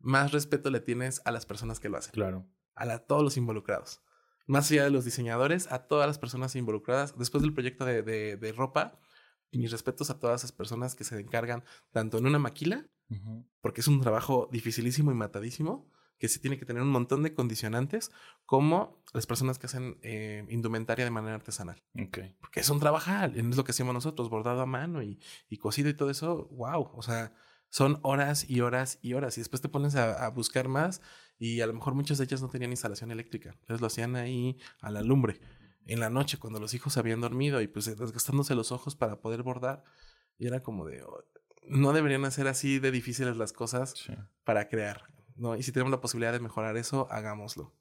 más 0.00 0.32
respeto 0.32 0.70
le 0.70 0.80
tienes 0.80 1.20
a 1.24 1.32
las 1.32 1.46
personas 1.46 1.80
que 1.80 1.88
lo 1.88 1.98
hacen. 1.98 2.12
Claro. 2.12 2.46
A 2.74 2.98
todos 2.98 3.22
los 3.22 3.36
involucrados. 3.36 4.00
Más 4.46 4.70
allá 4.70 4.84
de 4.84 4.90
los 4.90 5.04
diseñadores, 5.04 5.70
a 5.70 5.86
todas 5.86 6.06
las 6.06 6.18
personas 6.18 6.54
involucradas. 6.56 7.18
Después 7.18 7.42
del 7.42 7.52
proyecto 7.52 7.84
de, 7.84 8.02
de, 8.02 8.52
ropa, 8.52 8.98
mis 9.52 9.70
respetos 9.70 10.10
a 10.10 10.18
todas 10.18 10.40
esas 10.40 10.52
personas 10.52 10.94
que 10.94 11.04
se 11.04 11.18
encargan 11.20 11.64
tanto 11.90 12.18
en 12.18 12.26
una 12.26 12.38
maquila, 12.38 12.86
porque 13.60 13.80
es 13.80 13.88
un 13.88 14.00
trabajo 14.00 14.48
dificilísimo 14.52 15.10
y 15.10 15.14
matadísimo, 15.14 15.90
que 16.18 16.28
se 16.28 16.40
tiene 16.40 16.58
que 16.58 16.64
tener 16.64 16.82
un 16.82 16.90
montón 16.90 17.22
de 17.22 17.32
condicionantes, 17.32 18.10
como 18.44 19.02
las 19.14 19.26
personas 19.26 19.58
que 19.58 19.66
hacen 19.66 19.98
eh, 20.02 20.44
indumentaria 20.48 21.04
de 21.04 21.10
manera 21.10 21.36
artesanal. 21.36 21.82
Okay. 22.08 22.34
Porque 22.40 22.60
es 22.60 22.70
un 22.70 22.80
trabajar, 22.80 23.32
es 23.36 23.56
lo 23.56 23.64
que 23.64 23.70
hacemos 23.70 23.94
nosotros, 23.94 24.28
bordado 24.28 24.60
a 24.60 24.66
mano 24.66 25.02
y, 25.02 25.20
y 25.48 25.58
cosido 25.58 25.88
y 25.88 25.94
todo 25.94 26.10
eso, 26.10 26.48
wow, 26.52 26.90
o 26.94 27.02
sea, 27.02 27.32
son 27.70 27.98
horas 28.02 28.48
y 28.48 28.60
horas 28.60 28.98
y 29.02 29.12
horas. 29.14 29.36
Y 29.38 29.40
después 29.40 29.60
te 29.60 29.68
pones 29.68 29.94
a, 29.96 30.28
buscar 30.30 30.68
más 30.68 31.00
y 31.38 31.60
a 31.60 31.66
lo 31.66 31.74
mejor 31.74 31.94
muchas 31.94 32.18
de 32.18 32.24
ellas 32.24 32.42
no 32.42 32.48
tenían 32.48 32.70
instalación 32.70 33.10
eléctrica. 33.10 33.50
Entonces 33.50 33.80
lo 33.80 33.86
hacían 33.86 34.16
ahí 34.16 34.58
a 34.80 34.90
la 34.90 35.02
lumbre, 35.02 35.40
en 35.86 36.00
la 36.00 36.10
noche, 36.10 36.38
cuando 36.38 36.60
los 36.60 36.74
hijos 36.74 36.96
habían 36.96 37.20
dormido 37.20 37.60
y 37.62 37.68
pues 37.68 37.86
desgastándose 37.86 38.54
los 38.54 38.72
ojos 38.72 38.96
para 38.96 39.20
poder 39.20 39.42
bordar. 39.42 39.84
Y 40.38 40.46
era 40.46 40.62
como 40.62 40.84
de, 40.86 41.02
oh, 41.02 41.24
no 41.66 41.92
deberían 41.92 42.24
hacer 42.24 42.46
así 42.48 42.78
de 42.78 42.90
difíciles 42.90 43.36
las 43.36 43.52
cosas 43.52 43.94
para 44.44 44.68
crear. 44.68 45.08
¿No? 45.38 45.56
Y 45.56 45.62
si 45.62 45.72
tenemos 45.72 45.90
la 45.90 46.00
posibilidad 46.00 46.32
de 46.32 46.40
mejorar 46.40 46.76
eso, 46.76 47.06
hagámoslo. 47.10 47.74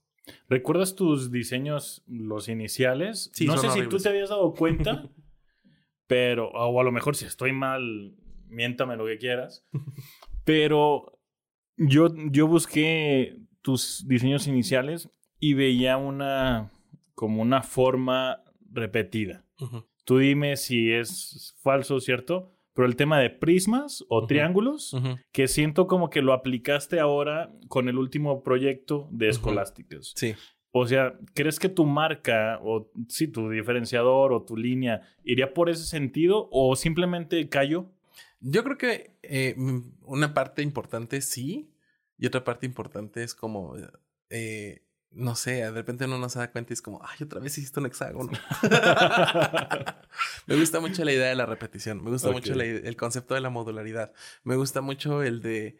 ¿Recuerdas 0.49 0.95
tus 0.95 1.31
diseños, 1.31 2.03
los 2.07 2.49
iniciales? 2.49 3.31
Sí, 3.33 3.45
no 3.45 3.57
sé 3.57 3.69
si 3.71 3.87
tú 3.87 3.97
te 3.97 4.09
habías 4.09 4.29
dado 4.29 4.53
cuenta, 4.53 5.09
pero, 6.07 6.49
o 6.49 6.79
a 6.79 6.83
lo 6.83 6.91
mejor 6.91 7.15
si 7.15 7.25
estoy 7.25 7.53
mal, 7.53 8.15
miéntame 8.47 8.97
lo 8.97 9.05
que 9.05 9.17
quieras. 9.17 9.65
Pero 10.43 11.19
yo, 11.77 12.13
yo 12.31 12.47
busqué 12.47 13.37
tus 13.61 14.07
diseños 14.07 14.47
iniciales 14.47 15.09
y 15.39 15.53
veía 15.53 15.97
una, 15.97 16.71
como 17.13 17.41
una 17.41 17.61
forma 17.61 18.43
repetida. 18.71 19.45
Tú 20.03 20.19
dime 20.19 20.55
si 20.55 20.91
es 20.91 21.55
falso 21.61 21.95
o 21.95 21.99
cierto, 21.99 22.56
pero 22.77 22.87
el 22.87 22.95
tema 22.95 23.19
de 23.19 23.31
prismas 23.31 24.05
o 24.07 24.27
triángulos, 24.27 24.95
que 25.31 25.47
siento 25.47 25.87
como 25.87 26.11
que 26.11 26.21
lo 26.21 26.31
aplicaste 26.31 26.99
ahora 26.99 27.51
con 27.69 27.89
el 27.89 27.97
último 27.97 28.43
proyecto 28.43 29.09
de 29.09 29.29
Escolásticas. 29.29 30.13
Sí. 30.15 30.35
O 30.69 30.85
sea, 30.85 31.17
¿crees 31.33 31.57
que 31.57 31.69
tu 31.69 31.87
marca 31.87 32.59
o 32.61 32.91
sí, 33.07 33.29
tu 33.29 33.49
diferenciador 33.49 34.31
o 34.31 34.43
tu 34.43 34.55
línea 34.55 35.01
iría 35.23 35.55
por 35.55 35.71
ese 35.71 35.85
sentido 35.85 36.49
o 36.51 36.75
simplemente 36.75 37.49
cayó? 37.49 37.89
Yo 38.41 38.63
creo 38.63 38.77
que 38.77 39.17
eh, 39.23 39.55
una 40.03 40.35
parte 40.35 40.61
importante 40.61 41.21
sí, 41.21 41.71
y 42.19 42.27
otra 42.27 42.43
parte 42.43 42.67
importante 42.67 43.23
es 43.23 43.33
como, 43.33 43.73
eh, 44.29 44.83
no 45.11 45.35
sé, 45.35 45.55
de 45.55 45.71
repente 45.71 46.05
uno 46.05 46.19
no 46.19 46.29
se 46.29 46.39
da 46.39 46.51
cuenta 46.51 46.73
y 46.73 46.75
es 46.75 46.81
como, 46.81 47.01
ay, 47.03 47.23
otra 47.23 47.39
vez 47.39 47.57
hiciste 47.57 47.79
un 47.79 47.87
hexágono. 47.87 48.31
me 50.47 50.55
gusta 50.55 50.79
mucho 50.79 51.03
la 51.03 51.11
idea 51.11 51.27
de 51.27 51.35
la 51.35 51.45
repetición, 51.45 52.03
me 52.03 52.11
gusta 52.11 52.31
mucho 52.31 52.53
el 52.53 52.97
concepto 52.97 53.33
de 53.33 53.41
la 53.41 53.49
modularidad, 53.49 54.13
me 54.43 54.55
gusta 54.55 54.81
mucho 54.81 55.23
el 55.23 55.41
de, 55.41 55.77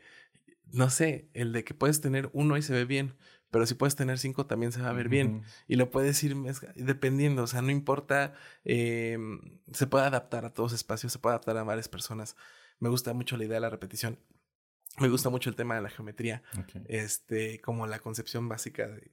no 0.72 0.90
sé, 0.90 1.30
el 1.34 1.54
de 1.54 1.64
que 1.64 1.74
puedes 1.74 2.02
tener 2.02 2.30
uno 2.34 2.58
y 2.58 2.62
se 2.62 2.74
ve 2.74 2.86
bien, 2.86 3.16
pero 3.52 3.66
si 3.66 3.76
puedes 3.76 3.96
tener 3.96 4.20
cinco 4.20 4.46
también 4.46 4.72
se 4.72 4.82
va 4.82 4.90
a 4.90 4.94
ver 4.94 5.10
bien. 5.10 5.44
Y 5.68 5.76
lo 5.76 5.90
puedes 5.90 6.22
ir 6.24 6.36
dependiendo, 6.76 7.44
o 7.44 7.48
sea, 7.48 7.62
no 7.62 7.72
importa, 7.72 8.34
em, 8.66 9.60
se 9.72 9.88
puede 9.88 10.06
adaptar 10.06 10.46
a 10.46 10.54
todos 10.54 10.74
espacios, 10.74 11.14
se 11.14 11.20
puede 11.20 11.36
adaptar 11.36 11.58
a 11.58 11.64
varias 11.64 11.88
personas. 11.88 12.36
Me 12.80 12.90
gusta 12.90 13.14
mucho 13.14 13.38
la 13.38 13.46
idea 13.46 13.56
de 13.56 13.62
la 13.62 13.70
repetición. 13.70 14.20
Me 15.00 15.10
gusta 15.10 15.30
mucho 15.30 15.50
el 15.50 15.56
tema 15.56 15.76
de 15.76 15.82
la 15.82 15.90
geometría, 15.90 16.44
este, 16.88 17.62
como 17.62 17.88
la 17.88 18.00
concepción 18.00 18.50
básica 18.50 18.88
de, 18.88 19.12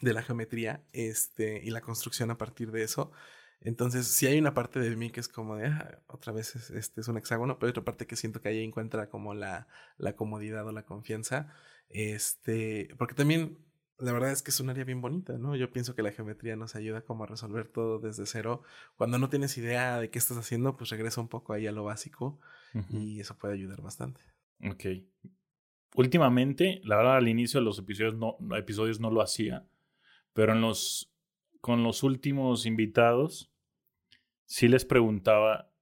de 0.00 0.12
la 0.12 0.22
geometría 0.22 0.82
este, 0.92 1.60
y 1.64 1.70
la 1.70 1.80
construcción 1.80 2.30
a 2.30 2.38
partir 2.38 2.70
de 2.70 2.82
eso. 2.82 3.12
Entonces, 3.60 4.06
si 4.06 4.26
hay 4.26 4.38
una 4.38 4.54
parte 4.54 4.78
de 4.78 4.94
mí 4.96 5.10
que 5.10 5.20
es 5.20 5.28
como 5.28 5.56
de, 5.56 5.66
ah, 5.66 6.02
otra 6.08 6.32
vez 6.32 6.54
este 6.70 7.00
es 7.00 7.08
un 7.08 7.16
hexágono, 7.16 7.58
pero 7.58 7.68
hay 7.68 7.70
otra 7.70 7.84
parte 7.84 8.06
que 8.06 8.16
siento 8.16 8.40
que 8.40 8.48
ahí 8.48 8.62
encuentra 8.62 9.08
como 9.08 9.34
la, 9.34 9.66
la 9.96 10.14
comodidad 10.14 10.66
o 10.66 10.72
la 10.72 10.84
confianza. 10.84 11.52
Este, 11.88 12.94
porque 12.98 13.14
también 13.14 13.58
la 13.98 14.12
verdad 14.12 14.30
es 14.30 14.42
que 14.42 14.50
es 14.50 14.60
un 14.60 14.68
área 14.68 14.84
bien 14.84 15.00
bonita, 15.00 15.38
¿no? 15.38 15.56
Yo 15.56 15.72
pienso 15.72 15.94
que 15.94 16.02
la 16.02 16.12
geometría 16.12 16.54
nos 16.56 16.76
ayuda 16.76 17.00
como 17.02 17.24
a 17.24 17.26
resolver 17.26 17.68
todo 17.68 17.98
desde 17.98 18.26
cero. 18.26 18.62
Cuando 18.96 19.18
no 19.18 19.30
tienes 19.30 19.56
idea 19.56 19.98
de 19.98 20.10
qué 20.10 20.18
estás 20.18 20.36
haciendo, 20.36 20.76
pues 20.76 20.90
regresa 20.90 21.20
un 21.20 21.28
poco 21.28 21.52
ahí 21.52 21.66
a 21.66 21.72
lo 21.72 21.84
básico 21.84 22.38
y 22.90 23.20
eso 23.20 23.38
puede 23.38 23.54
ayudar 23.54 23.80
bastante. 23.80 24.20
Ok. 24.68 24.84
Últimamente, 25.94 26.82
la 26.84 26.96
verdad 26.96 27.16
al 27.16 27.28
inicio 27.28 27.60
de 27.60 27.64
los 27.64 27.78
episodios 27.78 28.14
no, 28.14 28.36
episodios 28.54 29.00
no 29.00 29.10
lo 29.10 29.22
hacía, 29.22 29.66
pero 30.36 30.54
con 31.60 31.82
los 31.82 32.02
últimos 32.04 32.64
invitados, 32.64 33.50
sí 34.44 34.68
les 34.68 34.84
preguntaba 34.84 35.72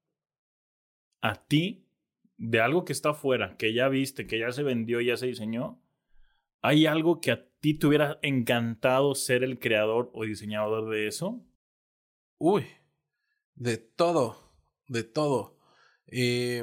a 1.20 1.34
ti 1.34 1.86
de 2.38 2.60
algo 2.60 2.86
que 2.86 2.94
está 2.94 3.10
afuera, 3.10 3.58
que 3.58 3.74
ya 3.74 3.88
viste, 3.88 4.26
que 4.26 4.38
ya 4.38 4.50
se 4.52 4.62
vendió, 4.62 5.02
ya 5.02 5.18
se 5.18 5.26
diseñó, 5.26 5.84
¿Hay 6.66 6.86
algo 6.86 7.20
que 7.20 7.30
a 7.30 7.46
ti 7.60 7.74
te 7.74 7.86
hubiera 7.86 8.18
encantado 8.22 9.14
ser 9.14 9.44
el 9.44 9.58
creador 9.58 10.10
o 10.14 10.24
diseñador 10.24 10.88
de 10.88 11.08
eso? 11.08 11.44
Uy, 12.38 12.64
de 13.54 13.76
todo, 13.76 14.38
de 14.88 15.04
todo. 15.04 15.58
Eh, 16.06 16.62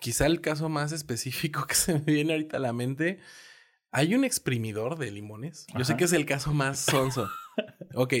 quizá 0.00 0.24
el 0.24 0.40
caso 0.40 0.70
más 0.70 0.92
específico 0.92 1.66
que 1.68 1.74
se 1.74 1.92
me 1.92 2.00
viene 2.00 2.32
ahorita 2.32 2.56
a 2.56 2.60
la 2.60 2.72
mente. 2.72 3.20
Hay 3.96 4.14
un 4.14 4.24
exprimidor 4.24 4.98
de 4.98 5.10
limones. 5.10 5.66
Yo 5.74 5.82
sé 5.86 5.96
que 5.96 6.04
es 6.04 6.12
el 6.12 6.26
caso 6.26 6.52
más 6.52 6.80
sonso. 6.80 7.30
ok, 7.94 8.12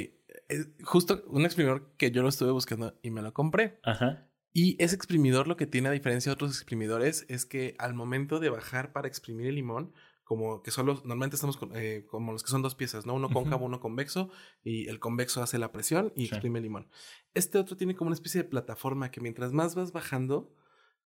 justo 0.82 1.22
un 1.26 1.44
exprimidor 1.44 1.94
que 1.98 2.10
yo 2.10 2.22
lo 2.22 2.30
estuve 2.30 2.50
buscando 2.50 2.98
y 3.02 3.10
me 3.10 3.20
lo 3.20 3.34
compré. 3.34 3.78
Ajá. 3.82 4.26
Y 4.54 4.82
ese 4.82 4.96
exprimidor 4.96 5.48
lo 5.48 5.58
que 5.58 5.66
tiene 5.66 5.90
a 5.90 5.92
diferencia 5.92 6.30
de 6.30 6.34
otros 6.34 6.52
exprimidores 6.52 7.26
es 7.28 7.44
que 7.44 7.74
al 7.78 7.92
momento 7.92 8.40
de 8.40 8.48
bajar 8.48 8.94
para 8.94 9.06
exprimir 9.06 9.48
el 9.48 9.56
limón, 9.56 9.92
como 10.24 10.62
que 10.62 10.70
son 10.70 10.86
los, 10.86 11.04
normalmente 11.04 11.36
estamos 11.36 11.58
eh, 11.74 12.06
como 12.08 12.32
los 12.32 12.42
que 12.42 12.50
son 12.50 12.62
dos 12.62 12.74
piezas, 12.74 13.04
¿no? 13.04 13.12
Uno 13.12 13.28
cóncavo, 13.28 13.66
uno 13.66 13.78
convexo, 13.78 14.30
y 14.64 14.88
el 14.88 14.98
convexo 14.98 15.42
hace 15.42 15.58
la 15.58 15.72
presión 15.72 16.10
y 16.16 16.24
exprime 16.24 16.58
el 16.60 16.62
limón. 16.62 16.88
Este 17.34 17.58
otro 17.58 17.76
tiene 17.76 17.94
como 17.94 18.08
una 18.08 18.14
especie 18.14 18.42
de 18.42 18.48
plataforma 18.48 19.10
que 19.10 19.20
mientras 19.20 19.52
más 19.52 19.74
vas 19.74 19.92
bajando, 19.92 20.54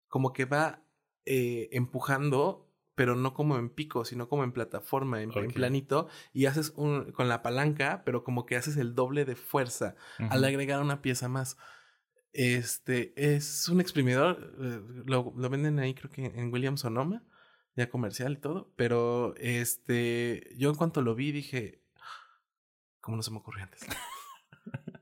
como 0.09 0.33
que 0.33 0.45
va 0.45 0.83
eh, 1.25 1.69
empujando, 1.71 2.66
pero 2.97 3.15
no 3.15 3.35
como 3.35 3.59
en 3.59 3.69
pico, 3.69 4.05
sino 4.05 4.29
como 4.29 4.43
en 4.43 4.53
plataforma, 4.53 5.23
en, 5.23 5.31
planito, 5.31 6.09
y 6.33 6.47
haces 6.47 6.73
un, 6.77 7.13
con 7.13 7.29
la 7.29 7.43
palanca, 7.43 8.03
pero 8.05 8.25
como 8.25 8.47
que 8.47 8.57
haces 8.57 8.77
el 8.79 8.95
doble 8.95 9.25
de 9.25 9.37
fuerza 9.37 9.95
al 10.19 10.43
agregar 10.43 10.83
una 10.83 11.03
pieza 11.03 11.29
más. 11.29 11.59
Este 12.33 13.13
es 13.17 13.69
un 13.69 13.81
exprimidor, 13.81 14.55
eh, 14.61 14.81
lo, 15.05 15.33
lo, 15.37 15.51
venden 15.51 15.79
ahí 15.79 15.95
creo 15.95 16.11
que 16.11 16.25
en 16.25 16.53
Williams 16.53 16.81
Sonoma 16.81 17.23
ya 17.77 17.89
comercial 17.89 18.33
y 18.33 18.37
todo, 18.37 18.73
pero 18.77 19.35
este, 19.37 20.55
yo 20.57 20.71
en 20.71 20.77
cuanto 20.77 21.03
lo 21.03 21.15
vi 21.15 21.33
dije, 21.33 21.83
¿cómo 23.01 23.17
no 23.17 23.23
se 23.23 23.31
me 23.31 23.39
ocurrió 23.39 23.65
antes? 23.65 23.87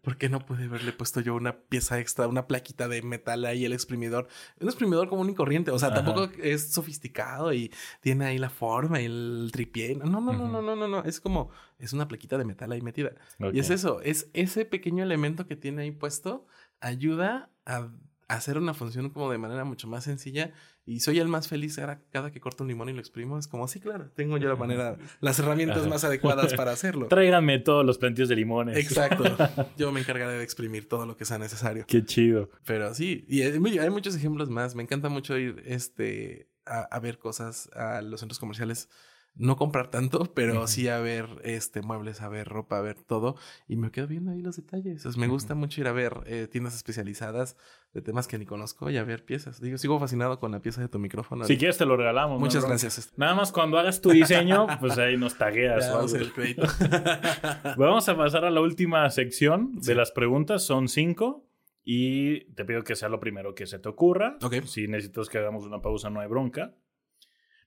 ¿Por 0.04 0.18
qué 0.18 0.28
no 0.28 0.44
pude 0.44 0.64
haberle 0.64 0.92
puesto 0.92 1.20
yo 1.20 1.34
una 1.34 1.56
pieza 1.56 1.98
extra, 1.98 2.28
una 2.28 2.46
plaquita 2.46 2.88
de 2.88 3.00
metal 3.00 3.46
ahí, 3.46 3.64
el 3.64 3.72
exprimidor? 3.72 4.28
Un 4.60 4.68
exprimidor 4.68 5.08
común 5.08 5.30
y 5.30 5.34
corriente, 5.34 5.70
o 5.70 5.78
sea, 5.78 5.94
tampoco 5.94 6.30
es 6.42 6.70
sofisticado 6.72 7.54
y 7.54 7.72
tiene 8.02 8.26
ahí 8.26 8.38
la 8.38 8.50
forma 8.50 9.00
y 9.00 9.06
el 9.06 9.48
tripié. 9.50 9.94
No, 9.96 10.04
no, 10.04 10.20
no, 10.20 10.46
no, 10.46 10.60
no, 10.60 10.76
no, 10.76 10.86
no, 10.86 11.04
es 11.04 11.20
como, 11.20 11.50
es 11.78 11.94
una 11.94 12.06
plaquita 12.06 12.36
de 12.36 12.44
metal 12.44 12.70
ahí 12.70 12.82
metida. 12.82 13.12
Y 13.52 13.58
es 13.58 13.70
eso, 13.70 14.02
es 14.02 14.28
ese 14.34 14.66
pequeño 14.66 15.02
elemento 15.02 15.46
que 15.46 15.56
tiene 15.56 15.82
ahí 15.82 15.90
puesto, 15.90 16.46
ayuda 16.80 17.50
a 17.64 17.88
hacer 18.28 18.58
una 18.58 18.74
función 18.74 19.10
como 19.10 19.30
de 19.30 19.38
manera 19.38 19.64
mucho 19.64 19.88
más 19.88 20.04
sencilla 20.04 20.52
y 20.86 21.00
soy 21.00 21.18
el 21.18 21.28
más 21.28 21.48
feliz 21.48 21.80
cada 22.10 22.30
que 22.30 22.40
corto 22.40 22.62
un 22.62 22.68
limón 22.68 22.88
y 22.88 22.92
lo 22.92 23.00
exprimo. 23.00 23.38
Es 23.38 23.48
como, 23.48 23.66
sí, 23.68 23.80
claro, 23.80 24.10
tengo 24.14 24.36
yo 24.36 24.48
la 24.48 24.56
manera, 24.56 24.96
las 25.20 25.38
herramientas 25.38 25.86
más 25.86 26.04
adecuadas 26.04 26.54
para 26.54 26.72
hacerlo. 26.72 27.08
Tráiganme 27.08 27.58
todos 27.58 27.84
los 27.84 27.98
plantillos 27.98 28.28
de 28.28 28.36
limones. 28.36 28.76
Exacto. 28.76 29.24
Yo 29.76 29.92
me 29.92 30.00
encargaré 30.00 30.34
de 30.34 30.44
exprimir 30.44 30.88
todo 30.88 31.06
lo 31.06 31.16
que 31.16 31.24
sea 31.24 31.38
necesario. 31.38 31.84
Qué 31.86 32.04
chido. 32.04 32.50
Pero 32.66 32.94
sí, 32.94 33.24
y 33.28 33.42
hay 33.42 33.90
muchos 33.90 34.14
ejemplos 34.14 34.50
más. 34.50 34.74
Me 34.74 34.82
encanta 34.82 35.08
mucho 35.08 35.38
ir 35.38 35.62
este, 35.66 36.48
a 36.66 36.98
ver 37.00 37.18
cosas 37.18 37.70
a 37.74 38.02
los 38.02 38.20
centros 38.20 38.38
comerciales 38.38 38.88
no 39.36 39.56
comprar 39.56 39.90
tanto, 39.90 40.32
pero 40.34 40.66
sí 40.68 40.88
a 40.88 41.00
ver 41.00 41.26
este, 41.42 41.82
muebles, 41.82 42.22
a 42.22 42.28
ver 42.28 42.48
ropa, 42.48 42.78
a 42.78 42.82
ver 42.82 43.02
todo. 43.02 43.36
Y 43.66 43.76
me 43.76 43.90
quedo 43.90 44.06
viendo 44.06 44.30
ahí 44.30 44.40
los 44.40 44.56
detalles. 44.56 45.16
me 45.16 45.26
gusta 45.26 45.54
mucho 45.54 45.80
ir 45.80 45.88
a 45.88 45.92
ver 45.92 46.20
eh, 46.26 46.46
tiendas 46.50 46.76
especializadas 46.76 47.56
de 47.92 48.00
temas 48.00 48.28
que 48.28 48.38
ni 48.38 48.46
conozco 48.46 48.90
y 48.90 48.96
a 48.96 49.04
ver 49.04 49.24
piezas. 49.24 49.60
Digo, 49.60 49.78
sigo 49.78 49.98
fascinado 49.98 50.38
con 50.38 50.52
la 50.52 50.60
pieza 50.60 50.80
de 50.80 50.88
tu 50.88 50.98
micrófono. 50.98 51.44
Si 51.44 51.56
quieres 51.56 51.78
te 51.78 51.84
lo 51.84 51.96
regalamos. 51.96 52.38
Muchas 52.38 52.64
gracias. 52.64 53.12
Nada 53.16 53.34
más 53.34 53.50
cuando 53.50 53.78
hagas 53.78 54.00
tu 54.00 54.10
diseño, 54.10 54.66
pues 54.80 54.98
ahí 54.98 55.16
nos 55.16 55.36
tagueas. 55.36 55.90
Vamos 57.76 58.08
a 58.08 58.16
pasar 58.16 58.44
a 58.44 58.50
la 58.50 58.60
última 58.60 59.08
sección 59.10 59.80
de 59.80 59.94
las 59.94 60.12
preguntas. 60.12 60.64
Son 60.64 60.88
cinco. 60.88 61.44
y 61.84 62.44
te 62.54 62.64
pido 62.64 62.82
que 62.82 62.96
sea 62.96 63.08
lo 63.08 63.20
primero 63.20 63.54
que 63.54 63.66
se 63.66 63.78
te 63.78 63.88
ocurra. 63.88 64.38
Si 64.64 64.86
necesitas 64.86 65.28
que 65.28 65.38
hagamos 65.38 65.64
una 65.64 65.82
pausa, 65.82 66.08
no 66.08 66.20
hay 66.20 66.28
bronca. 66.28 66.74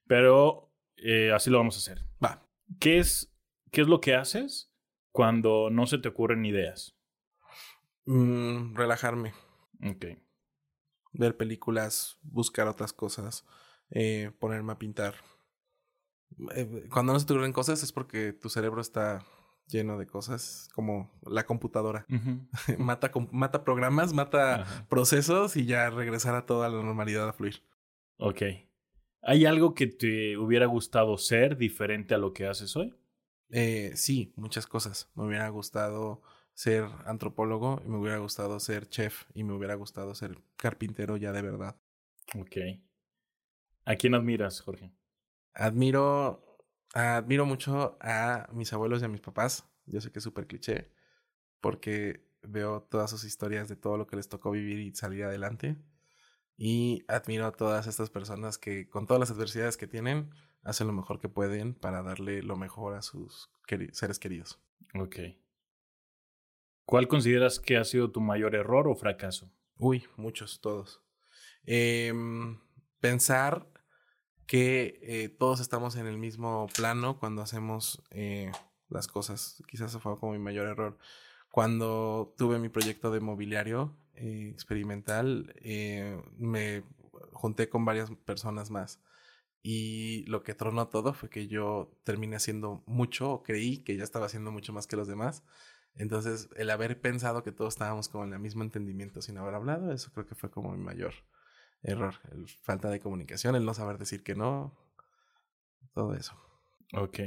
Pero 0.07 0.66
eh, 0.97 1.31
así 1.33 1.49
lo 1.49 1.57
vamos 1.59 1.75
a 1.75 1.79
hacer. 1.79 2.03
Va. 2.23 2.43
¿Qué 2.79 2.97
es, 2.99 3.33
¿Qué 3.71 3.81
es 3.81 3.87
lo 3.87 4.01
que 4.01 4.15
haces 4.15 4.71
cuando 5.11 5.69
no 5.69 5.87
se 5.87 5.97
te 5.97 6.09
ocurren 6.09 6.45
ideas? 6.45 6.95
Mm, 8.05 8.75
relajarme, 8.75 9.33
Ok. 9.83 10.05
ver 11.13 11.35
películas, 11.35 12.17
buscar 12.21 12.67
otras 12.67 12.93
cosas, 12.93 13.45
eh, 13.89 14.31
ponerme 14.39 14.71
a 14.73 14.77
pintar. 14.79 15.15
Eh, 16.55 16.87
cuando 16.91 17.13
no 17.13 17.19
se 17.19 17.25
te 17.25 17.33
ocurren 17.33 17.53
cosas 17.53 17.83
es 17.83 17.91
porque 17.91 18.33
tu 18.33 18.49
cerebro 18.49 18.81
está 18.81 19.25
lleno 19.67 19.97
de 19.97 20.05
cosas, 20.07 20.69
como 20.73 21.11
la 21.23 21.45
computadora. 21.45 22.05
mata, 22.77 23.11
com- 23.11 23.27
mata 23.31 23.63
programas, 23.63 24.13
mata 24.13 24.61
Ajá. 24.61 24.87
procesos 24.87 25.57
y 25.57 25.65
ya 25.65 25.89
regresar 25.89 26.35
a 26.35 26.45
toda 26.45 26.69
la 26.69 26.81
normalidad 26.81 27.27
a 27.27 27.33
fluir. 27.33 27.63
Ok. 28.17 28.41
¿Hay 29.29 29.45
algo 29.45 29.75
que 29.75 29.87
te 29.87 30.37
hubiera 30.37 30.67
gustado 30.67 31.17
ser 31.17 31.57
diferente 31.57 32.15
a 32.15 32.17
lo 32.17 32.31
que 32.31 32.47
haces 32.47 32.77
hoy? 32.77 32.95
Eh, 33.49 33.91
sí, 33.93 34.31
muchas 34.37 34.67
cosas. 34.67 35.11
Me 35.15 35.25
hubiera 35.25 35.49
gustado 35.49 36.21
ser 36.53 36.85
antropólogo, 37.03 37.81
y 37.85 37.89
me 37.89 37.97
hubiera 37.97 38.19
gustado 38.19 38.57
ser 38.61 38.87
chef 38.87 39.25
y 39.33 39.43
me 39.43 39.51
hubiera 39.51 39.75
gustado 39.75 40.15
ser 40.15 40.41
carpintero 40.55 41.17
ya 41.17 41.33
de 41.33 41.41
verdad. 41.41 41.75
Ok. 42.39 42.55
¿A 43.83 43.95
quién 43.97 44.15
admiras, 44.15 44.61
Jorge? 44.61 44.93
Admiro, 45.53 46.63
admiro 46.93 47.45
mucho 47.45 47.97
a 47.99 48.47
mis 48.53 48.71
abuelos 48.71 49.01
y 49.01 49.05
a 49.05 49.09
mis 49.09 49.19
papás. 49.19 49.69
Yo 49.87 49.99
sé 49.99 50.09
que 50.09 50.19
es 50.19 50.23
súper 50.23 50.47
cliché, 50.47 50.93
porque 51.59 52.25
veo 52.43 52.83
todas 52.83 53.11
sus 53.11 53.25
historias 53.25 53.67
de 53.67 53.75
todo 53.75 53.97
lo 53.97 54.07
que 54.07 54.15
les 54.15 54.29
tocó 54.29 54.51
vivir 54.51 54.79
y 54.79 54.95
salir 54.95 55.25
adelante. 55.25 55.75
Y 56.57 57.03
admiro 57.07 57.45
a 57.45 57.51
todas 57.51 57.85
estas 57.85 58.09
personas 58.09 58.57
que, 58.57 58.89
con 58.89 59.05
todas 59.05 59.19
las 59.19 59.31
adversidades 59.31 59.77
que 59.77 59.87
tienen, 59.87 60.31
hacen 60.63 60.87
lo 60.87 60.93
mejor 60.93 61.19
que 61.19 61.29
pueden 61.29 61.75
para 61.75 62.01
darle 62.01 62.41
lo 62.41 62.55
mejor 62.55 62.95
a 62.95 63.01
sus 63.03 63.49
queri- 63.67 63.93
seres 63.93 64.17
queridos. 64.17 64.59
Ok. 64.99 65.17
¿Cuál 66.85 67.07
consideras 67.07 67.59
que 67.59 67.77
ha 67.77 67.83
sido 67.83 68.11
tu 68.11 68.21
mayor 68.21 68.55
error 68.55 68.87
o 68.87 68.95
fracaso? 68.95 69.51
Uy, 69.77 70.05
muchos, 70.15 70.59
todos. 70.61 71.03
Em, 71.63 72.59
pensar 72.99 73.67
que 74.47 74.99
eh, 75.03 75.29
todos 75.29 75.59
estamos 75.59 75.95
en 75.97 76.07
el 76.07 76.17
mismo 76.17 76.67
plano 76.75 77.19
cuando 77.19 77.41
hacemos 77.41 78.01
eh, 78.09 78.51
las 78.89 79.07
cosas. 79.07 79.61
Quizás 79.67 79.89
eso 79.89 79.99
fue 79.99 80.17
como 80.17 80.31
mi 80.31 80.39
mayor 80.39 80.67
error. 80.67 80.97
Cuando 81.51 82.33
tuve 82.37 82.57
mi 82.57 82.69
proyecto 82.69 83.11
de 83.11 83.19
mobiliario 83.19 83.95
eh, 84.17 84.49
experimental, 84.51 85.53
eh, 85.61 86.21
me 86.37 86.83
junté 87.31 87.69
con 87.69 87.85
varias 87.85 88.11
personas 88.25 88.69
más. 88.71 89.01
Y 89.63 90.23
lo 90.27 90.43
que 90.43 90.53
tronó 90.53 90.87
todo 90.87 91.13
fue 91.13 91.29
que 91.29 91.47
yo 91.47 91.91
terminé 92.03 92.35
haciendo 92.35 92.83
mucho, 92.85 93.31
o 93.31 93.43
creí 93.43 93.79
que 93.79 93.97
ya 93.97 94.03
estaba 94.03 94.27
haciendo 94.27 94.51
mucho 94.51 94.71
más 94.73 94.87
que 94.87 94.95
los 94.95 95.07
demás. 95.07 95.43
Entonces, 95.95 96.49
el 96.55 96.69
haber 96.69 97.01
pensado 97.01 97.43
que 97.43 97.51
todos 97.51 97.73
estábamos 97.73 98.07
como 98.07 98.23
en 98.23 98.33
el 98.33 98.39
mismo 98.39 98.63
entendimiento 98.63 99.21
sin 99.21 99.37
haber 99.37 99.55
hablado, 99.55 99.91
eso 99.91 100.11
creo 100.13 100.27
que 100.27 100.35
fue 100.35 100.51
como 100.51 100.71
mi 100.71 100.83
mayor 100.83 101.13
error. 101.81 102.15
El 102.31 102.47
falta 102.47 102.89
de 102.89 102.99
comunicación, 102.99 103.55
el 103.55 103.65
no 103.65 103.73
saber 103.73 103.97
decir 103.97 104.23
que 104.23 104.35
no, 104.35 104.77
todo 105.93 106.13
eso. 106.13 106.35
Ok. 106.93 107.19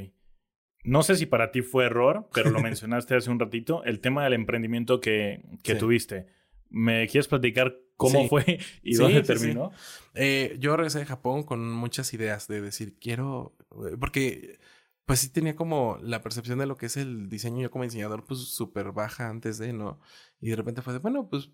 No 0.83 1.03
sé 1.03 1.15
si 1.15 1.25
para 1.27 1.51
ti 1.51 1.61
fue 1.61 1.85
error, 1.85 2.29
pero 2.33 2.49
lo 2.49 2.59
mencionaste 2.61 3.15
hace 3.15 3.29
un 3.29 3.39
ratito, 3.39 3.83
el 3.83 3.99
tema 3.99 4.23
del 4.23 4.33
emprendimiento 4.33 4.99
que, 5.01 5.43
que 5.63 5.73
Sí. 5.73 5.79
tuviste. 5.79 6.27
¿Me 6.71 7.07
quieres 7.07 7.27
platicar 7.27 7.75
cómo 7.97 8.21
Sí. 8.21 8.27
fue 8.29 8.59
y 8.83 8.95
Sí, 8.95 9.01
dónde 9.01 9.21
sí, 9.21 9.27
terminó? 9.27 9.71
Eh, 10.15 10.55
yo 10.59 10.75
regresé 10.75 10.99
de 10.99 11.05
Japón 11.05 11.43
con 11.43 11.71
muchas 11.71 12.13
ideas 12.13 12.47
de 12.47 12.61
decir, 12.61 12.97
quiero, 12.99 13.55
eh, 13.87 13.95
porque 13.99 14.59
pues 15.05 15.19
sí 15.19 15.29
tenía 15.29 15.55
como 15.55 15.97
la 16.01 16.21
percepción 16.21 16.57
de 16.59 16.65
lo 16.65 16.77
que 16.77 16.85
es 16.85 16.97
el 16.97 17.27
diseño, 17.29 17.61
yo 17.61 17.71
como 17.71 17.83
diseñador, 17.83 18.23
pues 18.25 18.39
súper 18.39 18.91
baja 18.91 19.29
antes 19.29 19.57
de, 19.57 19.73
¿no? 19.73 19.99
Y 20.39 20.49
de 20.49 20.55
repente 20.55 20.81
fue 20.81 20.93
de, 20.93 20.99
bueno, 20.99 21.27
pues 21.29 21.51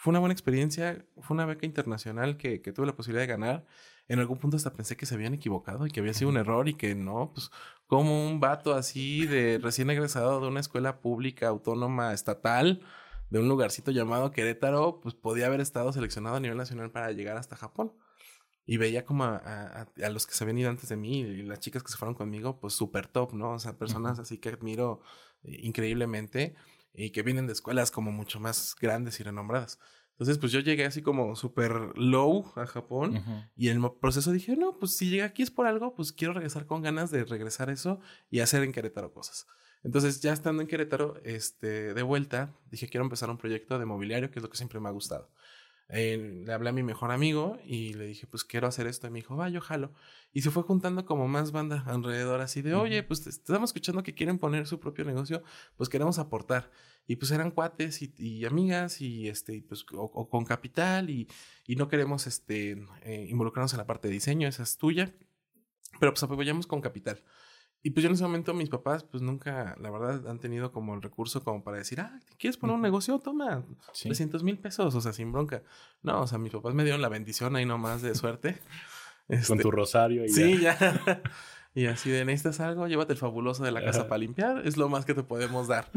fue 0.00 0.10
una 0.10 0.20
buena 0.20 0.32
experiencia, 0.32 1.04
fue 1.20 1.34
una 1.34 1.46
beca 1.46 1.66
internacional 1.66 2.36
que, 2.36 2.60
que 2.60 2.72
tuve 2.72 2.86
la 2.86 2.96
posibilidad 2.96 3.22
de 3.22 3.26
ganar. 3.32 3.66
En 4.08 4.20
algún 4.20 4.38
punto 4.38 4.56
hasta 4.56 4.72
pensé 4.72 4.96
que 4.96 5.06
se 5.06 5.14
habían 5.14 5.34
equivocado 5.34 5.86
y 5.86 5.90
que 5.90 6.00
había 6.00 6.14
sido 6.14 6.30
un 6.30 6.38
error 6.38 6.68
y 6.68 6.74
que 6.74 6.94
no, 6.94 7.32
pues 7.34 7.50
como 7.86 8.26
un 8.28 8.40
vato 8.40 8.74
así 8.74 9.26
de 9.26 9.58
recién 9.62 9.90
egresado 9.90 10.40
de 10.40 10.48
una 10.48 10.60
escuela 10.60 11.00
pública, 11.00 11.48
autónoma, 11.48 12.14
estatal, 12.14 12.80
de 13.30 13.38
un 13.38 13.48
lugarcito 13.48 13.90
llamado 13.90 14.30
Querétaro, 14.30 15.00
pues 15.00 15.14
podía 15.14 15.46
haber 15.46 15.60
estado 15.60 15.92
seleccionado 15.92 16.36
a 16.36 16.40
nivel 16.40 16.56
nacional 16.56 16.90
para 16.90 17.12
llegar 17.12 17.36
hasta 17.36 17.56
Japón. 17.56 17.92
Y 18.70 18.76
veía 18.76 19.04
como 19.06 19.24
a, 19.24 19.36
a- 19.36 19.88
a 20.04 20.10
los 20.10 20.26
que 20.26 20.34
se 20.34 20.44
habían 20.44 20.58
ido 20.58 20.68
antes 20.70 20.88
de 20.90 20.96
mí 20.96 21.20
y 21.20 21.42
las 21.42 21.60
chicas 21.60 21.82
que 21.82 21.90
se 21.90 21.96
fueron 21.96 22.14
conmigo, 22.14 22.60
pues 22.60 22.74
súper 22.74 23.06
top, 23.06 23.32
¿no? 23.32 23.52
O 23.52 23.58
sea, 23.58 23.78
personas 23.78 24.18
así 24.18 24.38
que 24.38 24.50
admiro 24.50 25.00
eh, 25.42 25.58
increíblemente 25.62 26.54
y 26.92 27.10
que 27.10 27.22
vienen 27.22 27.46
de 27.46 27.54
escuelas 27.54 27.90
como 27.90 28.12
mucho 28.12 28.40
más 28.40 28.74
grandes 28.78 29.20
y 29.20 29.22
renombradas. 29.22 29.78
Entonces, 30.12 30.36
pues 30.38 30.50
yo 30.52 30.60
llegué 30.60 30.84
así 30.84 31.00
como 31.00 31.34
súper 31.36 31.96
low 31.96 32.52
a 32.56 32.66
Japón. 32.66 33.22
Y 33.56 33.68
en 33.68 33.82
el 33.82 33.90
proceso 34.00 34.32
dije, 34.32 34.56
no, 34.56 34.76
pues 34.78 34.96
si 34.96 35.08
llegué 35.08 35.22
aquí 35.22 35.42
es 35.42 35.50
por 35.50 35.66
algo, 35.66 35.94
pues 35.94 36.12
quiero 36.12 36.34
regresar 36.34 36.66
con 36.66 36.82
ganas 36.82 37.10
de 37.10 37.24
regresar 37.24 37.70
eso 37.70 38.00
y 38.30 38.40
hacer 38.40 38.64
en 38.64 38.72
Querétaro 38.72 39.12
cosas. 39.12 39.46
Entonces, 39.88 40.20
ya 40.20 40.34
estando 40.34 40.60
en 40.60 40.68
Querétaro, 40.68 41.16
este, 41.24 41.94
de 41.94 42.02
vuelta, 42.02 42.54
dije, 42.70 42.88
quiero 42.90 43.04
empezar 43.04 43.30
un 43.30 43.38
proyecto 43.38 43.78
de 43.78 43.86
mobiliario, 43.86 44.30
que 44.30 44.38
es 44.38 44.42
lo 44.42 44.50
que 44.50 44.58
siempre 44.58 44.80
me 44.80 44.88
ha 44.88 44.92
gustado. 44.92 45.30
Eh, 45.88 46.42
le 46.44 46.52
hablé 46.52 46.68
a 46.68 46.72
mi 46.74 46.82
mejor 46.82 47.10
amigo 47.10 47.58
y 47.64 47.94
le 47.94 48.04
dije, 48.04 48.26
pues 48.26 48.44
quiero 48.44 48.66
hacer 48.66 48.86
esto. 48.86 49.06
Y 49.06 49.10
me 49.10 49.20
dijo, 49.20 49.34
va, 49.34 49.48
yo 49.48 49.62
jalo. 49.62 49.94
Y 50.30 50.42
se 50.42 50.50
fue 50.50 50.62
juntando 50.62 51.06
como 51.06 51.26
más 51.26 51.52
banda 51.52 51.84
alrededor, 51.86 52.42
así 52.42 52.60
de, 52.60 52.74
oye, 52.74 53.02
pues 53.02 53.24
te- 53.24 53.30
estamos 53.30 53.70
escuchando 53.70 54.02
que 54.02 54.12
quieren 54.14 54.38
poner 54.38 54.66
su 54.66 54.78
propio 54.78 55.06
negocio, 55.06 55.42
pues 55.78 55.88
queremos 55.88 56.18
aportar. 56.18 56.70
Y 57.06 57.16
pues 57.16 57.30
eran 57.30 57.50
cuates 57.50 58.02
y, 58.02 58.12
y 58.18 58.44
amigas 58.44 59.00
y 59.00 59.28
este, 59.30 59.54
y 59.54 59.62
pues, 59.62 59.86
o, 59.94 60.02
o 60.02 60.28
con 60.28 60.44
capital 60.44 61.08
y, 61.08 61.26
y 61.66 61.76
no 61.76 61.88
queremos 61.88 62.26
este, 62.26 62.72
eh, 63.04 63.26
involucrarnos 63.30 63.72
en 63.72 63.78
la 63.78 63.86
parte 63.86 64.08
de 64.08 64.12
diseño, 64.12 64.46
esa 64.48 64.64
es 64.64 64.76
tuya, 64.76 65.14
pero 66.00 66.12
pues 66.12 66.22
apoyamos 66.22 66.66
con 66.66 66.82
capital. 66.82 67.22
Y 67.88 67.90
pues 67.90 68.02
yo 68.02 68.08
en 68.08 68.14
ese 68.16 68.22
momento 68.22 68.52
mis 68.52 68.68
papás 68.68 69.02
pues 69.02 69.22
nunca, 69.22 69.74
la 69.80 69.90
verdad, 69.90 70.28
han 70.28 70.38
tenido 70.38 70.70
como 70.72 70.94
el 70.94 71.00
recurso 71.00 71.42
como 71.42 71.64
para 71.64 71.78
decir, 71.78 71.98
ah, 72.02 72.20
¿quieres 72.38 72.58
poner 72.58 72.76
un 72.76 72.82
negocio? 72.82 73.18
Toma, 73.18 73.64
Sí. 73.92 74.10
300 74.10 74.42
mil 74.42 74.58
pesos, 74.58 74.94
o 74.94 75.00
sea, 75.00 75.14
sin 75.14 75.32
bronca. 75.32 75.62
No, 76.02 76.20
o 76.20 76.26
sea, 76.26 76.36
mis 76.36 76.52
papás 76.52 76.74
me 76.74 76.82
dieron 76.84 77.00
la 77.00 77.08
bendición 77.08 77.56
ahí 77.56 77.64
nomás 77.64 78.02
de 78.02 78.14
suerte. 78.14 78.58
Con 79.26 79.38
Este, 79.38 79.56
tu 79.56 79.70
rosario 79.70 80.22
y 80.26 80.28
Sí, 80.28 80.58
ya. 80.58 80.76
ya. 80.78 81.22
y 81.78 81.86
así 81.86 82.10
de, 82.10 82.24
necesitas 82.24 82.60
algo, 82.60 82.86
llévate 82.88 83.12
el 83.12 83.18
fabuloso 83.18 83.62
de 83.64 83.70
la 83.72 83.80
casa 83.84 84.08
para 84.08 84.18
limpiar, 84.18 84.66
es 84.66 84.76
lo 84.76 84.88
más 84.88 85.04
que 85.04 85.14
te 85.14 85.22
podemos 85.22 85.68
dar. 85.68 85.90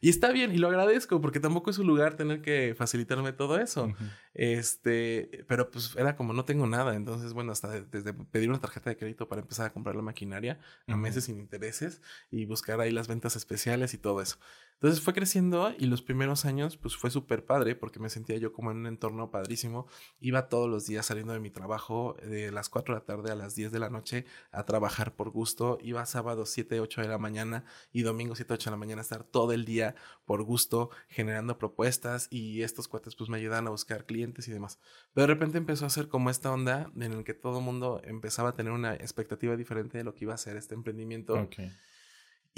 Y 0.00 0.08
está 0.10 0.32
bien, 0.32 0.52
y 0.54 0.58
lo 0.58 0.68
agradezco, 0.68 1.20
porque 1.20 1.38
tampoco 1.40 1.70
es 1.70 1.78
un 1.78 1.86
lugar 1.86 2.14
tener 2.14 2.42
que 2.42 2.74
facilitarme 2.76 3.32
todo 3.32 3.58
eso. 3.58 3.92
Este, 4.34 5.44
pero 5.48 5.70
pues 5.70 5.94
era 5.96 6.16
como 6.16 6.32
no 6.32 6.44
tengo 6.44 6.66
nada, 6.66 6.94
entonces 6.94 7.32
bueno, 7.32 7.52
hasta 7.52 7.68
de- 7.68 7.82
desde 7.82 8.12
pedir 8.14 8.48
una 8.48 8.60
tarjeta 8.60 8.90
de 8.90 8.96
crédito 8.96 9.28
para 9.28 9.40
empezar 9.42 9.66
a 9.66 9.72
comprar 9.72 9.96
la 9.96 10.02
maquinaria 10.02 10.58
a 10.86 10.96
meses 10.96 11.24
sin 11.24 11.38
intereses 11.38 12.00
y 12.30 12.44
buscar 12.46 12.80
ahí 12.80 12.90
las 12.90 13.08
ventas 13.08 13.36
especiales 13.36 13.94
y 13.94 13.98
todo 13.98 14.20
eso. 14.22 14.38
Entonces 14.80 15.00
fue 15.00 15.12
creciendo 15.12 15.74
y 15.76 15.86
los 15.86 16.02
primeros 16.02 16.44
años 16.44 16.76
pues 16.76 16.96
fue 16.96 17.10
súper 17.10 17.44
padre 17.44 17.74
porque 17.74 17.98
me 17.98 18.10
sentía 18.10 18.36
yo 18.36 18.52
como 18.52 18.70
en 18.70 18.76
un 18.76 18.86
entorno 18.86 19.28
padrísimo. 19.28 19.88
Iba 20.20 20.48
todos 20.48 20.68
los 20.70 20.86
días 20.86 21.06
saliendo 21.06 21.32
de 21.32 21.40
mi 21.40 21.50
trabajo 21.50 22.16
de 22.22 22.52
las 22.52 22.68
4 22.68 22.94
de 22.94 23.00
la 23.00 23.04
tarde 23.04 23.32
a 23.32 23.34
las 23.34 23.56
10 23.56 23.72
de 23.72 23.80
la 23.80 23.90
noche 23.90 24.24
a 24.52 24.64
trabajar 24.66 25.16
por 25.16 25.30
gusto. 25.30 25.78
Iba 25.82 26.06
sábados 26.06 26.50
7, 26.50 26.78
8 26.78 27.00
de 27.00 27.08
la 27.08 27.18
mañana 27.18 27.64
y 27.92 28.02
domingo 28.02 28.36
7, 28.36 28.54
8 28.54 28.70
de 28.70 28.74
la 28.74 28.78
mañana 28.78 29.00
a 29.00 29.02
estar 29.02 29.24
todo 29.24 29.52
el 29.52 29.64
día 29.64 29.96
por 30.24 30.44
gusto 30.44 30.90
generando 31.08 31.58
propuestas 31.58 32.28
y 32.30 32.62
estos 32.62 32.86
cuates 32.86 33.16
pues 33.16 33.28
me 33.28 33.38
ayudaban 33.38 33.66
a 33.66 33.70
buscar 33.70 34.06
clientes 34.06 34.46
y 34.46 34.52
demás. 34.52 34.78
Pero 35.12 35.26
de 35.26 35.34
repente 35.34 35.58
empezó 35.58 35.86
a 35.86 35.90
ser 35.90 36.06
como 36.06 36.30
esta 36.30 36.52
onda 36.52 36.92
en 36.94 37.12
el 37.12 37.24
que 37.24 37.34
todo 37.34 37.58
el 37.58 37.64
mundo 37.64 38.00
empezaba 38.04 38.50
a 38.50 38.54
tener 38.54 38.72
una 38.72 38.94
expectativa 38.94 39.56
diferente 39.56 39.98
de 39.98 40.04
lo 40.04 40.14
que 40.14 40.24
iba 40.24 40.34
a 40.34 40.38
ser 40.38 40.56
este 40.56 40.76
emprendimiento. 40.76 41.34
Ok. 41.34 41.56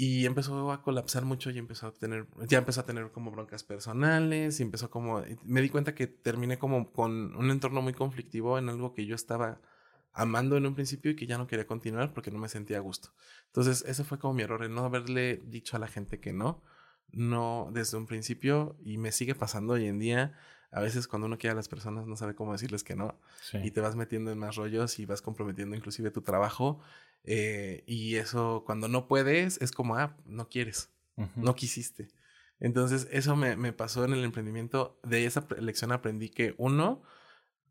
Y 0.03 0.25
empezó 0.25 0.71
a 0.71 0.81
colapsar 0.81 1.25
mucho 1.25 1.51
y 1.51 1.59
empezó 1.59 1.85
a 1.85 1.91
tener, 1.93 2.25
ya 2.47 2.57
empezó 2.57 2.81
a 2.81 2.85
tener 2.87 3.11
como 3.11 3.29
broncas 3.29 3.63
personales 3.63 4.59
y 4.59 4.63
empezó 4.63 4.89
como, 4.89 5.21
me 5.43 5.61
di 5.61 5.69
cuenta 5.69 5.93
que 5.93 6.07
terminé 6.07 6.57
como 6.57 6.91
con 6.91 7.35
un 7.35 7.51
entorno 7.51 7.83
muy 7.83 7.93
conflictivo 7.93 8.57
en 8.57 8.67
algo 8.69 8.95
que 8.95 9.05
yo 9.05 9.13
estaba 9.13 9.61
amando 10.11 10.57
en 10.57 10.65
un 10.65 10.73
principio 10.73 11.11
y 11.11 11.15
que 11.15 11.27
ya 11.27 11.37
no 11.37 11.45
quería 11.45 11.67
continuar 11.67 12.13
porque 12.15 12.31
no 12.31 12.39
me 12.39 12.49
sentía 12.49 12.77
a 12.77 12.79
gusto. 12.79 13.09
Entonces 13.45 13.85
ese 13.87 14.03
fue 14.03 14.17
como 14.17 14.33
mi 14.33 14.41
error, 14.41 14.63
en 14.65 14.73
no 14.73 14.83
haberle 14.85 15.39
dicho 15.45 15.77
a 15.77 15.79
la 15.79 15.87
gente 15.87 16.19
que 16.19 16.33
no, 16.33 16.63
no 17.11 17.69
desde 17.71 17.95
un 17.95 18.07
principio 18.07 18.75
y 18.83 18.97
me 18.97 19.11
sigue 19.11 19.35
pasando 19.35 19.73
hoy 19.73 19.85
en 19.85 19.99
día. 19.99 20.33
A 20.71 20.79
veces 20.81 21.07
cuando 21.07 21.27
uno 21.27 21.37
quiere 21.37 21.51
a 21.51 21.55
las 21.55 21.67
personas 21.67 22.07
no 22.07 22.15
sabe 22.15 22.33
cómo 22.33 22.53
decirles 22.53 22.83
que 22.83 22.95
no 22.95 23.19
Sí. 23.41 23.57
y 23.63 23.69
te 23.71 23.81
vas 23.81 23.95
metiendo 23.95 24.31
en 24.31 24.39
más 24.39 24.55
rollos 24.55 24.97
y 24.97 25.05
vas 25.05 25.21
comprometiendo 25.21 25.75
inclusive 25.75 26.09
tu 26.09 26.21
trabajo. 26.21 26.79
Eh, 27.23 27.83
y 27.85 28.15
eso 28.15 28.63
cuando 28.65 28.87
no 28.87 29.07
puedes 29.07 29.61
es 29.61 29.71
como, 29.71 29.95
ah, 29.95 30.17
no 30.25 30.49
quieres, 30.49 30.89
no 31.35 31.55
quisiste. 31.55 32.09
Entonces, 32.59 33.07
eso 33.11 33.35
me, 33.35 33.55
me 33.55 33.73
pasó 33.73 34.05
en 34.05 34.13
el 34.13 34.23
emprendimiento. 34.23 34.99
De 35.03 35.25
esa 35.25 35.45
lección 35.59 35.91
aprendí 35.91 36.29
que 36.29 36.53
uno, 36.57 37.01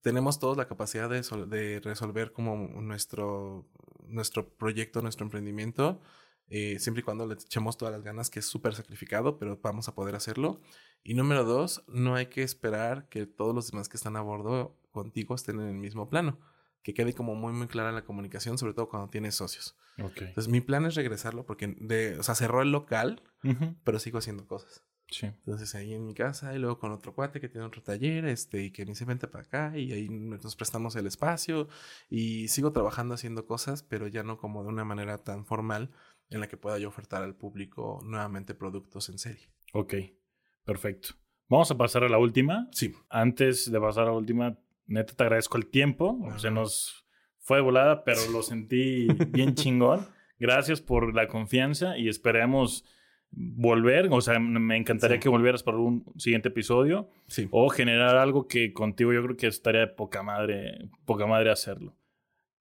tenemos 0.03 0.39
todos 0.39 0.57
la 0.57 0.69
capacidad 0.69 1.09
de, 1.09 1.23
de 1.47 1.81
resolver 1.81 2.33
como 2.33 2.57
nuestro, 2.57 3.69
nuestro 4.07 4.49
proyecto, 4.49 5.03
nuestro 5.03 5.25
emprendimiento, 5.25 6.01
eh, 6.49 6.79
siempre 6.81 7.01
y 7.01 7.05
cuando 7.05 7.27
le 7.27 7.35
echemos 7.35 7.77
todas 7.77 7.95
las 7.95 8.03
ganas, 8.03 8.31
que 8.31 8.41
es 8.41 8.47
súper 8.47 8.75
sacrificado, 8.75 9.39
pero 9.39 9.59
vamos 9.63 9.89
a 9.89 9.95
poder 9.95 10.17
hacerlo. 10.17 10.61
Y 11.05 11.15
número 11.15 11.45
dos, 11.45 11.85
no 11.87 12.17
hay 12.17 12.27
que 12.27 12.43
esperar 12.43 13.09
que 13.09 13.27
todos 13.27 13.55
los 13.55 13.71
demás 13.71 13.89
que 13.89 13.97
están 13.97 14.17
a 14.17 14.21
bordo 14.23 14.77
contigo 14.91 15.35
estén 15.35 15.61
en 15.61 15.69
el 15.69 15.75
mismo 15.75 16.09
plano. 16.09 16.39
Que 16.83 16.95
quede 16.95 17.13
como 17.13 17.35
muy, 17.35 17.53
muy 17.53 17.67
clara 17.67 17.93
la 17.93 18.05
comunicación, 18.05 18.59
sobre 18.59 18.75
todo 18.75 18.89
cuando 18.89 19.11
tienes 19.11 19.35
socios. 19.35 19.77
Entonces, 19.97 20.49
mi 20.49 20.61
plan 20.61 20.87
es 20.87 20.95
regresarlo 20.95 21.45
porque, 21.45 21.77
de, 21.79 22.19
o 22.19 22.23
sea, 22.23 22.35
cerró 22.35 22.63
el 22.63 22.73
local, 22.73 23.23
pero 23.85 23.99
sigo 23.99 24.19
haciendo 24.19 24.47
cosas. 24.47 24.85
Entonces 25.23 25.75
ahí 25.75 25.93
en 25.95 26.07
mi 26.07 26.15
casa 26.15 26.55
y 26.55 26.59
luego 26.59 26.79
con 26.79 26.93
otro 26.93 27.15
cuate 27.15 27.41
que 27.41 27.49
tiene 27.49 27.67
otro 27.67 27.83
taller, 27.83 28.25
este, 28.27 28.65
y 28.65 28.71
que 28.71 28.87
ni 28.87 28.95
se 28.95 29.05
vente 29.05 29.27
para 29.27 29.45
acá 29.45 29.77
y 29.77 29.93
ahí 29.93 30.09
nos 30.09 30.57
prestamos 30.57 30.95
el 30.97 31.07
espacio 31.07 31.69
y 32.09 32.49
sigo 32.49 32.73
trabajando 32.73 33.15
haciendo 33.15 33.47
cosas, 33.47 33.83
pero 33.83 34.07
ya 34.07 34.23
no 34.23 34.39
como 34.39 34.63
de 34.63 34.69
una 34.69 34.85
manera 34.85 35.19
tan 35.19 35.45
formal 35.45 35.91
en 36.31 36.41
la 36.41 36.49
que 36.49 36.57
pueda 36.57 36.79
yo 36.79 36.89
ofertar 36.89 37.23
al 37.23 37.35
público 37.35 38.01
nuevamente 38.05 38.55
productos 38.55 39.09
en 39.09 39.19
serie. 39.19 39.51
Ok, 39.73 39.95
perfecto. 40.65 41.11
Vamos 41.49 41.71
a 41.73 41.77
pasar 41.77 42.05
a 42.05 42.09
la 42.09 42.19
última. 42.19 42.69
Sí. 42.71 42.95
Antes 43.09 43.71
de 43.71 43.81
pasar 43.81 44.05
a 44.05 44.07
la 44.07 44.13
última, 44.13 44.57
neta 44.91 45.15
te 45.15 45.23
agradezco 45.23 45.57
el 45.57 45.67
tiempo. 45.67 46.19
Se 46.37 46.51
nos 46.51 47.07
fue 47.39 47.61
volada, 47.61 48.05
pero 48.05 48.21
lo 48.31 48.43
sentí 48.43 49.09
bien 49.29 49.55
chingón. 49.55 50.07
Gracias 50.39 50.81
por 50.81 51.15
la 51.15 51.29
confianza 51.29 51.97
y 51.97 52.09
esperemos 52.09 52.85
volver, 53.33 54.09
o 54.11 54.21
sea, 54.21 54.39
me 54.41 54.77
encantaría 54.77 55.21
que 55.21 55.29
volvieras 55.29 55.63
para 55.63 55.79
un 55.79 56.05
siguiente 56.17 56.49
episodio 56.49 57.11
sí. 57.29 57.49
o 57.53 57.69
generar 57.69 58.17
algo 58.17 58.49
que 58.49 58.73
contigo 58.73 59.13
yo 59.13 59.23
creo 59.23 59.37
que 59.37 59.47
estaría 59.47 59.83
de 59.83 59.87
poca 59.87 60.23
madre, 60.23 60.89
poca 61.05 61.27
madre 61.27 61.51
hacerlo. 61.51 61.97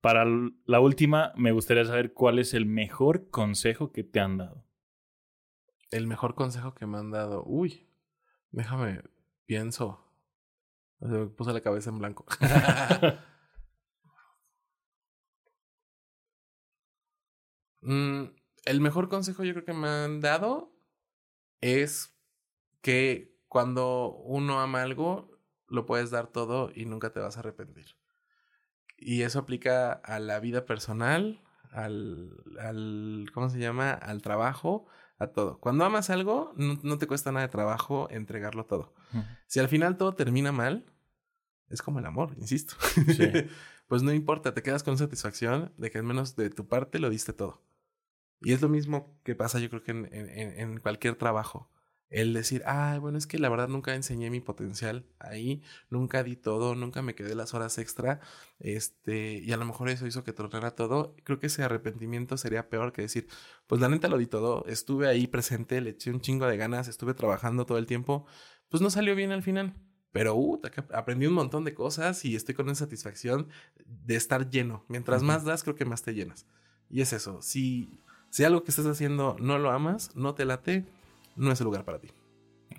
Para 0.01 0.25
la 0.65 0.79
última, 0.79 1.33
me 1.35 1.51
gustaría 1.51 1.83
saber 1.85 2.13
cuál 2.13 2.39
es 2.39 2.53
el 2.53 2.65
mejor 2.65 3.29
consejo 3.29 3.91
que 3.91 4.03
te 4.03 4.19
han 4.19 4.37
dado. 4.37 4.65
El 5.91 6.07
mejor 6.07 6.35
consejo 6.35 6.73
que 6.75 6.85
me 6.85 6.99
han 6.99 7.11
dado. 7.11 7.43
Uy, 7.45 7.89
déjame, 8.51 9.01
pienso. 9.45 10.08
Me 10.99 11.27
puse 11.27 11.53
la 11.53 11.61
cabeza 11.61 11.89
en 11.89 11.99
blanco. 11.99 12.25
mm, 17.81 18.23
el 18.65 18.81
mejor 18.81 19.09
consejo 19.09 19.43
yo 19.43 19.53
creo 19.53 19.65
que 19.65 19.73
me 19.73 19.87
han 19.87 20.21
dado 20.21 20.73
es 21.61 22.15
que 22.81 23.37
cuando 23.47 24.11
uno 24.11 24.59
ama 24.59 24.81
algo, 24.83 25.39
lo 25.67 25.85
puedes 25.85 26.11
dar 26.11 26.27
todo 26.27 26.71
y 26.73 26.85
nunca 26.85 27.11
te 27.11 27.19
vas 27.19 27.37
a 27.37 27.39
arrepentir. 27.41 27.95
Y 28.97 29.21
eso 29.23 29.39
aplica 29.39 29.93
a 29.93 30.19
la 30.19 30.39
vida 30.39 30.65
personal, 30.65 31.41
al, 31.71 32.31
al 32.59 33.27
¿cómo 33.33 33.49
se 33.49 33.59
llama? 33.59 33.91
Al 33.93 34.21
trabajo, 34.21 34.87
a 35.19 35.27
todo. 35.27 35.59
Cuando 35.59 35.85
amas 35.85 36.09
algo, 36.09 36.53
no, 36.55 36.97
te 36.97 37.05
cuesta 37.05 37.31
nada 37.31 37.45
de 37.45 37.51
trabajo 37.51 38.07
entregarlo 38.09 38.65
todo. 38.65 38.93
Si 39.47 39.59
al 39.59 39.67
final 39.67 39.97
todo 39.97 40.15
termina 40.15 40.51
mal, 40.51 40.85
es 41.69 41.81
como 41.81 41.99
el 41.99 42.05
amor, 42.05 42.33
insisto. 42.37 42.75
pues 43.87 44.01
no 44.01 44.13
importa, 44.13 44.53
te 44.53 44.63
quedas 44.63 44.83
con 44.83 44.97
satisfacción 44.97 45.73
de 45.77 45.91
que 45.91 45.97
al 45.97 46.05
menos 46.05 46.35
de 46.35 46.49
tu 46.49 46.67
parte 46.67 46.99
lo 46.99 47.09
diste 47.09 47.33
todo. 47.33 47.61
Y 48.41 48.53
es 48.53 48.61
lo 48.61 48.69
mismo 48.69 49.19
que 49.23 49.35
pasa 49.35 49.59
yo 49.59 49.69
creo 49.69 49.83
que 49.83 49.91
en, 49.91 50.05
en, 50.11 50.59
en 50.59 50.79
cualquier 50.79 51.15
trabajo. 51.15 51.69
El 52.09 52.33
decir, 52.33 52.63
ah, 52.65 52.97
bueno, 52.99 53.17
es 53.17 53.27
que 53.27 53.37
la 53.37 53.49
verdad 53.49 53.67
nunca 53.67 53.93
enseñé 53.93 54.31
mi 54.31 54.41
potencial 54.41 55.05
ahí, 55.19 55.61
nunca 55.89 56.23
di 56.23 56.35
todo, 56.35 56.73
nunca 56.73 57.01
me 57.03 57.13
quedé 57.13 57.35
las 57.35 57.53
horas 57.53 57.77
extra, 57.77 58.19
este, 58.59 59.39
y 59.39 59.51
a 59.51 59.57
lo 59.57 59.65
mejor 59.65 59.89
eso 59.89 60.07
hizo 60.07 60.23
que 60.23 60.33
tornara 60.33 60.71
todo. 60.71 61.15
Creo 61.23 61.39
que 61.39 61.47
ese 61.47 61.63
arrepentimiento 61.63 62.37
sería 62.37 62.69
peor 62.69 62.93
que 62.93 63.03
decir, 63.03 63.27
pues 63.67 63.79
la 63.79 63.89
neta 63.89 64.07
lo 64.07 64.17
di 64.17 64.25
todo, 64.25 64.65
estuve 64.65 65.07
ahí 65.07 65.27
presente, 65.27 65.81
le 65.81 65.91
eché 65.91 66.09
un 66.09 66.21
chingo 66.21 66.47
de 66.47 66.57
ganas, 66.57 66.87
estuve 66.87 67.13
trabajando 67.13 67.65
todo 67.65 67.77
el 67.77 67.85
tiempo, 67.85 68.25
pues 68.69 68.81
no 68.81 68.89
salió 68.89 69.15
bien 69.15 69.31
al 69.31 69.43
final. 69.43 69.75
Pero 70.11 70.35
uh, 70.35 70.59
aprendí 70.93 71.27
un 71.27 71.35
montón 71.35 71.63
de 71.65 71.75
cosas 71.75 72.25
y 72.25 72.35
estoy 72.35 72.55
con 72.55 72.67
esa 72.69 72.85
satisfacción 72.85 73.49
de 73.85 74.15
estar 74.15 74.49
lleno. 74.49 74.83
Mientras 74.87 75.21
más 75.21 75.45
das, 75.45 75.61
creo 75.61 75.75
que 75.75 75.85
más 75.85 76.01
te 76.01 76.15
llenas. 76.15 76.47
Y 76.89 77.01
es 77.01 77.13
eso. 77.13 77.43
Si 77.43 78.01
si 78.29 78.43
algo 78.43 78.63
que 78.63 78.71
estás 78.71 78.85
haciendo 78.85 79.35
no 79.39 79.57
lo 79.57 79.71
amas, 79.71 80.15
no 80.15 80.35
te 80.35 80.45
late, 80.45 80.85
no 81.39 81.51
es 81.51 81.59
el 81.61 81.65
lugar 81.65 81.85
para 81.85 81.99
ti. 81.99 82.09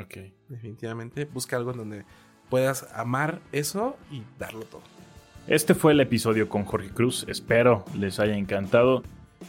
Ok. 0.01 0.33
Definitivamente 0.49 1.25
busca 1.25 1.57
algo 1.57 1.73
en 1.73 1.79
donde 1.79 2.05
puedas 2.49 2.87
amar 2.95 3.41
eso 3.53 3.97
y 4.11 4.23
darlo 4.39 4.61
todo. 4.63 4.83
Este 5.47 5.75
fue 5.75 5.93
el 5.93 6.01
episodio 6.01 6.49
con 6.49 6.65
Jorge 6.65 6.91
Cruz. 6.91 7.25
Espero 7.29 7.85
les 7.97 8.21
haya 8.21 8.37
encantado. 8.37 9.03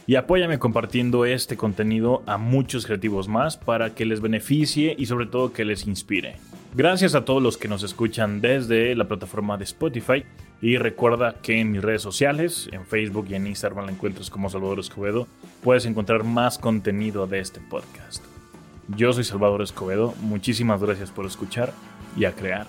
Y 0.06 0.14
apóyame 0.14 0.58
compartiendo 0.58 1.26
este 1.26 1.58
contenido 1.58 2.22
a 2.26 2.38
muchos 2.38 2.86
creativos 2.86 3.28
más 3.28 3.58
para 3.58 3.94
que 3.94 4.06
les 4.06 4.22
beneficie 4.22 4.94
y 4.98 5.04
sobre 5.04 5.26
todo 5.26 5.52
que 5.52 5.66
les 5.66 5.86
inspire. 5.86 6.36
Gracias 6.74 7.14
a 7.14 7.26
todos 7.26 7.42
los 7.42 7.58
que 7.58 7.68
nos 7.68 7.82
escuchan 7.82 8.40
desde 8.40 8.94
la 8.94 9.06
plataforma 9.06 9.58
de 9.58 9.64
Spotify 9.64 10.24
y 10.62 10.78
recuerda 10.78 11.34
que 11.42 11.60
en 11.60 11.70
mis 11.70 11.82
redes 11.82 12.00
sociales, 12.00 12.70
en 12.72 12.86
Facebook 12.86 13.26
y 13.28 13.34
en 13.34 13.46
Instagram 13.46 13.84
la 13.84 13.92
encuentras 13.92 14.30
como 14.30 14.48
Salvador 14.48 14.80
Escobedo, 14.80 15.26
puedes 15.62 15.84
encontrar 15.84 16.24
más 16.24 16.58
contenido 16.58 17.26
de 17.26 17.40
este 17.40 17.60
podcast. 17.60 18.31
Yo 18.96 19.12
soy 19.12 19.24
Salvador 19.24 19.62
Escobedo, 19.62 20.14
muchísimas 20.20 20.82
gracias 20.82 21.10
por 21.10 21.24
escuchar 21.24 21.72
y 22.16 22.26
a 22.26 22.32
crear. 22.32 22.66